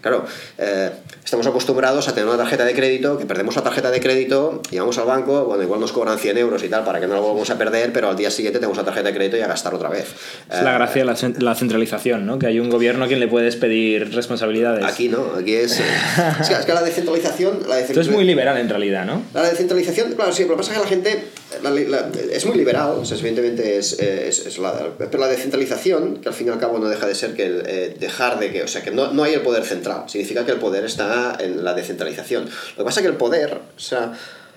claro 0.00 0.24
eh, 0.58 0.90
estamos 1.24 1.46
acostumbrados 1.46 2.08
a 2.08 2.12
tener 2.14 2.28
una 2.28 2.38
tarjeta 2.38 2.64
de 2.64 2.74
crédito 2.74 3.16
que 3.18 3.26
perdemos 3.26 3.54
la 3.56 3.62
tarjeta 3.62 3.90
de 3.90 4.00
crédito 4.00 4.62
y 4.70 4.78
vamos 4.78 4.98
al 4.98 5.06
banco 5.06 5.44
bueno 5.44 5.62
igual 5.62 5.80
nos 5.80 5.92
cobran 5.92 6.18
100 6.18 6.38
euros 6.38 6.64
y 6.64 6.68
tal 6.68 6.84
para 6.84 6.98
que 7.00 7.06
no 7.06 7.14
lo 7.14 7.22
volvamos 7.22 7.50
a 7.50 7.58
perder 7.58 7.92
pero 7.92 8.08
al 8.08 8.16
día 8.16 8.30
siguiente 8.30 8.58
tenemos 8.58 8.76
la 8.76 8.84
tarjeta 8.84 9.08
de 9.08 9.14
crédito 9.14 9.36
y 9.36 9.40
a 9.40 9.46
gastar 9.46 9.74
otra 9.74 9.88
vez 9.88 10.12
Es 10.50 10.62
la 10.62 10.72
Eh, 10.72 10.74
gracia 10.78 11.04
de 11.04 11.06
la, 11.06 11.16
la 11.38 11.54
centralización, 11.54 12.26
¿no? 12.26 12.38
Que 12.38 12.46
hay 12.46 12.58
un 12.60 12.70
gobierno 12.70 13.04
a 13.04 13.08
quien 13.08 13.20
le 13.20 13.28
puedes 13.28 13.56
pedir 13.56 14.14
responsabilidades. 14.14 14.84
aquí 14.84 15.08
no 15.08 15.34
aquí 15.38 15.54
es 15.54 15.67
es 15.72 16.48
que, 16.48 16.54
es 16.54 16.64
que 16.66 16.72
la 16.74 16.82
descentralización 16.82 17.62
la 17.68 17.78
Esto 17.80 18.00
es 18.00 18.08
muy 18.08 18.24
liberal 18.24 18.56
en 18.58 18.68
realidad, 18.68 19.04
¿no? 19.04 19.22
La 19.34 19.42
descentralización, 19.48 20.12
claro, 20.14 20.32
sí, 20.32 20.44
pero 20.44 20.56
lo 20.56 20.62
que 20.62 20.68
pasa 20.68 20.72
es 20.72 20.78
que 20.78 20.84
la 20.84 20.88
gente 20.90 21.24
la- 21.62 21.70
la- 21.70 22.10
es 22.32 22.44
muy 22.46 22.56
liberal, 22.56 22.90
o 23.00 23.04
sea, 23.04 23.16
evidentemente 23.16 23.78
es, 23.78 23.98
es, 23.98 24.46
es 24.46 24.58
la, 24.58 24.88
pero 24.98 25.18
la 25.18 25.28
descentralización, 25.28 26.20
que 26.20 26.28
al 26.28 26.34
fin 26.34 26.46
y 26.48 26.50
al 26.50 26.58
cabo 26.58 26.78
no 26.78 26.88
deja 26.88 27.06
de 27.06 27.14
ser 27.14 27.34
que 27.34 27.46
el, 27.46 27.62
eh, 27.66 27.96
dejar 27.98 28.38
de 28.38 28.52
que, 28.52 28.62
o 28.62 28.68
sea, 28.68 28.82
que 28.82 28.90
no, 28.90 29.12
no 29.12 29.22
hay 29.24 29.34
el 29.34 29.40
poder 29.42 29.64
central, 29.64 30.04
significa 30.08 30.44
que 30.44 30.52
el 30.52 30.58
poder 30.58 30.84
está 30.84 31.36
en 31.40 31.64
la 31.64 31.74
descentralización. 31.74 32.44
Lo 32.44 32.76
que 32.78 32.84
pasa 32.84 33.00
es 33.00 33.06
que 33.06 33.10
el 33.10 33.16
poder, 33.16 33.54
o 33.76 33.80
sea, 33.80 34.12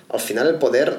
al 0.09 0.19
final 0.19 0.47
el 0.47 0.55
poder 0.55 0.97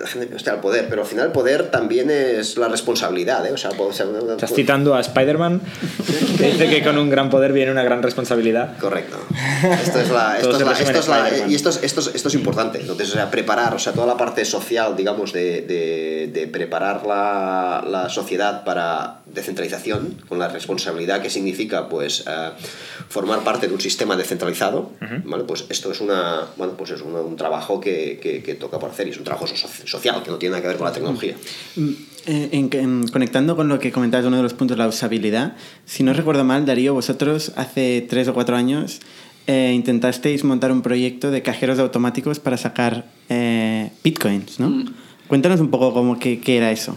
la 0.00 0.06
gente 0.06 0.34
hostia, 0.34 0.54
el 0.54 0.60
poder, 0.60 0.88
pero 0.88 1.02
al 1.02 1.08
final 1.08 1.26
el 1.26 1.32
poder 1.32 1.70
también 1.70 2.10
es 2.10 2.56
la 2.56 2.68
responsabilidad, 2.68 3.44
¿eh? 3.46 3.52
O 3.52 3.56
sea, 3.56 3.70
o 3.70 3.92
sea, 3.92 4.06
una- 4.06 4.34
Estás 4.34 4.52
citando 4.54 4.94
a 4.94 5.00
Spider-Man, 5.00 5.60
que 6.38 6.52
dice 6.52 6.68
que 6.70 6.82
con 6.84 6.98
un 6.98 7.10
gran 7.10 7.30
poder 7.30 7.52
viene 7.52 7.70
una 7.72 7.82
gran 7.82 8.02
responsabilidad. 8.02 8.76
Correcto. 8.78 9.16
Esto 9.82 10.00
es 10.00 10.10
la, 10.10 10.36
esto 10.38 10.50
es 10.56 10.60
la- 10.60 10.72
esto 10.72 10.98
es 11.00 11.08
la- 11.08 11.46
y 11.48 11.54
esto 11.54 11.70
es, 11.70 11.80
esto, 11.82 12.00
es, 12.00 12.10
esto 12.14 12.28
es 12.28 12.34
importante. 12.34 12.80
Entonces, 12.80 13.10
o 13.10 13.12
sea, 13.14 13.30
preparar, 13.30 13.74
o 13.74 13.78
sea, 13.78 13.92
toda 13.92 14.06
la 14.06 14.16
parte 14.16 14.44
social, 14.44 14.96
digamos, 14.96 15.32
de, 15.32 15.62
de, 15.62 16.30
de 16.32 16.46
preparar 16.46 17.04
la, 17.06 17.84
la 17.88 18.08
sociedad 18.08 18.64
para 18.64 19.20
descentralización, 19.26 20.22
con 20.28 20.38
la 20.38 20.48
responsabilidad 20.48 21.20
que 21.22 21.30
significa, 21.30 21.88
pues, 21.88 22.24
eh, 22.26 22.50
formar 23.08 23.40
parte 23.40 23.68
de 23.68 23.74
un 23.74 23.80
sistema 23.80 24.16
descentralizado, 24.16 24.90
¿vale? 25.24 25.44
Pues 25.44 25.64
esto 25.68 25.90
es 25.92 26.00
una, 26.00 26.46
bueno, 26.56 26.74
pues 26.76 26.90
es 26.90 27.02
una- 27.02 27.20
un 27.20 27.36
trabajo 27.36 27.80
que, 27.80 28.18
que, 28.22 28.42
que 28.42 28.54
toca 28.54 28.78
por 28.78 28.90
hacer 28.90 29.06
y 29.08 29.10
es 29.10 29.18
un 29.18 29.24
trabajo 29.24 29.46
so- 29.46 29.68
social 29.88 30.22
que 30.22 30.30
no 30.30 30.36
tiene 30.36 30.52
nada 30.52 30.62
que 30.62 30.68
ver 30.68 30.76
con 30.76 30.86
la 30.86 30.92
tecnología. 30.92 31.34
Mm, 31.76 31.88
eh, 32.26 32.48
en- 32.52 32.68
en- 32.72 33.08
conectando 33.08 33.56
con 33.56 33.68
lo 33.68 33.78
que 33.78 33.90
comentabas, 33.90 34.26
uno 34.26 34.36
de 34.36 34.42
los 34.42 34.54
puntos, 34.54 34.76
la 34.76 34.86
usabilidad. 34.86 35.56
Si 35.86 36.02
no 36.02 36.12
recuerdo 36.12 36.44
mal, 36.44 36.66
Darío, 36.66 36.94
vosotros 36.94 37.52
hace 37.56 38.06
tres 38.08 38.28
o 38.28 38.34
cuatro 38.34 38.56
años 38.56 39.00
eh, 39.46 39.72
intentasteis 39.74 40.44
montar 40.44 40.70
un 40.72 40.82
proyecto 40.82 41.30
de 41.30 41.40
cajeros 41.42 41.78
automáticos 41.78 42.38
para 42.38 42.58
sacar 42.58 43.06
eh, 43.30 43.90
bitcoins, 44.04 44.60
¿no? 44.60 44.84
Cuéntanos 45.26 45.60
un 45.60 45.70
poco 45.70 45.94
cómo 45.94 46.18
que, 46.18 46.38
qué 46.40 46.58
era 46.58 46.70
eso. 46.70 46.94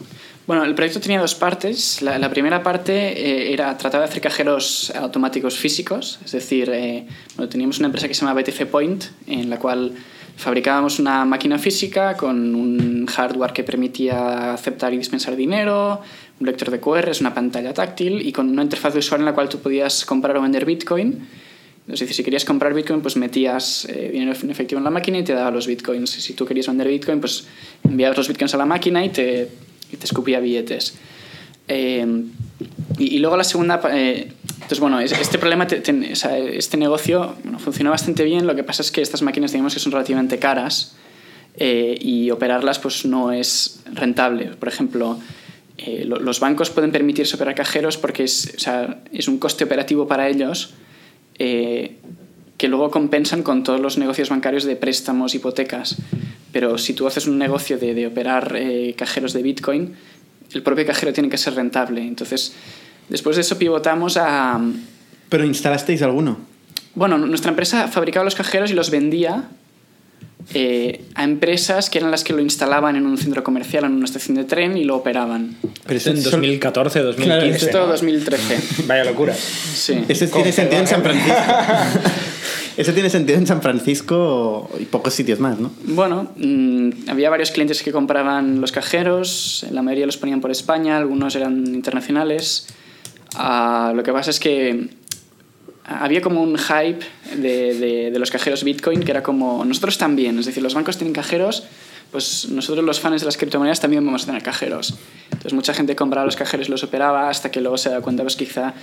Bueno, 0.47 0.65
el 0.65 0.75
proyecto 0.75 0.99
tenía 0.99 1.21
dos 1.21 1.33
partes. 1.35 2.01
La, 2.01 2.17
la 2.19 2.29
primera 2.29 2.61
parte 2.61 2.91
eh, 2.93 3.53
era 3.53 3.77
tratar 3.77 4.01
de 4.01 4.07
hacer 4.07 4.19
cajeros 4.21 4.91
automáticos 4.95 5.55
físicos, 5.57 6.19
es 6.25 6.31
decir, 6.33 6.69
eh, 6.73 7.05
bueno, 7.37 7.47
teníamos 7.47 7.77
una 7.79 7.85
empresa 7.87 8.09
que 8.09 8.13
se 8.15 8.25
llama 8.25 8.41
BTC 8.41 8.65
Point, 8.65 9.05
en 9.27 9.49
la 9.49 9.57
cual 9.57 9.93
fabricábamos 10.41 10.97
una 10.97 11.23
máquina 11.23 11.59
física 11.59 12.17
con 12.17 12.55
un 12.55 13.05
hardware 13.05 13.53
que 13.53 13.63
permitía 13.63 14.53
aceptar 14.53 14.91
y 14.91 14.97
dispensar 14.97 15.35
dinero, 15.35 16.01
un 16.39 16.47
lector 16.47 16.71
de 16.71 16.79
QR, 16.79 17.11
una 17.19 17.33
pantalla 17.33 17.73
táctil 17.73 18.25
y 18.27 18.31
con 18.31 18.49
una 18.49 18.63
interfaz 18.63 18.93
de 18.93 18.99
usuario 18.99 19.21
en 19.21 19.27
la 19.27 19.33
cual 19.33 19.49
tú 19.49 19.59
podías 19.59 20.03
comprar 20.03 20.35
o 20.37 20.41
vender 20.41 20.65
Bitcoin. 20.65 21.27
Es 21.87 21.99
decir, 21.99 22.15
si 22.15 22.23
querías 22.23 22.43
comprar 22.43 22.73
Bitcoin, 22.73 23.01
pues 23.01 23.17
metías 23.17 23.85
eh, 23.85 24.09
dinero 24.11 24.33
en 24.41 24.49
efectivo 24.49 24.79
en 24.79 24.83
la 24.83 24.89
máquina 24.89 25.19
y 25.19 25.23
te 25.23 25.33
daba 25.33 25.51
los 25.51 25.67
Bitcoins. 25.67 26.09
Si 26.09 26.33
tú 26.33 26.45
querías 26.45 26.67
vender 26.67 26.87
Bitcoin, 26.87 27.19
pues 27.19 27.45
enviabas 27.83 28.17
los 28.17 28.27
Bitcoins 28.27 28.53
a 28.55 28.57
la 28.57 28.65
máquina 28.65 29.05
y 29.05 29.09
te 29.09 29.47
escupía 30.03 30.39
billetes. 30.39 30.95
Eh, 31.73 32.05
y, 32.99 33.15
y 33.15 33.19
luego 33.19 33.37
la 33.37 33.43
segunda... 33.45 33.79
eh, 33.93 34.31
entonces, 34.55 34.79
bueno, 34.79 34.99
es- 34.99 35.11
este 35.13 35.37
problema, 35.37 35.65
te- 35.67 35.79
te- 35.81 36.13
o 36.13 36.15
sea, 36.15 36.37
este 36.37 36.75
negocio 36.77 37.35
bueno, 37.43 37.89
bastante 37.89 38.23
bien. 38.23 38.45
Lo 38.45 38.55
que 38.55 38.63
pasa 38.63 38.81
es 38.81 38.91
que 38.91 39.01
estas 39.01 39.21
máquinas, 39.21 39.51
digamos 39.51 39.73
que 39.73 39.79
son 39.79 39.91
relativamente 39.91 40.37
caras 40.37 40.95
eh, 41.55 41.97
y 41.99 42.29
operarlas 42.31 42.79
pues 42.79 43.05
no 43.05 43.31
es 43.31 43.81
rentable. 43.93 44.45
Por 44.59 44.67
ejemplo, 44.69 45.17
eh, 45.77 46.03
lo- 46.05 46.19
los 46.19 46.39
bancos 46.39 46.69
pueden 46.69 46.91
permitirse 46.91 47.35
operar 47.35 47.55
cajeros 47.55 47.97
porque 47.97 48.23
es, 48.23 48.53
o 48.55 48.59
sea, 48.59 49.01
es 49.11 49.27
un 49.27 49.39
coste 49.39 49.63
operativo 49.63 50.07
para 50.07 50.27
ellos 50.29 50.73
eh, 51.39 51.95
que 52.57 52.67
luego 52.67 52.91
compensan 52.91 53.41
con 53.43 53.63
todos 53.63 53.79
los 53.79 53.97
negocios 53.97 54.29
bancarios 54.29 54.63
de 54.65 54.75
préstamos, 54.75 55.33
hipotecas. 55.35 55.95
Pero 56.53 56.77
si 56.77 56.93
tú 56.93 57.07
haces 57.07 57.25
un 57.27 57.37
negocio 57.39 57.77
de, 57.77 57.93
de 57.95 58.07
operar 58.07 58.53
eh, 58.55 58.93
cajeros 58.97 59.33
de 59.33 59.41
Bitcoin, 59.41 59.95
el 60.53 60.63
propio 60.63 60.85
cajero 60.85 61.13
tiene 61.13 61.29
que 61.29 61.37
ser 61.37 61.55
rentable. 61.55 62.01
Entonces, 62.01 62.53
después 63.09 63.35
de 63.35 63.41
eso 63.41 63.57
pivotamos 63.57 64.17
a... 64.17 64.59
Pero 65.29 65.45
instalasteis 65.45 66.01
alguno. 66.01 66.37
Bueno, 66.95 67.17
nuestra 67.17 67.49
empresa 67.51 67.87
fabricaba 67.87 68.25
los 68.25 68.35
cajeros 68.35 68.69
y 68.71 68.73
los 68.73 68.89
vendía 68.91 69.45
eh, 70.53 71.05
a 71.15 71.23
empresas 71.23 71.89
que 71.89 71.99
eran 71.99 72.11
las 72.11 72.23
que 72.25 72.33
lo 72.33 72.41
instalaban 72.41 72.95
en 72.97 73.05
un 73.05 73.17
centro 73.17 73.43
comercial, 73.43 73.85
en 73.85 73.93
una 73.93 74.05
estación 74.05 74.35
de 74.35 74.43
tren 74.43 74.75
y 74.75 74.83
lo 74.83 74.97
operaban. 74.97 75.55
Pero 75.85 75.97
Esto 75.97 76.09
en 76.09 76.17
eso- 76.17 76.31
2014, 76.31 76.99
2015. 76.99 77.65
Esto 77.65 77.87
2013. 77.87 78.83
Vaya 78.87 79.05
locura. 79.05 79.33
Sí. 79.35 80.03
Eso 80.09 80.25
tiene 80.27 80.51
sentido 80.51 80.81
en 80.81 80.87
San 80.87 81.01
Francisco. 81.01 81.33
Eso 82.77 82.93
tiene 82.93 83.09
sentido 83.09 83.37
en 83.37 83.45
San 83.47 83.61
Francisco 83.61 84.69
y 84.79 84.85
pocos 84.85 85.13
sitios 85.13 85.39
más, 85.39 85.59
¿no? 85.59 85.71
Bueno, 85.85 86.31
mm, 86.37 87.09
había 87.09 87.29
varios 87.29 87.51
clientes 87.51 87.83
que 87.83 87.91
compraban 87.91 88.61
los 88.61 88.71
cajeros, 88.71 89.65
la 89.71 89.81
mayoría 89.81 90.05
los 90.05 90.17
ponían 90.17 90.41
por 90.41 90.51
España, 90.51 90.97
algunos 90.97 91.35
eran 91.35 91.65
internacionales. 91.67 92.67
Ah, 93.35 93.93
lo 93.95 94.03
que 94.03 94.11
pasa 94.13 94.29
es 94.29 94.39
que 94.39 94.89
había 95.83 96.21
como 96.21 96.41
un 96.41 96.57
hype 96.57 96.99
de, 97.37 97.73
de- 97.73 98.11
de 98.11 98.19
los 98.19 98.31
cajeros 98.31 98.63
Bitcoin 98.63 99.01
que 99.01 99.11
era 99.11 99.23
como, 99.23 99.65
nosotros 99.65 99.97
también, 99.97 100.39
es 100.39 100.45
decir, 100.45 100.63
los 100.63 100.73
bancos 100.73 100.97
tienen 100.97 101.13
cajeros, 101.13 101.63
pues 102.11 102.49
nosotros 102.49 102.83
los 102.85 102.99
fans 102.99 103.21
de 103.21 103.25
las 103.25 103.37
criptomonedas 103.37 103.79
también 103.79 104.05
vamos 104.05 104.23
a 104.23 104.25
tener 104.27 104.43
cajeros. 104.43 104.95
Entonces 105.25 105.53
mucha 105.53 105.73
gente 105.73 105.95
compraba 105.95 106.25
los 106.25 106.35
cajeros 106.35 106.67
y 106.67 106.71
los 106.71 106.83
operaba 106.83 107.29
hasta 107.29 107.51
que 107.51 107.61
luego 107.61 107.77
se 107.77 107.89
da 107.89 108.01
cuenta 108.01 108.23
pues 108.23 108.35
quizá 108.35 108.73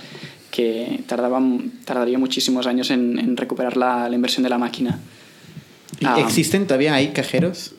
que 0.51 1.03
tardaba, 1.07 1.39
tardaría 1.85 2.17
muchísimos 2.17 2.65
años 2.67 2.89
en, 2.89 3.19
en 3.19 3.37
recuperar 3.37 3.77
la, 3.77 4.09
la, 4.09 4.15
inversión 4.15 4.43
de 4.43 4.49
la 4.49 4.57
máquina. 4.57 4.99
¿Y 5.99 6.05
Ah. 6.05 6.17
¿Existen 6.19 6.65
todavía 6.65 6.93
hay 6.95 7.09
cajeros? 7.09 7.73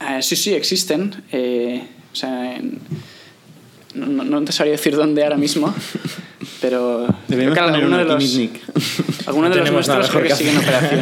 Eh, 0.00 0.22
sí, 0.22 0.36
sí, 0.36 0.52
existen. 0.54 1.22
Eh, 1.32 1.86
o 2.12 2.16
sea, 2.16 2.56
en- 2.56 2.78
no, 3.94 4.06
no- 4.06 4.24
no 4.24 4.42
te 4.44 4.52
sabría 4.52 4.72
decir 4.72 4.94
dónde 4.96 5.22
ahora 5.22 5.36
mismo, 5.36 5.72
pero 6.60 7.06
creo 7.06 7.16
Deberíamos 7.28 7.58
que 7.58 7.64
poner 7.64 7.74
alguno 7.76 7.86
uno 7.86 7.98
de 7.98 8.04
los, 8.04 8.22
Mitnick. 8.22 8.60
alguno 9.26 9.48
No 9.48 9.54
de 9.54 9.60
los 9.62 9.70
nuestros 9.72 10.08
creo 10.10 10.22
que 10.22 10.28
que 10.28 10.34
sigue 10.36 10.50
en 10.50 10.58
operación. 10.58 11.00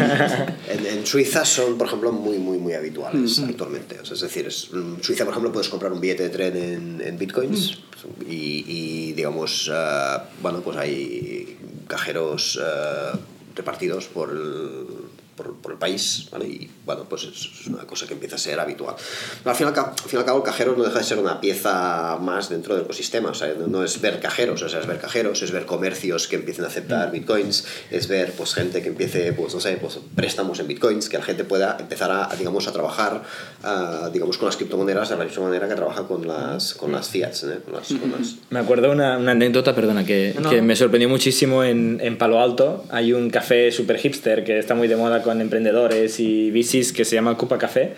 En, 0.69 0.87
en 0.87 1.07
Suiza 1.07 1.45
son, 1.45 1.77
por 1.79 1.87
ejemplo, 1.87 2.13
muy, 2.13 2.39
muy, 2.39 2.59
muy 2.59 2.75
habituales 2.75 3.39
Mm. 3.41 3.45
actualmente. 3.51 3.99
O 4.01 4.05
sea, 4.05 4.15
es 4.15 4.21
decir, 4.21 4.47
es- 4.47 4.69
en 4.73 5.03
Suiza, 5.03 5.25
por 5.25 5.33
ejemplo, 5.33 5.53
puedes 5.53 5.69
comprar 5.69 5.93
un 5.93 6.01
billete 6.01 6.25
de 6.25 6.29
tren 6.31 6.57
en, 6.57 7.03
en 7.05 7.19
bitcoins 7.19 7.79
Mm. 8.03 8.31
y, 8.31 8.65
y, 8.67 9.13
digamos, 9.13 9.71
eh, 9.73 10.17
bueno, 10.43 10.61
pues 10.61 10.77
hay 10.77 11.57
cajeros 11.87 12.59
eh, 12.63 13.17
repartidos 13.55 14.07
por 14.07 14.31
el, 14.31 14.87
por, 15.37 15.55
por 15.57 15.73
el 15.73 15.79
país, 15.79 16.29
¿vale? 16.31 16.47
Y 16.47 16.71
bueno, 16.85 17.05
pues 17.09 17.25
es, 17.25 17.49
es 17.61 17.67
una 17.67 17.85
cosa 17.85 18.07
que 18.07 18.15
empieza 18.15 18.37
a 18.37 18.39
ser 18.39 18.59
habitual. 18.61 18.95
Pero 19.43 19.51
al 19.51 19.57
fin 19.57 19.67
y 19.67 19.69
al, 19.69 19.75
cabo, 19.75 19.89
al 19.89 20.09
fin 20.09 20.19
y 20.19 20.21
al 20.21 20.25
cabo, 20.25 20.39
el 20.39 20.45
cajero 20.45 20.75
no 20.77 20.85
deja 20.85 20.99
de 20.99 21.05
ser 21.05 21.19
una 21.19 21.41
pieza 21.41 22.19
más 22.21 22.49
dentro 22.49 22.75
del 22.75 22.85
ecosistema. 22.85 23.31
O 23.31 23.35
sea, 23.35 23.53
no, 23.59 23.67
no 23.67 23.85
es 23.85 24.01
ver 24.01 24.21
cajeros, 24.21 24.63
o 24.63 24.69
sea, 24.69 24.81
es 24.81 24.87
ver 24.87 24.99
cajeros, 24.99 25.43
es 25.43 25.51
ver 25.51 25.67
comercios 25.67 26.29
que 26.29 26.37
empiecen 26.37 26.65
a 26.65 26.69
aceptar 26.69 27.11
bitcoins, 27.11 27.65
es 27.91 28.09
ver 28.09 28.33
pues 28.33 28.55
gente 28.55 28.83
que 28.83 28.89
empiece, 28.89 29.33
pues 29.33 29.55
no 29.55 29.61
sé, 29.61 29.77
pues 29.81 29.99
préstamos 30.15 30.59
en 30.61 30.69
bitcoins, 30.69 31.09
que 31.09 31.19
la 31.19 31.25
gente 31.25 31.45
pueda 31.45 31.77
empezar 31.81 32.11
a, 32.11 32.31
a, 32.31 32.37
digamos, 32.37 32.67
a 32.69 32.73
trabajar, 32.73 33.23
ah, 33.63 34.11
digamos, 34.13 34.39
con 34.39 34.47
las 34.47 34.57
criptomonedas 34.57 35.09
de 35.11 35.17
la 35.17 35.25
misma 35.25 35.45
manera 35.45 35.69
que 35.69 35.75
trabaja 35.75 36.03
con 36.07 36.27
las, 36.27 36.75
con 36.75 36.93
las 36.93 37.09
fiats, 37.09 37.45
¿eh? 37.45 37.59
con 37.65 37.75
las, 37.75 37.89
con 37.89 38.11
las- 38.13 38.37
Me 38.51 38.59
acuerdo 38.59 38.91
una, 38.91 39.19
una 39.19 39.33
anécdota, 39.33 39.75
perdona, 39.75 40.05
que, 40.05 40.35
No. 40.41 40.51
que 40.51 40.63
me 40.63 40.77
sorprendió 40.77 41.09
muchísimo 41.09 41.65
en, 41.65 42.01
en 42.03 42.19
Palo 42.19 42.41
Alto. 42.41 42.85
Hay 42.91 43.13
un 43.13 43.31
café 43.31 43.71
super 43.73 43.99
hipster 43.99 44.45
que 44.45 44.59
está 44.59 44.75
muy 44.75 44.89
de 44.89 44.97
moda 44.97 45.22
con 45.23 45.41
emprendedores 45.41 46.19
y 46.21 46.51
VCs 46.51 46.93
que 46.93 47.05
se 47.05 47.15
llama 47.15 47.37
Cupa 47.37 47.59
Café, 47.59 47.91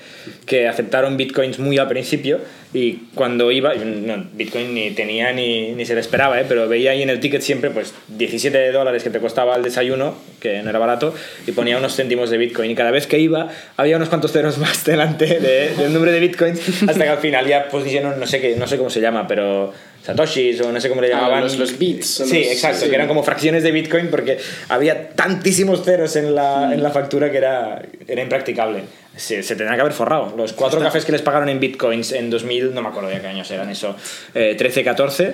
que 0.47 0.68
aceptaron 0.68 1.16
bitcoins 1.16 1.59
muy 1.59 1.79
al 1.79 1.89
principio 1.89 2.41
y 2.72 3.05
cuando 3.14 3.53
iba, 3.53 3.72
no, 3.75 4.25
bitcoin 4.33 4.75
ni 4.75 4.91
tenía 4.91 5.33
ni, 5.33 5.72
ni 5.72 5.87
se 5.87 5.95
le 5.95 6.01
esperaba, 6.01 6.41
¿eh? 6.41 6.45
pero 6.49 6.68
veía 6.68 6.91
ahí 6.91 7.03
en 7.03 7.11
el 7.11 7.20
ticket 7.20 7.41
siempre 7.41 7.70
pues 7.70 7.95
17 8.09 8.72
dólares 8.72 9.03
que 9.05 9.11
te 9.11 9.20
costaba 9.20 9.55
el 9.57 9.62
desayuno, 9.62 10.16
que 10.41 10.61
no 10.62 10.70
era 10.70 10.79
barato, 10.81 11.14
y 11.47 11.53
ponía 11.53 11.79
unos 11.79 11.95
céntimos 11.95 12.31
de 12.31 12.39
bitcoin. 12.39 12.70
Y 12.72 12.75
cada 12.75 12.91
vez 12.91 13.07
que 13.07 13.18
iba 13.20 13.49
había 13.77 13.97
unos 13.97 14.09
cuantos 14.09 14.33
ceros 14.33 14.59
más 14.59 14.85
delante 14.87 15.27
de- 15.39 15.75
del 15.77 15.93
número 15.93 16.11
de 16.11 16.18
bitcoins 16.20 16.83
hasta 16.89 17.05
que 17.05 17.11
al 17.11 17.18
final 17.18 17.47
ya 17.47 17.68
pusieron, 17.68 18.18
no 18.18 18.27
sé, 18.27 18.41
qué, 18.41 18.57
no 18.57 18.66
sé 18.66 18.77
cómo 18.77 18.91
se 18.91 19.01
llama, 19.01 19.29
pero 19.29 19.72
satoshis 20.05 20.61
o 20.61 20.70
no 20.72 20.80
sé 20.80 20.88
cómo 20.88 21.00
le 21.00 21.12
Ah, 21.12 21.16
llamaban. 21.16 21.42
los- 21.44 21.59
los 21.59 21.78
bits, 21.78 22.07
Sí, 22.07 22.22
los- 22.22 22.32
exacto, 22.52 22.80
sí. 22.84 22.88
que 22.90 22.94
eran 22.94 23.09
como 23.09 23.22
fracciones 23.22 23.62
de 23.62 23.70
bitcoin 23.72 24.09
porque 24.09 24.38
había 24.68 25.11
tantísimos 25.11 25.82
ceros 25.84 26.14
en 26.16 26.34
la, 26.34 26.72
en 26.74 26.82
la 26.82 26.90
factura 26.90 27.30
que 27.30 27.38
era, 27.38 27.80
era 28.07 28.22
impracticable. 28.22 28.82
Se, 29.16 29.42
se 29.44 29.55
tendrán 29.57 29.76
que 29.76 29.80
haber 29.82 29.92
forrado. 29.92 30.34
Los 30.36 30.52
cuatro 30.52 30.80
cafés 30.80 31.05
que 31.05 31.12
les 31.12 31.22
pagaron 31.22 31.48
en 31.48 31.61
bitcoins 31.61 32.12
en 32.12 32.30
2000, 32.30 32.74
no 32.74 32.82
me 32.82 32.88
acuerdo 32.88 33.09
de 33.11 33.20
qué 33.20 33.26
años 33.28 33.48
eran 33.50 33.70
eso, 33.70 33.94
eh, 34.34 34.55
13, 34.59 34.82
14. 34.82 35.32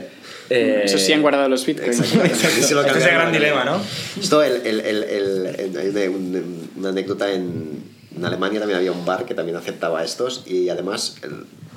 eh, 0.50 0.82
Eso 0.84 0.98
sí 0.98 1.12
han 1.12 1.22
guardado 1.22 1.48
los 1.48 1.64
bitcoins. 1.64 1.98
Exacto. 2.00 2.36
Sí, 2.62 2.74
lo 2.74 2.82
Este 2.84 2.98
es 2.98 3.04
el 3.06 3.14
gran 3.14 3.32
dilema, 3.32 3.64
¿no? 3.64 3.80
Esto, 4.20 4.42
el, 4.42 4.66
el, 4.66 4.80
el, 4.80 5.76
hay 5.78 5.88
una, 5.88 6.00
un- 6.10 6.70
una 6.76 6.88
anécdota 6.90 7.32
en, 7.32 7.82
en 8.16 8.24
Alemania 8.24 8.58
también 8.60 8.78
había 8.78 8.92
un 8.92 9.04
bar 9.06 9.24
que 9.24 9.34
también 9.34 9.56
aceptaba 9.56 10.04
estos 10.04 10.42
y 10.46 10.68
además 10.68 11.16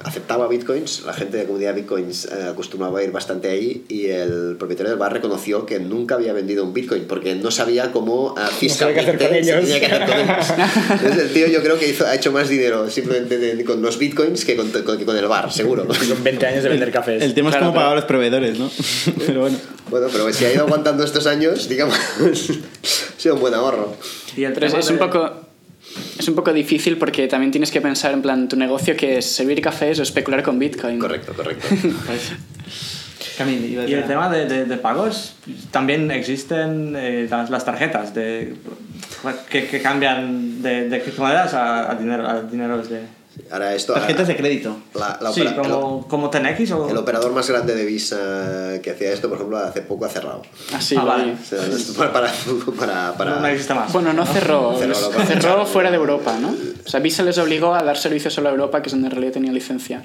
aceptaba 0.04 0.47
bitcoins, 0.47 1.04
la 1.06 1.14
gente 1.14 1.38
de 1.38 1.43
la 1.43 1.47
comunidad 1.47 1.74
de 1.74 1.82
bitcoins 1.82 2.26
eh, 2.26 2.47
acostumbraba 2.49 2.99
a 2.99 3.04
ir 3.04 3.12
bastante 3.12 3.49
ahí 3.49 3.86
y 3.88 4.08
el 4.08 4.56
propietario 4.58 4.89
del 4.91 4.99
bar 4.99 5.14
reconoció 5.14 5.66
que 5.66 5.80
nunca 5.80 6.16
había 6.16 6.34
vendido 6.34 6.64
un 6.64 6.74
bitcoin 6.74 7.06
porque 7.08 7.36
no 7.36 7.51
sabía 7.51 7.91
cómo 7.91 8.36
eh, 8.62 8.70
sabía 8.70 8.93
qué 8.95 8.99
hacer 9.01 9.18
fiscalmente 9.18 9.28
con 9.28 9.34
se 9.34 9.39
ellos. 9.39 9.62
tenía 9.66 9.80
que 9.80 9.86
hacer 9.86 10.06
con 10.08 10.20
ellos. 10.20 10.93
Entonces 11.01 11.24
el 11.24 11.34
tío 11.34 11.47
yo 11.47 11.62
creo 11.64 11.80
que 11.80 11.89
hizo, 11.89 12.06
ha 12.06 12.16
hecho 12.16 12.32
más 12.32 12.49
dinero 12.49 12.89
simplemente 12.89 13.38
de- 13.38 13.64
con 13.64 13.82
los 13.82 13.97
bitcoins 13.97 14.45
que 14.45 14.56
con, 14.56 14.70
con- 14.70 14.97
que 14.97 15.06
con 15.06 15.16
el 15.18 15.28
bar, 15.28 15.51
seguro. 15.51 15.88
Con 16.14 16.24
20 16.24 16.45
años 16.45 16.64
de 16.64 16.70
vender 16.70 16.91
cafés. 16.91 17.22
El 17.24 17.34
tema 17.34 17.49
es 17.49 17.56
Claro, 17.56 17.68
cómo 17.68 17.74
pero- 17.74 17.80
pagaba 17.80 17.91
a 17.93 17.95
los 17.95 18.06
proveedores, 18.06 18.60
¿no? 18.60 18.70
Pero 19.26 19.41
bueno. 19.41 19.58
Bueno, 19.89 20.08
pero 20.12 20.32
si 20.34 20.45
ha 20.45 20.54
ido 20.54 20.64
aguantando 20.66 21.04
estos 21.04 21.28
años, 21.28 21.70
digamos, 21.70 21.95
ha 21.95 23.20
sido 23.20 23.36
un 23.36 23.41
buen 23.41 23.54
ahorro. 23.54 23.95
Y 24.36 24.43
el 24.43 24.54
Pero 24.54 24.66
es, 24.66 24.72
tema 24.74 24.84
es 24.84 24.89
un 24.89 24.97
poco 24.97 25.32
es 26.17 26.27
un 26.27 26.35
poco 26.35 26.53
difícil 26.53 26.97
porque 26.97 27.27
también 27.27 27.51
tienes 27.51 27.71
que 27.71 27.81
pensar 27.81 28.13
en 28.13 28.21
plan 28.21 28.47
tu 28.47 28.55
negocio 28.55 28.95
que 28.95 29.17
es 29.17 29.25
servir 29.25 29.61
cafés 29.61 29.99
o 29.99 30.03
especular 30.03 30.43
con 30.43 30.57
Bitcoin. 30.59 30.99
Correcto, 30.99 31.33
correcto. 31.33 31.67
Ibas 33.39 33.89
Y 33.89 33.93
el 33.93 34.03
tema 34.05 34.29
de, 34.29 34.45
de- 34.45 34.65
de 34.65 34.77
pagos, 34.77 35.33
también 35.71 36.11
existen 36.11 36.93
eh, 36.95 37.27
las, 37.29 37.49
las 37.49 37.65
tarjetas 37.65 38.13
de, 38.13 38.55
que, 39.49 39.65
que 39.67 39.81
cambian 39.81 40.61
de, 40.61 40.87
de 40.89 41.01
criptomonedas 41.01 41.53
a, 41.55 41.91
a 41.91 41.95
dinero, 41.95 42.27
a 42.27 42.41
dineros 42.43 42.89
de... 42.89 43.01
Ahora 43.51 43.73
esto... 43.73 43.93
Tarjetas 43.93 44.27
de 44.27 44.36
crédito. 44.36 44.75
La, 44.95 45.17
la 45.21 45.31
sí, 45.34 45.41
opera- 45.41 45.55
como, 45.61 46.07
como 46.07 46.29
TNX 46.29 46.71
o... 46.71 46.89
El 46.89 46.97
operador 46.97 47.31
más 47.34 47.49
grande 47.49 47.73
de 47.75 47.86
Visa 47.86 48.79
que 48.84 48.91
hacía 48.91 49.11
esto, 49.11 49.27
por 49.29 49.38
ejemplo, 49.38 49.57
hace 49.57 49.81
poco 49.81 50.05
ha 50.05 50.09
cerrado. 50.09 50.43
Así 50.73 50.95
Ah, 50.97 51.03
vale. 51.03 51.34
O 51.34 51.45
sea, 51.45 51.65
esto 51.65 51.93
para, 51.93 52.11
para, 52.13 52.31
para, 52.77 53.13
para- 53.17 53.36
No, 53.36 53.39
no 53.41 53.47
existe 53.47 53.73
más. 53.73 53.91
Bueno, 53.91 54.13
no 54.13 54.25
cerró, 54.25 54.77
Cerró, 55.27 55.65
fuera 55.65 55.89
de 55.89 55.97
Europa, 55.97 56.38
¿no? 56.39 56.49
O 56.86 56.89
sea, 56.89 56.99
Visa 56.99 57.23
les 57.23 57.38
obligó 57.38 57.73
a 57.73 57.84
dar 57.84 57.97
servicio 57.97 58.29
solo 58.29 58.49
a 58.49 58.51
Europa, 58.51 58.81
que 58.81 58.89
es 58.89 58.93
donde 58.93 59.07
en 59.07 59.11
realidad 59.11 59.34
tenía 59.34 59.51
licencia. 59.51 60.03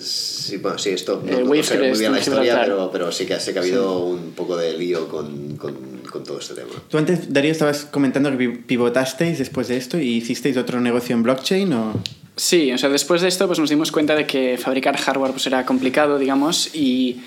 Sí, 0.00 0.56
bueno, 0.58 0.78
sí, 0.78 0.90
esto 0.90 1.22
no, 1.24 1.30
Eh, 1.32 1.44
no 1.44 1.62
sé 1.62 1.78
muy 1.78 1.98
bien 1.98 2.12
la 2.12 2.18
historia, 2.18 2.60
pero, 2.62 2.90
pero 2.92 3.12
sí 3.12 3.24
que 3.26 3.38
sé 3.40 3.52
que 3.52 3.58
ha 3.60 3.62
habido 3.62 4.00
un 4.00 4.32
poco 4.32 4.56
de 4.56 4.76
lío 4.76 5.08
con, 5.08 5.56
con, 5.56 6.02
con 6.10 6.24
todo 6.24 6.38
este 6.40 6.54
tema. 6.54 6.70
Tú 6.88 6.98
antes, 6.98 7.32
Darío, 7.32 7.52
estabas 7.52 7.84
comentando 7.84 8.30
que 8.30 8.36
pi- 8.36 8.48
pivotasteis 8.58 9.38
después 9.38 9.68
de 9.68 9.76
esto 9.76 9.98
y 9.98 10.16
hicisteis 10.16 10.56
otro 10.56 10.80
negocio 10.80 11.14
en 11.14 11.22
blockchain 11.22 11.72
o... 11.72 11.94
Sí, 12.36 12.72
o 12.72 12.78
sea, 12.78 12.88
después 12.88 13.20
de 13.20 13.28
esto 13.28 13.46
pues 13.46 13.58
nos 13.58 13.68
dimos 13.70 13.92
cuenta 13.92 14.14
de 14.14 14.26
que 14.26 14.56
fabricar 14.58 14.96
hardware 14.96 15.32
pues 15.32 15.46
era 15.46 15.66
complicado, 15.66 16.18
digamos, 16.18 16.74
y, 16.74 17.20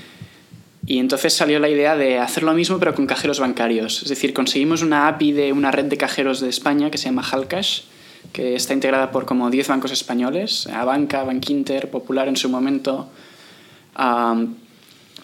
y 0.88 0.97
entonces 0.97 1.34
salió 1.34 1.60
la 1.60 1.70
idea 1.70 1.95
de 1.95 2.18
hacer 2.18 2.41
lo 2.43 2.53
mismo 2.53 2.80
pero 2.80 2.95
con 2.95 3.06
cajeros 3.06 3.39
bancarios. 3.39 4.01
Es 4.01 4.10
decir, 4.10 4.34
conseguimos 4.34 4.82
una 4.82 5.08
API 5.08 5.32
de 5.32 5.53
una 5.53 5.70
red 5.72 5.86
de 5.86 5.97
cajeros 5.97 6.39
de 6.39 6.49
España 6.49 6.89
que 6.89 6.97
se 6.97 7.06
llama 7.06 7.22
Halcash, 7.22 7.82
que 8.34 8.56
está 8.56 8.74
integrada 8.74 9.12
por 9.12 9.26
como 9.26 9.49
10 9.51 9.68
bancos 9.68 9.91
españoles, 9.91 10.68
Abanca, 10.68 11.24
Bankinter, 11.24 11.91
Popular 11.91 12.28
en 12.28 12.36
su 12.36 12.49
momento. 12.49 13.08
Am, 13.93 14.56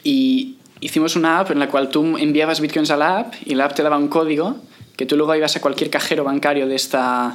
y 0.04 0.56
hicimos 0.80 1.16
una 1.16 1.40
app 1.40 1.52
en 1.52 1.60
la 1.60 1.68
cual 1.70 1.90
tú 1.90 2.18
enviabas 2.18 2.62
bitcoins 2.62 2.92
a 2.92 2.98
la 2.98 3.18
app 3.20 3.34
y 3.46 3.56
la 3.56 3.66
app 3.66 3.74
te 3.76 3.82
daba 3.84 3.98
un 3.98 4.08
código 4.08 4.58
que 4.96 5.06
tú 5.08 5.18
luego 5.18 5.36
ibas 5.36 5.56
a 5.56 5.60
cualquier 5.62 5.90
cajero 5.90 6.24
bancario 6.24 6.68
de 6.68 6.76
esta... 6.76 7.34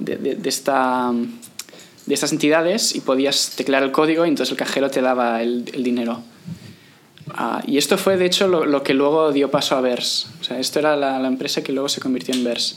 de- 0.00 0.16
de- 0.16 0.34
de 0.34 0.48
esta 0.48 1.12
de 2.06 2.14
estas 2.14 2.32
entidades 2.32 2.94
y 2.94 3.00
podías 3.00 3.50
teclear 3.56 3.82
el 3.82 3.92
código 3.92 4.24
y 4.24 4.28
entonces 4.28 4.52
el 4.52 4.56
cajero 4.58 4.90
te 4.90 5.00
daba 5.00 5.42
el, 5.42 5.64
el 5.74 5.82
dinero. 5.82 6.22
Ah, 7.30 7.62
y 7.66 7.76
esto 7.78 7.98
fue, 7.98 8.16
de 8.16 8.24
hecho, 8.26 8.46
lo, 8.46 8.64
lo 8.64 8.82
que 8.82 8.94
luego 8.94 9.32
dio 9.32 9.50
paso 9.50 9.74
a 9.76 9.80
Verse. 9.80 10.28
O 10.40 10.44
sea, 10.44 10.58
esto 10.60 10.78
era 10.78 10.96
la, 10.96 11.18
la 11.18 11.26
empresa 11.28 11.62
que 11.62 11.72
luego 11.72 11.88
se 11.88 12.00
convirtió 12.00 12.32
en 12.34 12.44
Verse. 12.44 12.76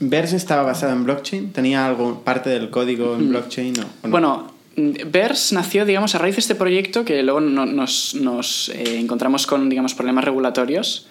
¿Verse 0.00 0.36
estaba 0.36 0.62
basado 0.62 0.92
en 0.92 1.04
blockchain? 1.04 1.52
¿Tenía 1.52 1.86
algo, 1.86 2.20
parte 2.22 2.50
del 2.50 2.68
código 2.68 3.14
en 3.14 3.30
blockchain 3.30 3.74
o- 3.80 3.82
o 3.82 3.86
no? 4.06 4.10
Bueno, 4.10 4.52
mm, 4.76 4.90
Verse 5.10 5.54
nació, 5.54 5.86
digamos, 5.86 6.14
a 6.14 6.18
raíz 6.18 6.34
de 6.36 6.40
este 6.40 6.54
proyecto 6.54 7.04
que 7.06 7.22
luego 7.22 7.40
no- 7.40 7.64
nos, 7.64 8.14
nos, 8.16 8.68
eh, 8.68 8.98
encontramos 8.98 9.46
con, 9.46 9.68
digamos, 9.70 9.94
problemas 9.94 10.24
regulatorios 10.24 11.06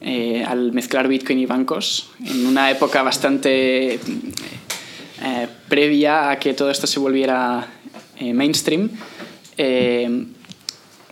eh, 0.00 0.44
al 0.46 0.72
mezclar 0.72 1.06
Bitcoin 1.06 1.38
y 1.38 1.46
bancos 1.46 2.10
en 2.26 2.44
una 2.46 2.70
época 2.70 3.02
bastante 3.02 3.98
eh, 5.24 5.48
previa 5.68 6.30
a 6.30 6.38
que 6.38 6.52
todo 6.52 6.70
esto 6.70 6.86
se 6.86 7.00
volviera 7.00 7.66
eh, 8.18 8.34
mainstream. 8.34 8.90
eh, 9.56 10.26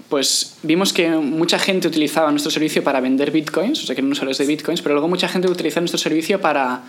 pues 0.09 0.59
vimos 0.63 0.93
que 0.93 1.09
mucha 1.09 1.59
gente 1.59 1.89
utilizaba 1.89 2.31
nuestro 2.31 2.51
servicio 2.51 2.85
para 2.85 3.01
vender 3.01 3.31
bitcoins, 3.31 3.83
o 3.83 3.87
sea 3.87 3.95
que 3.95 4.03
eran 4.03 4.13
usuarios 4.13 4.37
de 4.37 4.45
bitcoins, 4.45 4.83
pero 4.83 4.95
luego 4.95 5.09
mucha 5.09 5.27
gente 5.27 5.49
utilizaba 5.49 5.81
nuestro 5.81 5.99
servicio 5.99 6.39
para 6.39 6.83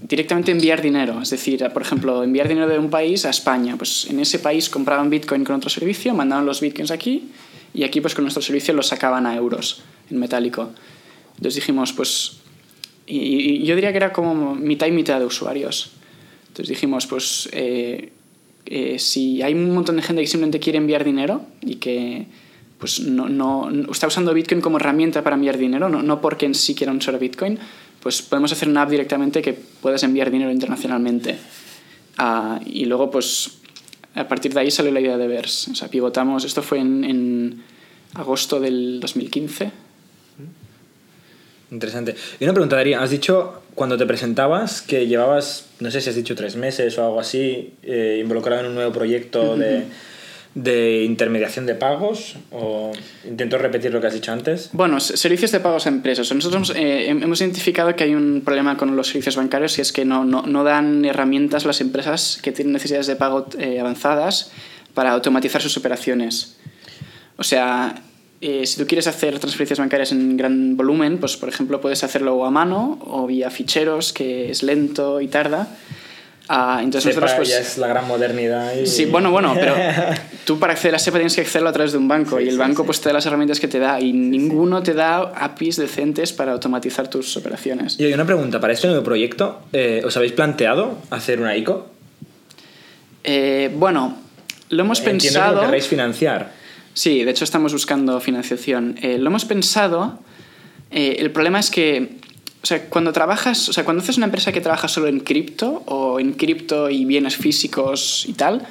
directamente 0.00 0.52
enviar 0.52 0.80
dinero. 0.80 1.20
Es 1.20 1.30
decir, 1.30 1.68
por 1.72 1.82
ejemplo, 1.82 2.22
enviar 2.22 2.46
dinero 2.46 2.68
de 2.68 2.78
un 2.78 2.90
país 2.90 3.24
a 3.24 3.30
España. 3.30 3.76
Pues 3.76 4.06
en 4.08 4.20
ese 4.20 4.38
país 4.38 4.70
compraban 4.70 5.10
bitcoin 5.10 5.42
con 5.42 5.56
otro 5.56 5.68
servicio, 5.68 6.14
mandaban 6.14 6.46
los 6.46 6.60
bitcoins 6.60 6.92
aquí 6.92 7.32
y 7.74 7.82
aquí 7.82 8.00
pues 8.00 8.14
con 8.14 8.22
nuestro 8.22 8.42
servicio 8.42 8.72
los 8.72 8.86
sacaban 8.86 9.26
a 9.26 9.34
euros 9.34 9.82
en 10.10 10.18
metálico. 10.20 10.70
Entonces 11.36 11.56
dijimos, 11.56 11.92
pues... 11.92 12.37
Y, 13.08 13.62
y 13.62 13.64
yo 13.64 13.74
diría 13.74 13.90
que 13.90 13.96
era 13.96 14.12
como 14.12 14.54
mitad 14.54 14.86
y 14.86 14.92
mitad 14.92 15.18
de 15.18 15.24
usuarios. 15.26 15.92
Entonces 16.48 16.68
dijimos, 16.68 17.06
pues... 17.06 17.48
eh, 17.52 18.12
eh, 18.70 18.98
si 18.98 19.40
hay 19.40 19.54
un 19.54 19.72
montón 19.72 19.96
de 19.96 20.02
gente 20.02 20.20
que 20.20 20.28
simplemente 20.28 20.60
quiere 20.60 20.76
enviar 20.76 21.02
dinero 21.02 21.40
y 21.62 21.76
que 21.76 22.26
pues 22.78 23.00
no, 23.00 23.26
no, 23.26 23.70
no- 23.70 23.90
está 23.90 24.06
usando 24.08 24.34
Bitcoin 24.34 24.60
como 24.60 24.76
herramienta 24.76 25.24
para 25.24 25.36
enviar 25.36 25.56
dinero, 25.56 25.88
no, 25.88 26.02
no 26.02 26.20
porque 26.20 26.44
en 26.44 26.54
sí 26.54 26.74
quieran 26.74 26.98
usar 26.98 27.18
Bitcoin, 27.18 27.58
pues 28.02 28.20
podemos 28.20 28.52
hacer 28.52 28.68
una 28.68 28.82
app 28.82 28.90
directamente 28.90 29.40
que 29.40 29.54
puedas 29.54 30.02
enviar 30.02 30.30
dinero 30.30 30.50
internacionalmente. 30.52 31.38
Ah, 32.18 32.60
y 32.66 32.84
luego, 32.84 33.10
pues, 33.10 33.52
a 34.14 34.28
partir 34.28 34.52
de 34.52 34.60
ahí 34.60 34.70
salió 34.70 34.92
la 34.92 35.00
idea 35.00 35.16
de 35.16 35.26
Verse. 35.28 35.70
O 35.70 35.74
sea, 35.74 35.88
pivotamos, 35.88 36.44
esto 36.44 36.60
fue 36.62 36.78
en, 36.80 37.04
en 37.04 37.62
agosto 38.14 38.60
del 38.60 39.00
2015. 39.00 39.70
Interesante. 41.70 42.14
Y 42.40 42.44
una 42.44 42.52
pregunta, 42.54 42.76
Darío. 42.76 43.00
Has 43.00 43.10
dicho 43.10 43.62
cuando 43.74 43.96
te 43.98 44.06
presentabas 44.06 44.80
que 44.82 45.06
llevabas, 45.06 45.66
no 45.80 45.90
sé 45.90 46.00
si 46.00 46.08
has 46.10 46.16
dicho 46.16 46.34
tres 46.34 46.56
meses 46.56 46.96
o 46.98 47.04
algo 47.04 47.20
así, 47.20 47.74
eh, 47.82 48.18
involucrado 48.22 48.62
en 48.62 48.68
un 48.68 48.74
nuevo 48.74 48.92
proyecto 48.92 49.54
de, 49.56 49.84
de 50.54 51.04
intermediación 51.04 51.66
de 51.66 51.74
pagos. 51.74 52.36
O 52.50 52.92
intento 53.24 53.58
repetir 53.58 53.92
lo 53.92 54.00
que 54.00 54.06
has 54.06 54.14
dicho 54.14 54.32
antes. 54.32 54.70
Bueno, 54.72 54.98
servicios 54.98 55.52
de 55.52 55.60
pagos 55.60 55.84
a 55.86 55.90
empresas. 55.90 56.32
Nosotros 56.34 56.72
eh, 56.74 57.08
hem- 57.10 57.22
hemos 57.22 57.40
identificado 57.42 57.94
que 57.94 58.04
hay 58.04 58.14
un 58.14 58.40
problema 58.44 58.76
con 58.78 58.96
los 58.96 59.08
servicios 59.08 59.36
bancarios 59.36 59.76
y 59.78 59.82
es 59.82 59.92
que 59.92 60.04
no, 60.06 60.24
no, 60.24 60.42
no 60.42 60.64
dan 60.64 61.04
herramientas 61.04 61.64
a 61.64 61.68
las 61.68 61.80
empresas 61.82 62.38
que 62.42 62.50
tienen 62.50 62.72
necesidades 62.72 63.06
de 63.06 63.16
pago 63.16 63.46
eh, 63.58 63.78
avanzadas 63.78 64.50
para 64.94 65.12
automatizar 65.12 65.60
sus 65.60 65.76
operaciones. 65.76 66.56
O 67.36 67.44
sea, 67.44 68.02
eh, 68.40 68.66
si 68.66 68.78
tú 68.78 68.86
quieres 68.86 69.06
hacer 69.06 69.38
transferencias 69.38 69.78
bancarias 69.78 70.12
en 70.12 70.36
gran 70.36 70.76
volumen, 70.76 71.18
pues 71.18 71.36
por 71.36 71.48
ejemplo 71.48 71.80
puedes 71.80 72.04
hacerlo 72.04 72.44
a 72.44 72.50
mano 72.50 72.98
o 73.04 73.26
vía 73.26 73.50
ficheros, 73.50 74.12
que 74.12 74.50
es 74.50 74.62
lento 74.62 75.20
y 75.20 75.28
tarda. 75.28 75.68
Ah, 76.50 76.80
entonces 76.82 77.14
SEPA 77.14 77.26
nosotros 77.26 77.46
pues... 77.46 77.48
ya 77.50 77.58
es 77.58 77.76
la 77.78 77.88
gran 77.88 78.06
modernidad. 78.06 78.74
Y... 78.74 78.86
Sí, 78.86 79.04
bueno, 79.04 79.30
bueno, 79.30 79.54
pero 79.54 79.74
tú 80.46 80.58
para 80.58 80.72
acceder 80.72 80.94
a 80.94 80.98
SEPA 80.98 81.18
tienes 81.18 81.34
que 81.34 81.42
accederlo 81.42 81.68
a 81.68 81.72
través 81.72 81.92
de 81.92 81.98
un 81.98 82.08
banco 82.08 82.40
y 82.40 82.48
el 82.48 82.56
banco 82.56 82.86
pues 82.86 83.00
te 83.00 83.08
da 83.08 83.14
las 83.14 83.26
herramientas 83.26 83.60
que 83.60 83.68
te 83.68 83.78
da 83.78 84.00
y 84.00 84.12
ninguno 84.12 84.82
te 84.82 84.94
da 84.94 85.18
APIs 85.18 85.76
decentes 85.76 86.32
para 86.32 86.52
automatizar 86.52 87.08
tus 87.08 87.36
operaciones. 87.36 87.98
Y 87.98 88.04
hay 88.04 88.14
una 88.14 88.24
pregunta, 88.24 88.60
para 88.60 88.72
este 88.72 88.86
nuevo 88.86 89.02
proyecto, 89.02 89.60
eh, 89.72 90.00
¿os 90.04 90.16
habéis 90.16 90.32
planteado 90.32 90.96
hacer 91.10 91.40
una 91.40 91.56
ICO? 91.56 91.90
Eh, 93.24 93.70
bueno, 93.74 94.16
lo 94.70 94.82
hemos 94.82 95.00
Entiendo 95.00 95.22
que 95.22 95.28
pensado... 95.28 95.54
lo 95.56 95.60
querréis 95.62 95.86
financiar. 95.86 96.57
Sí, 96.98 97.22
de 97.22 97.30
hecho 97.30 97.44
estamos 97.44 97.72
buscando 97.72 98.18
financiación. 98.20 98.98
Eh, 99.00 99.18
lo 99.18 99.28
hemos 99.28 99.44
pensado. 99.44 100.18
eh, 100.90 101.14
el 101.20 101.30
problema 101.30 101.60
es 101.60 101.70
que, 101.70 102.16
o 102.60 102.66
sea, 102.66 102.86
cuando 102.90 103.12
trabajas, 103.12 103.68
o 103.68 103.72
sea, 103.72 103.84
cuando 103.84 104.02
haces 104.02 104.16
una 104.16 104.26
empresa 104.26 104.50
que 104.50 104.60
trabaja 104.60 104.88
solo 104.88 105.06
en 105.06 105.20
cripto 105.20 105.84
o 105.86 106.18
en 106.18 106.32
cripto 106.32 106.90
y 106.90 107.04
bienes 107.04 107.36
físicos 107.36 108.24
y 108.26 108.32
tal, 108.32 108.66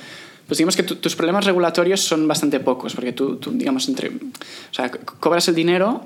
pues 0.45 0.57
digamos 0.57 0.75
que 0.75 0.83
tu- 0.83 0.97
tus 0.97 1.15
problemas 1.15 1.45
regulatorios 1.45 2.01
son 2.01 2.27
bastante 2.27 2.59
pocos, 2.59 2.93
porque 2.95 3.13
tú, 3.13 3.37
tú, 3.37 3.51
digamos, 3.51 3.87
entre, 3.87 4.09
o 4.09 4.73
sea, 4.73 4.91
co- 4.91 4.99
cobras 5.21 5.47
el 5.47 5.55
dinero, 5.55 6.03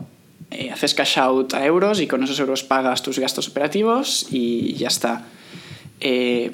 eh, 0.52 0.70
haces 0.70 0.94
cash 0.94 1.18
out 1.18 1.56
a 1.56 1.66
euros 1.66 2.00
y 2.02 2.06
con 2.06 2.22
esos 2.24 2.40
euros 2.40 2.62
pagas 2.64 3.02
tus 3.02 3.18
gastos 3.18 3.48
operativos 3.50 4.28
y 4.30 4.74
ya 4.76 4.90
está. 4.90 5.26
Eh, 6.00 6.52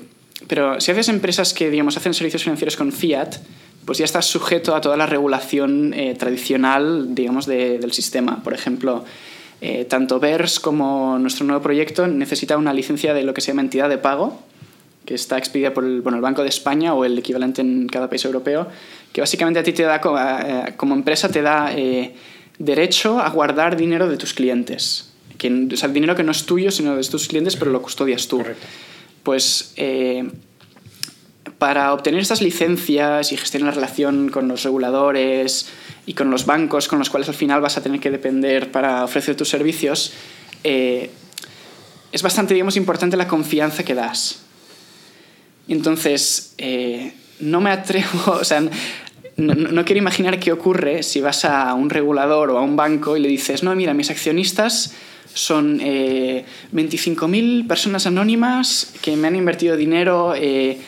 pero 0.48 0.80
si 0.80 0.92
haces 0.92 1.10
empresas 1.10 1.54
que, 1.54 1.70
digamos, 1.70 1.98
hacen 1.98 2.14
servicios 2.14 2.44
financieros 2.44 2.78
con 2.78 2.94
fiat, 2.94 3.36
pues 3.88 3.98
ya 4.00 4.06
estás 4.06 4.26
sujeto 4.28 4.76
a 4.76 4.82
toda 4.82 4.98
la 4.98 5.06
regulación 5.08 5.94
eh, 5.96 6.14
tradicional, 6.20 7.16
digamos, 7.16 7.46
de- 7.48 7.80
del 7.80 7.94
sistema. 7.94 8.44
Por 8.44 8.54
ejemplo, 8.54 9.06
eh, 9.62 9.86
tanto 9.86 10.20
VERS 10.20 10.60
como 10.60 11.18
nuestro 11.18 11.46
nuevo 11.46 11.64
proyecto 11.64 12.06
necesita 12.06 12.58
una 12.58 12.74
licencia 12.74 13.14
de 13.16 13.24
lo 13.24 13.34
que 13.34 13.40
se 13.42 13.48
llama 13.48 13.62
entidad 13.62 13.88
de 13.90 13.98
pago, 13.98 14.40
que 15.06 15.16
está 15.16 15.38
expedida 15.38 15.74
por 15.74 15.86
el, 15.86 16.02
bueno, 16.02 16.18
el 16.18 16.22
Banco 16.22 16.44
de 16.44 16.50
España 16.50 16.94
o 16.94 17.06
el 17.06 17.18
equivalente 17.18 17.62
en 17.62 17.88
cada 17.88 18.10
país 18.10 18.26
europeo, 18.26 18.68
que 19.14 19.22
básicamente 19.22 19.62
a 19.62 19.64
ti 19.64 19.72
te 19.72 19.84
da, 19.84 20.02
co- 20.02 20.20
eh, 20.20 20.74
como 20.76 20.94
empresa, 20.94 21.30
te 21.30 21.42
da 21.42 21.72
eh, 21.74 22.14
derecho 22.60 23.20
a 23.22 23.30
guardar 23.30 23.78
dinero 23.78 24.10
de 24.10 24.18
tus 24.18 24.34
clientes. 24.34 25.14
Que, 25.38 25.48
o 25.74 25.78
sea, 25.78 25.88
el 25.88 25.94
dinero 25.94 26.14
que 26.14 26.24
no 26.24 26.34
es 26.34 26.46
tuyo, 26.46 26.72
sino 26.72 26.94
de 26.98 27.04
tus 27.06 27.30
clientes, 27.30 27.56
pero 27.56 27.72
lo 27.72 27.82
custodias 27.82 28.28
tú. 28.28 28.44
Pues 29.24 29.74
eh, 29.78 30.30
para 31.58 31.92
obtener 31.94 32.20
estas 32.22 32.42
licencias 32.42 33.32
y 33.32 33.38
gestionar 33.38 33.70
la 33.70 33.76
relación 33.76 34.30
con 34.30 34.48
los 34.48 34.64
reguladores 34.64 35.68
y 36.06 36.14
con 36.14 36.30
los 36.30 36.46
bancos 36.46 36.88
con 36.88 37.00
los 37.00 37.10
cuales 37.10 37.28
al 37.30 37.36
final 37.36 37.62
vas 37.62 37.78
a 37.78 37.82
tener 37.84 38.00
que 38.00 38.12
depender 38.12 38.72
para 38.72 39.04
ofrecer 39.04 39.36
tus 39.36 39.50
servicios, 39.50 40.14
eh, 40.64 41.10
es 42.12 42.22
bastante, 42.22 42.54
digamos, 42.54 42.78
importante 42.78 43.18
la 43.18 43.28
confianza 43.28 43.84
que 43.84 43.94
das. 43.96 44.40
Entonces, 45.68 46.54
eh, 46.58 47.14
no 47.40 47.60
me 47.62 47.72
atrevo, 47.72 48.32
o 48.42 48.44
sea, 48.44 48.62
no- 48.62 49.54
no 49.56 49.86
quiero 49.86 50.00
imaginar 50.00 50.40
qué 50.40 50.52
ocurre 50.52 51.04
si 51.04 51.22
vas 51.22 51.46
a 51.46 51.74
un 51.74 51.90
regulador 51.90 52.52
o 52.52 52.58
a 52.58 52.62
un 52.62 52.76
banco 52.76 53.18
y 53.18 53.20
le 53.20 53.28
dices, 53.28 53.64
no, 53.64 53.76
mira, 53.76 53.94
mis 53.94 54.10
accionistas 54.10 54.94
son 55.34 55.80
eh, 55.84 56.46
25.000 56.74 57.68
personas 57.68 58.08
anónimas 58.08 58.94
que 59.02 59.16
me 59.16 59.28
han 59.28 59.36
invertido 59.36 59.76
dinero 59.76 60.34
eh, 60.36 60.80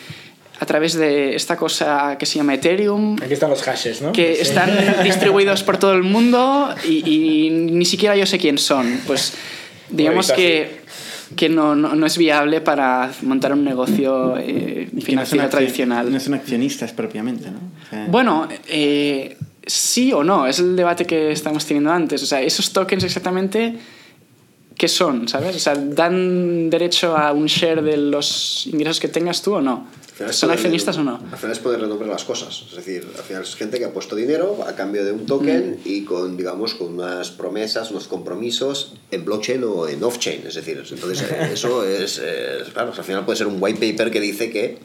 a 0.60 0.66
través 0.66 0.92
de 0.94 1.34
esta 1.34 1.56
cosa 1.56 2.16
que 2.18 2.26
se 2.26 2.36
llama 2.36 2.54
Ethereum, 2.54 3.16
Aquí 3.22 3.32
están 3.32 3.50
los 3.50 3.62
hashes, 3.62 4.02
¿no? 4.02 4.12
que 4.12 4.36
Sí. 4.36 4.42
están 4.42 4.70
distribuidos 5.04 5.62
por 5.62 5.78
todo 5.78 5.94
el 5.94 6.02
mundo 6.02 6.72
y, 6.86 7.02
y 7.08 7.50
ni 7.50 7.84
siquiera 7.86 8.14
yo 8.14 8.26
sé 8.26 8.38
quién 8.38 8.58
son. 8.58 9.00
Pues 9.06 9.32
digamos 9.88 10.30
que, 10.32 10.80
que 11.34 11.48
no, 11.48 11.74
no, 11.74 11.94
no 11.94 12.06
es 12.06 12.16
viable 12.18 12.60
para 12.60 13.10
montar 13.22 13.52
un 13.54 13.64
negocio 13.64 14.36
eh, 14.38 14.88
no 14.92 15.00
financiero 15.00 15.44
acci- 15.46 15.50
tradicional. 15.50 16.12
no 16.12 16.20
son 16.20 16.34
accionistas 16.34 16.92
propiamente, 16.92 17.50
¿no? 17.50 17.58
O 17.58 17.90
sea, 17.90 18.06
Bueno, 18.08 18.46
eh, 18.68 19.36
sí 19.66 20.12
o 20.12 20.22
no, 20.22 20.46
es 20.46 20.58
el 20.58 20.76
debate 20.76 21.06
que 21.06 21.32
estamos 21.32 21.64
teniendo 21.64 21.90
antes. 21.90 22.22
O 22.22 22.26
sea, 22.26 22.42
esos 22.42 22.70
tokens 22.72 23.02
exactamente, 23.04 23.76
¿qué 24.76 24.88
son? 24.88 25.26
¿Sabes? 25.26 25.56
O 25.56 25.58
sea, 25.58 25.74
¿dan 25.74 26.68
derecho 26.70 27.16
a 27.16 27.32
un 27.32 27.46
share 27.46 27.80
de 27.82 27.96
los 27.96 28.66
ingresos 28.66 29.00
que 29.00 29.08
tengas 29.08 29.40
tú 29.42 29.54
o 29.54 29.60
no? 29.62 29.86
Es 30.28 30.36
¿Son 30.36 30.50
accionistas 30.50 30.96
o 30.98 31.02
no? 31.04 31.18
Al 31.32 31.38
final 31.38 31.52
es 31.52 31.58
ponerle 31.60 31.86
nombre 31.86 32.08
a 32.08 32.12
las 32.12 32.24
cosas. 32.24 32.64
Es 32.68 32.76
decir, 32.76 33.06
al 33.16 33.22
final 33.24 33.42
es 33.42 33.54
gente 33.56 33.78
que 33.78 33.84
ha 33.86 33.92
puesto 33.92 34.14
dinero 34.16 34.64
a 34.66 34.74
cambio 34.74 35.04
de 35.04 35.12
un 35.12 35.24
token 35.26 35.80
y 35.84 36.04
con, 36.04 36.36
digamos, 36.36 36.74
con 36.74 36.94
unas 36.94 37.30
promesas, 37.30 37.90
unos 37.90 38.06
compromisos 38.06 38.92
en 39.10 39.24
blockchain 39.24 39.64
o 39.64 39.88
en 39.88 40.02
off-chain. 40.04 40.42
Es 40.46 40.54
decir, 40.54 40.82
entonces 40.90 41.22
eh, 41.30 41.50
eso 41.54 41.84
es, 41.84 42.18
es- 42.18 42.68
claro, 42.72 42.92
al 42.96 43.04
final 43.04 43.24
puede 43.24 43.38
ser 43.38 43.46
un 43.46 43.56
white 43.60 43.78
paper 43.92 44.10
que 44.12 44.20
dice 44.20 44.50
que 44.50 44.78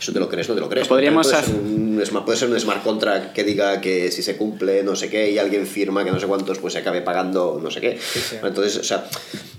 eso 0.00 0.12
te 0.12 0.18
lo 0.20 0.28
crees, 0.28 0.48
no 0.48 0.54
te 0.54 0.60
lo 0.60 0.68
crees. 0.68 0.88
Podríamos 0.88 1.28
puede, 1.28 1.42
ser 1.44 1.54
un, 1.54 2.00
smart- 2.04 2.24
puede 2.24 2.38
ser 2.38 2.50
un 2.50 2.58
smart 2.58 2.82
contract 2.82 3.32
que 3.32 3.44
diga 3.44 3.80
que 3.80 4.10
si 4.10 4.22
se 4.22 4.36
cumple 4.36 4.82
no 4.82 4.96
sé 4.96 5.08
qué 5.08 5.30
y 5.30 5.38
alguien 5.38 5.66
firma 5.66 6.04
que 6.04 6.10
no 6.10 6.18
sé 6.20 6.26
cuántos, 6.26 6.58
pues 6.58 6.72
se 6.72 6.80
acabe 6.80 7.02
pagando 7.02 7.60
no 7.62 7.70
sé 7.70 7.80
qué. 7.80 7.98
sí. 7.98 8.36
Entonces, 8.42 8.78
o 8.78 8.84
sea, 8.84 9.06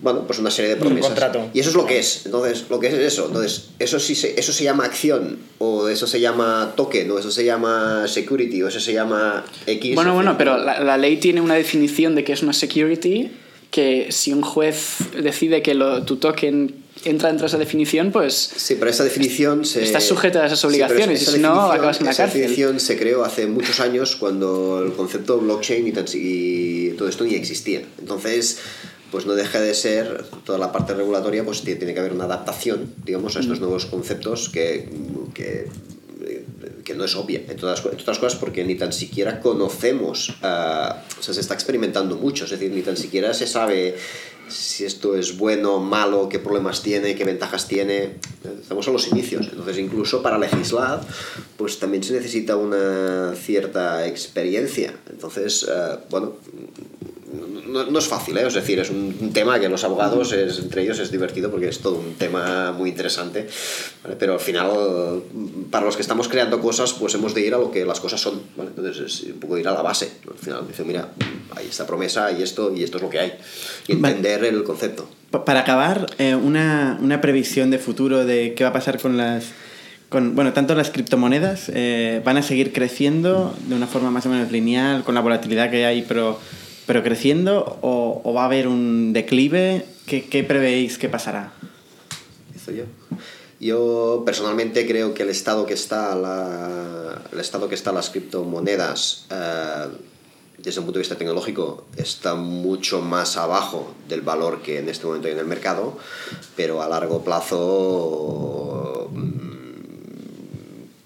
bueno, 0.02 0.26
pues 0.28 0.40
una 0.40 0.52
serie 0.52 0.72
de 0.72 0.76
promesas. 0.78 1.08
contrato. 1.12 1.50
Y 1.54 1.60
eso 1.60 1.70
es 1.70 1.76
lo 1.76 1.86
que 1.86 2.00
es. 2.00 2.26
Entonces, 2.26 2.66
lo 2.70 2.80
que 2.80 2.88
es 2.88 2.94
eso. 2.94 3.28
Entonces, 3.28 3.70
eso 3.80 4.00
sí 4.00 4.16
se, 4.16 4.38
eso 4.40 4.52
se 4.52 4.64
llama 4.64 4.84
acción, 4.86 5.13
o 5.60 5.88
eso 5.90 6.08
se 6.08 6.20
llama 6.20 6.74
token, 6.76 7.10
o 7.12 7.20
eso 7.20 7.32
se 7.32 7.44
llama 7.46 8.08
security, 8.08 8.62
o 8.64 8.68
eso 8.68 8.80
se 8.80 8.94
llama 8.94 9.44
X. 9.66 9.96
Bueno, 9.96 10.14
bueno, 10.14 10.36
pero 10.38 10.58
la, 10.58 10.80
la 10.82 10.98
ley 10.98 11.18
tiene 11.18 11.42
una 11.42 11.56
definición 11.56 12.16
de 12.16 12.24
qué 12.24 12.34
es 12.34 12.44
una 12.44 12.54
security 12.54 13.32
que 13.72 14.08
si 14.12 14.32
un 14.34 14.42
juez 14.44 14.98
decide 15.22 15.62
que 15.64 15.74
lo- 15.74 16.04
tu 16.04 16.18
token 16.18 16.76
entra 17.06 17.30
dentro 17.30 17.46
de 17.46 17.48
esa 17.48 17.58
definición, 17.58 18.12
pues 18.12 18.52
Sí, 18.56 18.76
pero 18.78 18.90
esa 18.92 19.04
definición 19.04 19.66
se... 19.66 19.84
Estás 19.84 20.04
sujeta 20.06 20.44
a 20.44 20.46
esas 20.46 20.60
Sí, 20.62 20.68
obligaciones, 20.68 21.22
esa 21.24 21.32
y 21.32 21.36
si 21.36 21.40
no, 21.42 21.72
acabas 21.72 22.00
en 22.00 22.06
la 22.06 22.12
esa 22.12 22.24
cárcel. 22.24 22.42
definición 22.42 22.80
se 22.80 22.98
creó 22.98 23.26
hace 23.26 23.48
muchos 23.48 23.80
años 23.80 24.16
cuando 24.16 24.82
el 24.86 24.94
concepto 24.94 25.40
blockchain 25.40 25.88
y, 25.88 25.92
y 26.18 26.90
todo 26.92 27.10
esto 27.10 27.24
ni 27.26 27.34
existía. 27.34 27.82
Entonces, 28.00 28.60
pues 29.14 29.26
no 29.28 29.34
deja 29.36 29.62
de 29.62 29.74
ser, 29.76 30.26
toda 30.44 30.58
la 30.58 30.72
parte 30.72 30.94
regulatoria, 30.94 31.46
pues 31.46 31.64
tie- 31.64 31.78
tiene 31.78 31.94
que 31.94 32.00
haber 32.02 32.14
una 32.14 32.24
adaptación, 32.26 32.94
digamos, 33.06 33.38
a 33.38 33.40
estos 33.42 33.60
nuevos 33.60 33.86
conceptos 33.86 34.50
que, 34.50 34.90
que, 35.36 35.68
que 36.84 36.94
no 36.96 37.06
es 37.06 37.16
obvia, 37.16 37.40
entre 37.48 37.66
otras 37.68 37.82
cosas 38.20 38.36
porque 38.36 38.64
ni 38.66 38.76
tan 38.76 38.92
siquiera 38.92 39.40
conocemos, 39.40 40.34
ah, 40.42 41.04
o 41.20 41.22
sea, 41.24 41.34
se 41.34 41.42
está 41.42 41.54
experimentando 41.54 42.16
mucho, 42.18 42.46
es 42.46 42.52
decir, 42.52 42.72
ni 42.72 42.82
tan 42.82 42.98
siquiera 42.98 43.34
se 43.36 43.46
sabe 43.48 43.96
si 44.48 44.86
esto 44.86 45.16
es 45.16 45.38
bueno, 45.38 45.80
malo, 45.80 46.30
qué 46.30 46.40
problemas 46.40 46.82
tiene, 46.82 47.16
qué 47.16 47.24
ventajas 47.24 47.68
tiene. 47.68 48.16
Estamos 48.62 48.88
a 48.88 48.92
los 48.92 49.08
inicios, 49.08 49.48
entonces 49.50 49.78
incluso 49.78 50.22
para 50.22 50.38
legislar, 50.38 51.02
pues 51.58 51.80
también 51.80 52.04
se 52.04 52.14
necesita 52.14 52.56
una 52.56 53.34
cierta 53.36 54.06
experiencia. 54.08 54.94
Entonces, 55.10 55.66
eh, 55.70 55.98
bueno, 56.10 56.34
no, 57.68 57.86
no 57.86 58.00
es 58.00 58.08
fácil, 58.08 58.38
¿eh? 58.38 58.48
es 58.48 58.54
decir, 58.54 58.80
es 58.80 58.90
un, 58.90 59.32
tema 59.34 59.60
que 59.60 59.68
los 59.68 59.84
abogados, 59.84 60.32
es, 60.34 60.60
entre 60.60 60.84
ellos, 60.84 61.00
es 61.00 61.12
divertido 61.12 61.50
porque 61.50 61.68
es 61.68 61.80
todo 61.80 61.96
un 61.96 62.14
tema 62.14 62.72
muy 62.72 62.90
interesante, 62.90 63.48
¿vale? 64.04 64.16
pero 64.18 64.34
al 64.34 64.40
final, 64.40 65.24
para 65.72 65.86
los 65.86 65.96
que 65.96 66.04
estamos 66.04 66.28
creando 66.28 66.60
cosas, 66.60 66.94
pues 66.94 67.16
hemos 67.16 67.34
de 67.34 67.42
ir 67.42 67.56
a 67.56 67.58
lo 67.58 67.72
que 67.72 67.86
las 67.86 68.00
cosas 68.00 68.22
son, 68.22 68.42
¿vale? 68.56 68.70
entonces 68.76 69.00
es 69.00 69.34
un 69.34 69.40
poco 69.40 69.58
ir 69.58 69.68
a 69.68 69.74
la 69.74 69.82
base, 69.82 70.12
al 70.30 70.38
final 70.38 70.68
dice, 70.68 70.84
mira, 70.84 71.12
hay 71.56 71.68
esta 71.68 71.88
promesa 71.88 72.32
y 72.32 72.44
esto, 72.44 72.72
y 72.74 72.84
esto 72.84 72.98
es 72.98 73.04
lo 73.04 73.10
que 73.10 73.20
hay, 73.20 73.34
y 73.88 73.96
Vale. 73.96 74.16
Entender 74.36 74.54
el 74.60 74.64
concepto. 74.64 75.08
Pa- 75.32 75.46
Para 75.46 75.62
acabar, 75.62 76.08
eh, 76.18 76.36
una, 76.36 76.98
una 77.02 77.22
previsión 77.22 77.72
de 77.72 77.80
futuro 77.80 78.26
de 78.26 78.54
qué 78.56 78.64
va 78.64 78.72
a 78.72 78.74
pasar 78.74 79.00
con 79.00 79.18
las... 79.18 79.46
Con, 80.10 80.36
bueno, 80.36 80.54
tanto 80.54 80.76
las 80.76 80.92
criptomonedas 80.92 81.72
eh, 81.74 82.22
van 82.24 82.38
a 82.38 82.44
seguir 82.44 82.72
creciendo 82.72 83.56
de 83.68 83.74
una 83.76 83.88
forma 83.88 84.12
más 84.12 84.26
o 84.28 84.30
menos 84.30 84.52
lineal, 84.52 85.04
con 85.04 85.16
la 85.16 85.22
volatilidad 85.22 85.72
que 85.72 85.86
hay, 85.88 86.04
pero, 86.04 86.40
pero 86.86 87.02
creciendo, 87.02 87.80
o, 87.82 88.22
o 88.24 88.34
va 88.34 88.44
a 88.44 88.46
haber 88.46 88.68
un 88.68 89.12
declive. 89.12 89.86
¿Qué, 90.06 90.26
qué 90.26 90.44
prevéis 90.44 91.00
que 91.00 91.10
pasará? 91.10 91.54
Empiezo 92.48 92.72
yo. 92.74 92.84
Yo 93.60 94.24
personalmente 94.26 94.86
creo 94.86 95.14
que 95.16 95.24
el 95.24 95.30
estado 95.30 95.66
que 95.66 95.74
está 95.74 96.14
la, 96.16 97.22
el 97.32 97.40
estado 97.40 97.68
que 97.70 97.76
está 97.76 97.92
las 97.92 98.10
criptomonedas 98.12 99.26
eh, 99.32 99.86
desde 100.64 100.80
un 100.80 100.86
punto 100.86 100.98
de 101.00 101.02
vista 101.04 101.18
tecnológico 101.18 101.86
está 101.98 102.36
mucho 102.36 103.02
más 103.02 103.36
abajo 103.38 103.94
del 104.08 104.22
valor 104.22 104.62
que 104.62 104.80
en 104.80 104.88
este 104.90 105.06
momento 105.06 105.28
hay 105.28 105.34
en 105.34 105.40
el 105.40 105.46
mercado, 105.46 105.98
pero 106.56 106.82
a 106.82 106.88
largo 106.88 107.22
plazo 107.24 109.10
mm, 109.12 109.32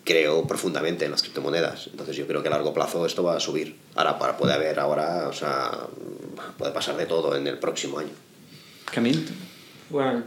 creo 0.04 0.44
profundamente 0.48 1.06
en 1.06 1.12
las 1.12 1.22
criptomonedas. 1.24 1.88
Entonces 1.88 2.16
yo 2.16 2.28
creo 2.28 2.42
que 2.42 2.48
a 2.50 2.52
largo 2.52 2.74
plazo 2.74 3.06
esto 3.06 3.24
va 3.24 3.36
a 3.36 3.40
subir. 3.40 3.76
Ahora 3.96 4.18
para- 4.20 4.38
puede 4.38 4.54
haber 4.54 4.80
ahora, 4.80 5.28
o 5.28 5.34
sea, 5.34 5.72
puede 6.58 6.72
pasar 6.72 6.96
de 6.98 7.06
todo 7.08 7.36
en 7.36 7.48
el 7.48 7.58
próximo 7.58 8.00
año. 8.00 8.12
Camil. 8.94 9.28
Bueno, 9.90 10.24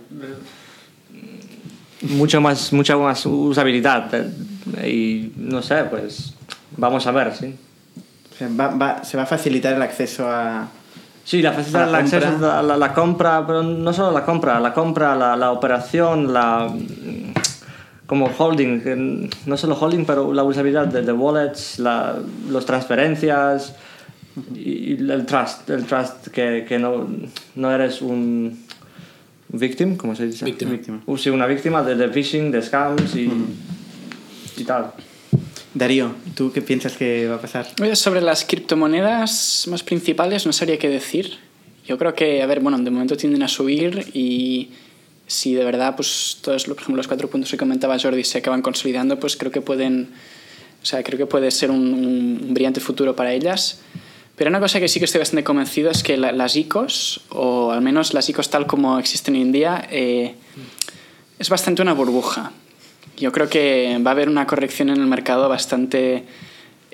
mucho 2.03 2.41
más, 2.41 2.73
mucha 2.73 2.97
más 2.97 3.25
usabilidad. 3.27 4.13
eh, 4.15 4.89
Y 4.89 5.33
no 5.37 5.63
sé, 5.63 5.85
pues 5.85 6.35
vamos 6.77 7.07
a 7.07 7.13
ver, 7.13 7.35
sí. 7.37 7.55
Va- 8.49 8.75
va- 8.75 9.05
se 9.05 9.17
va 9.17 9.25
a 9.25 9.27
facilitar 9.27 9.75
el 9.75 9.83
acceso 9.83 10.29
a... 10.29 10.69
Sí, 11.25 11.43
la 11.43 11.53
del 11.53 11.73
la 11.93 11.99
acceso 11.99 12.27
compra. 12.31 12.59
a 12.59 12.63
la, 12.63 12.77
la 12.77 12.95
compra, 12.95 13.47
pero 13.47 13.63
no 13.63 13.93
solo 13.93 14.11
la 14.11 14.25
compra, 14.25 14.59
la 14.59 14.73
compra, 14.73 15.15
la, 15.15 15.37
la 15.37 15.53
operación, 15.53 16.33
la 16.33 16.73
como 18.07 18.27
holding, 18.37 19.29
no 19.47 19.57
solo 19.57 19.77
holding, 19.77 20.05
pero 20.05 20.33
la 20.33 20.43
usabilidad 20.43 20.87
de, 20.89 21.03
de 21.03 21.13
wallets, 21.13 21.79
la, 21.79 22.17
las 22.51 22.65
transferencias 22.67 23.77
y 24.53 24.95
el 24.95 25.27
trust, 25.27 25.71
el 25.71 25.85
trust 25.85 26.29
que, 26.29 26.65
que 26.69 26.79
no, 26.79 27.07
no 27.55 27.71
eres 27.71 28.03
un 28.03 28.65
victim, 29.51 29.97
¿cómo 29.97 30.17
se 30.17 30.27
dice? 30.27 30.45
Víctima. 30.45 30.73
Víctima. 30.73 31.01
Uh, 31.07 31.17
sí, 31.17 31.31
una 31.31 31.47
víctima 31.47 31.83
de, 31.85 31.95
de 31.95 32.09
phishing, 32.09 32.51
de 32.51 32.63
scams 32.63 33.15
y, 33.15 33.31
y 34.57 34.65
tal. 34.65 34.91
Darío, 35.75 36.15
¿tú 36.35 36.51
qué 36.53 36.63
piensas 36.63 36.97
que 36.97 37.29
va 37.29 37.37
a 37.37 37.41
pasar? 37.41 37.69
Sobre 37.95 38.21
las 38.21 38.45
criptomonedas 38.45 39.67
más 39.69 39.83
principales 39.83 40.45
no 40.47 40.53
sabría 40.53 40.79
qué 40.79 40.89
decir. 40.89 41.39
Yo 41.87 41.97
creo 41.97 42.15
que, 42.15 42.43
a 42.43 42.47
ver, 42.47 42.61
bueno, 42.61 42.79
de 42.79 42.91
momento 42.91 43.17
tienden 43.17 43.43
a 43.43 43.49
subir 43.49 44.11
y 44.15 44.71
si 45.27 45.55
de 45.55 45.65
verdad, 45.65 45.95
pues 45.95 46.39
todos, 46.41 46.65
por 46.65 46.75
ejemplo, 46.77 46.97
los 46.97 47.07
cuatro 47.09 47.31
puntos 47.31 47.51
que 47.51 47.57
comentaba 47.57 47.99
Jordi 47.99 48.25
se 48.25 48.39
acaban 48.39 48.63
consolidando, 48.63 49.19
pues 49.21 49.37
creo 49.37 49.53
que 49.53 49.61
pueden, 49.61 50.11
o 50.83 50.87
sea, 50.87 51.03
creo 51.05 51.19
que 51.19 51.27
puede 51.27 51.51
ser 51.53 51.71
un, 51.71 51.95
un 51.95 52.53
brillante 52.55 52.81
futuro 52.81 53.15
para 53.15 53.33
ellas. 53.33 53.81
Pero 54.37 54.51
una 54.51 54.59
cosa 54.59 54.81
que 54.81 54.89
sí 54.89 54.99
que 54.99 55.05
estoy 55.05 55.21
bastante 55.21 55.45
convencido 55.45 55.91
es 55.91 56.03
que 56.03 56.17
la- 56.17 56.33
las 56.33 56.57
ICOs, 56.57 57.21
o 57.31 57.71
al 57.71 57.81
menos 57.83 58.13
las 58.15 58.29
ICOs 58.29 58.51
tal 58.51 58.67
como 58.67 58.99
existen 58.99 59.35
hoy 59.35 59.43
en 59.43 59.53
día, 59.53 59.87
eh, 59.91 60.35
es 61.39 61.49
bastante 61.49 61.81
una 61.83 61.93
burbuja. 61.93 62.53
Yo 63.17 63.33
creo 63.33 63.49
que 63.49 63.99
va 64.05 64.11
a 64.11 64.15
haber 64.15 64.29
una 64.29 64.47
corrección 64.47 64.89
en 64.89 64.97
el 65.01 65.07
mercado 65.07 65.49
bastante 65.49 66.25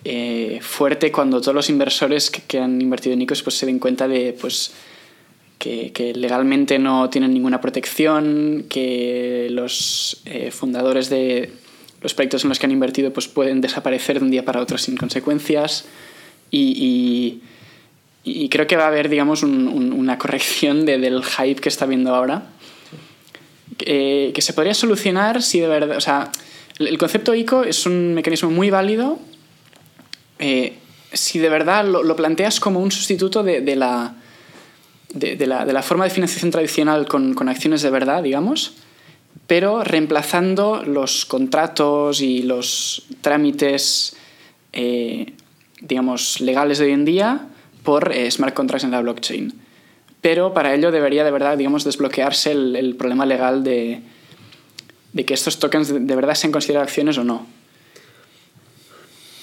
eh, 0.05 0.59
fuerte 0.63 1.13
cuando 1.13 1.41
todos 1.41 1.55
los 1.55 1.71
inversores 1.71 2.31
que, 2.31 2.43
que 2.43 2.59
han 2.61 2.81
invertido 2.81 3.15
en 3.15 3.23
ICOs 3.23 3.43
pues, 3.43 3.57
se 3.57 3.67
den 3.67 3.79
cuenta 3.79 4.09
de 4.09 4.37
pues, 4.41 4.73
que, 5.59 5.93
que 5.93 6.15
legalmente 6.15 6.79
no 6.79 7.11
tienen 7.11 7.33
ninguna 7.33 7.61
protección, 7.61 8.67
que 8.69 9.49
los 9.51 10.21
eh, 10.27 10.51
fundadores 10.51 11.09
de 11.11 11.51
los 12.03 12.13
proyectos 12.15 12.43
en 12.45 12.51
los 12.51 12.59
que 12.59 12.67
han 12.67 12.73
invertido 12.73 13.13
pues, 13.13 13.27
pueden 13.29 13.61
desaparecer 13.61 14.19
de 14.19 14.25
un 14.25 14.31
día 14.31 14.45
para 14.45 14.61
otro 14.61 14.79
sin 14.79 14.97
consecuencias. 14.97 15.85
Y, 16.51 17.41
y- 18.25 18.49
creo 18.49 18.67
que 18.67 18.77
va 18.77 18.85
a 18.85 18.89
haber 18.89 19.09
digamos 19.09 19.43
un- 19.43 19.69
un- 19.69 19.93
una 19.93 20.19
corrección 20.19 20.85
de- 20.87 20.99
del 20.99 21.23
hype 21.25 21.61
que 21.61 21.69
está 21.69 21.85
habiendo 21.85 22.15
ahora 22.15 22.47
eh, 23.81 24.33
que 24.35 24.43
se 24.43 24.53
podría 24.53 24.75
solucionar 24.75 25.43
si 25.43 25.61
de 25.61 25.69
verdad. 25.69 25.97
O 25.97 26.01
sea, 26.01 26.31
el 26.79 26.99
concepto 26.99 27.35
ICO 27.35 27.65
es 27.65 27.87
un 27.87 28.15
mecanismo 28.15 28.51
muy 28.51 28.71
válido 28.71 29.19
eh, 30.39 30.79
si 31.13 31.39
de 31.39 31.49
verdad 31.49 31.85
lo, 31.87 32.17
planteas 32.17 32.61
como 32.61 32.81
un 32.81 32.91
sustituto 32.91 33.43
de, 33.43 33.61
la, 33.77 34.15
de 35.15 35.47
la, 35.47 35.65
de 35.65 35.73
la 35.73 35.83
forma 35.83 36.05
de 36.05 36.11
financiación 36.11 36.51
tradicional 36.51 37.07
con, 37.07 37.35
con 37.35 37.49
acciones 37.49 37.83
de 37.83 37.91
verdad, 37.91 38.23
digamos, 38.23 38.75
pero 39.47 39.85
reemplazando 39.85 40.83
los 40.85 41.25
contratos 41.25 42.21
y 42.21 42.43
los 42.43 43.07
trámites, 43.21 44.17
eh, 44.73 45.33
digamos, 45.81 46.41
legales 46.41 46.79
de 46.79 46.87
hoy 46.87 46.93
en 46.93 47.05
día 47.05 47.47
por 47.83 48.13
eh, 48.13 48.31
smart 48.31 48.55
contracts 48.55 48.85
en 48.85 48.91
la 48.91 49.01
blockchain. 49.01 49.55
Pero 50.21 50.53
para 50.55 50.75
ello 50.75 50.91
debería 50.91 51.25
de 51.25 51.31
verdad, 51.31 51.57
digamos, 51.57 51.85
desbloquearse 51.85 52.53
el, 52.53 52.75
el 52.77 52.97
problema 52.97 53.27
legal 53.27 53.63
de, 53.63 54.01
de 55.13 55.25
que 55.25 55.35
estos 55.35 55.59
tokens 55.59 55.89
de, 55.89 56.01
de 56.01 56.17
verdad 56.17 56.35
sean 56.35 56.53
consideradas 56.53 56.89
acciones 56.89 57.17
o 57.19 57.25
no. 57.25 57.47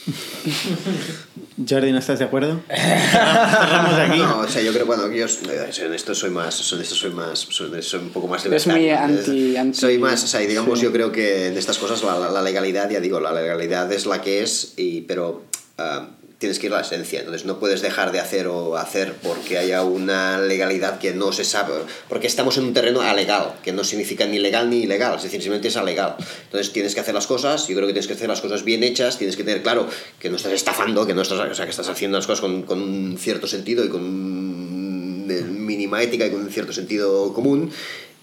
Jordi, 1.70 1.92
¿no 1.92 2.00
estás 2.00 2.20
de 2.20 2.26
acuerdo? 2.26 2.60
Cerramos 2.70 3.94
aquí. 3.94 4.18
No, 4.20 4.40
o 4.40 4.48
sea, 4.48 4.62
yo 4.62 4.74
creo, 4.74 4.86
bueno, 4.86 5.10
yo 5.12 5.26
eh, 5.26 5.72
en 5.80 5.94
esto 5.94 6.14
soy 6.14 6.30
más, 6.32 6.74
en 6.74 6.82
esto 6.82 6.96
soy 6.96 7.12
más, 7.12 7.40
soy, 7.40 7.82
soy 7.82 8.00
un 8.02 8.10
poco 8.10 8.28
más 8.28 8.46
Eres 8.46 8.68
muy 8.68 8.82
libertario. 8.82 9.18
anti- 9.20 9.56
anti- 9.58 9.80
Soy 9.80 9.98
más, 10.00 10.24
o 10.24 10.28
sea, 10.28 10.42
y 10.42 10.48
digamos, 10.48 10.80
sí. 10.80 10.86
yo 10.86 10.92
creo 10.92 11.12
que 11.12 11.48
en 11.48 11.58
estas 11.58 11.78
cosas 11.78 12.04
la, 12.04 12.18
la- 12.20 12.30
la 12.32 12.42
legalidad, 12.42 12.90
ya 12.90 13.00
digo, 13.00 13.20
la 13.22 13.32
legalidad 13.32 13.90
es 13.94 14.06
la 14.06 14.22
que 14.22 14.44
es, 14.44 14.74
y, 14.78 15.02
pero 15.02 15.44
ah, 15.78 16.10
tienes 16.44 16.60
que 16.60 16.68
ir 16.68 16.74
a 16.74 16.78
la 16.78 16.82
esencia, 16.84 17.20
entonces 17.20 17.46
no 17.46 17.60
puedes 17.60 17.82
dejar 17.82 18.12
de 18.12 18.20
hacer 18.20 18.48
o 18.48 18.78
hacer 18.78 19.14
porque 19.24 19.58
haya 19.58 19.84
una 19.84 20.40
legalidad 20.40 21.00
que 21.00 21.14
no 21.14 21.32
se 21.32 21.44
sabe, 21.44 21.74
porque 22.10 22.28
estamos 22.28 22.58
en 22.58 22.66
un 22.66 22.74
terreno 22.74 23.02
alegal, 23.02 23.56
que 23.64 23.72
no 23.72 23.84
significa 23.84 24.26
ni 24.26 24.40
legal 24.40 24.70
ni 24.70 24.84
ilegal, 24.84 25.16
es 25.18 25.24
decir, 25.24 25.42
simplemente 25.42 25.70
es 25.70 25.78
alegal. 25.78 26.16
Entonces 26.46 26.72
tienes 26.72 26.94
que 26.94 27.00
hacer 27.02 27.14
las 27.14 27.28
cosas, 27.28 27.68
yo 27.68 27.76
creo 27.76 27.88
que 27.88 27.94
tienes 27.94 28.08
que 28.08 28.14
hacer 28.14 28.28
las 28.30 28.42
cosas 28.42 28.64
bien 28.64 28.84
hechas, 28.84 29.18
tienes 29.18 29.36
que 29.36 29.44
tener 29.44 29.62
claro 29.64 29.88
que 30.20 30.30
no 30.30 30.36
estás 30.38 30.54
estafando, 30.54 31.08
que 31.08 31.14
no 31.14 31.22
estás, 31.22 31.40
o 31.40 31.56
sea, 31.56 31.66
que 31.66 31.72
estás 31.72 31.90
haciendo 31.90 32.18
las 32.18 32.28
cosas 32.28 32.42
con, 32.42 32.64
con 32.64 32.82
un 32.82 33.18
cierto 33.18 33.48
sentido 33.48 33.84
y 33.86 33.90
con 33.90 35.64
mínima 35.66 36.02
ética 36.04 36.26
y 36.28 36.32
con 36.32 36.42
un 36.42 36.50
cierto 36.52 36.74
sentido 36.74 37.34
común 37.34 37.72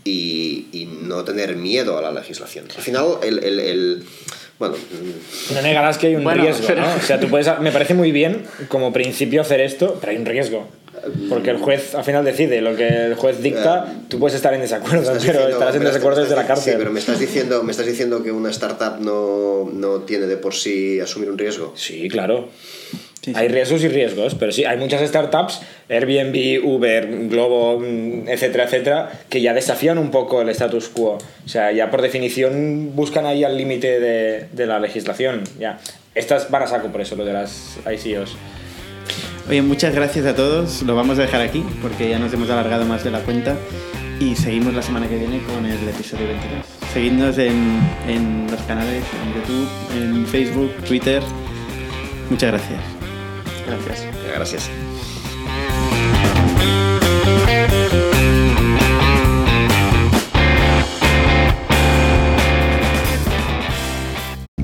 y, 0.04 0.66
y 0.72 0.86
no 1.02 1.24
tener 1.24 1.56
miedo 1.56 1.98
a 1.98 2.02
la 2.02 2.12
legislación. 2.12 2.66
Al 2.76 2.82
final, 2.82 3.06
el, 3.22 3.42
el- 3.42 3.60
el- 3.60 4.04
bueno, 4.60 4.74
No 5.54 5.62
negarás 5.62 5.98
que 5.98 6.08
hay 6.08 6.14
un 6.16 6.22
Bueno, 6.22 6.42
riesgo, 6.42 6.72
¿no? 6.74 6.94
O 6.94 7.00
sea, 7.00 7.18
tú 7.18 7.28
puedes, 7.28 7.48
me 7.60 7.72
parece 7.72 7.94
muy 7.94 8.12
bien 8.12 8.42
como 8.68 8.92
principio 8.92 9.40
hacer 9.40 9.60
esto, 9.60 9.96
pero 10.00 10.12
hay 10.12 10.18
un 10.18 10.26
riesgo. 10.26 10.68
Porque 11.30 11.48
el 11.48 11.56
juez 11.56 11.94
al 11.94 12.04
final 12.04 12.22
decide, 12.26 12.60
lo 12.60 12.76
que 12.76 12.86
el 12.86 13.14
juez 13.14 13.40
dicta, 13.42 13.90
tú 14.08 14.18
puedes 14.18 14.36
estar 14.36 14.52
en 14.52 14.60
desacuerdo, 14.60 15.00
pero 15.02 15.14
diciendo- 15.18 15.48
estarás 15.48 15.74
en 15.76 15.84
desacuerdo 15.84 16.20
desde 16.20 16.36
la 16.36 16.46
cárcel. 16.46 16.72
Sí, 16.74 16.78
pero 16.78 16.90
me 16.90 17.00
estás 17.00 17.18
diciendo, 17.18 17.62
me 17.62 17.70
estás 17.70 17.86
diciendo 17.86 18.22
que 18.22 18.30
una 18.30 18.50
startup 18.50 19.00
no, 19.00 19.70
no 19.72 20.00
tiene 20.00 20.26
de 20.26 20.36
por 20.36 20.54
sí 20.54 21.00
asumir 21.00 21.30
un 21.30 21.38
riesgo. 21.38 21.72
Sí, 21.74 22.06
claro. 22.10 22.50
Sí, 23.22 23.32
sí. 23.32 23.38
Hay 23.38 23.48
riesgos 23.48 23.82
y 23.84 23.88
riesgos, 23.88 24.34
pero 24.34 24.50
sí, 24.50 24.64
hay 24.64 24.78
muchas 24.78 25.06
startups, 25.06 25.60
Airbnb, 25.90 26.64
Uber, 26.64 27.06
Globo, 27.28 27.84
etcétera, 28.26 28.64
etcétera, 28.64 29.10
que 29.28 29.42
ya 29.42 29.52
desafían 29.52 29.98
un 29.98 30.10
poco 30.10 30.40
el 30.40 30.48
status 30.48 30.88
quo. 30.88 31.18
O 31.44 31.48
sea, 31.48 31.70
ya 31.70 31.90
por 31.90 32.00
definición 32.00 32.92
buscan 32.96 33.26
ahí 33.26 33.44
al 33.44 33.58
límite 33.58 34.00
de, 34.00 34.46
de 34.52 34.66
la 34.66 34.78
legislación. 34.80 35.44
Ya. 35.58 35.78
Estas 36.14 36.50
van 36.50 36.62
a 36.62 36.66
saco 36.66 36.88
por 36.88 37.02
eso, 37.02 37.14
lo 37.14 37.24
de 37.24 37.34
las 37.34 37.78
ICOs. 37.86 38.36
Oye, 39.48 39.62
muchas 39.62 39.94
gracias 39.94 40.26
a 40.26 40.34
todos. 40.34 40.82
Lo 40.82 40.94
vamos 40.94 41.18
a 41.18 41.22
dejar 41.22 41.40
aquí 41.40 41.64
porque 41.82 42.08
ya 42.08 42.18
nos 42.18 42.32
hemos 42.32 42.48
alargado 42.50 42.84
más 42.84 43.04
de 43.04 43.10
la 43.10 43.20
cuenta. 43.20 43.56
Y 44.20 44.36
seguimos 44.36 44.74
la 44.74 44.82
semana 44.82 45.08
que 45.08 45.16
viene 45.16 45.40
con 45.42 45.64
el 45.64 45.88
episodio 45.88 46.26
22. 46.26 46.66
Seguidnos 46.92 47.38
en, 47.38 47.80
en 48.06 48.46
los 48.50 48.60
canales, 48.62 49.02
en 49.24 49.34
YouTube, 49.34 49.68
en 49.96 50.26
Facebook, 50.26 50.72
Twitter. 50.86 51.22
Muchas 52.28 52.50
gracias. 52.50 52.99
Gracias. 53.66 54.06
Gracias. 54.26 54.70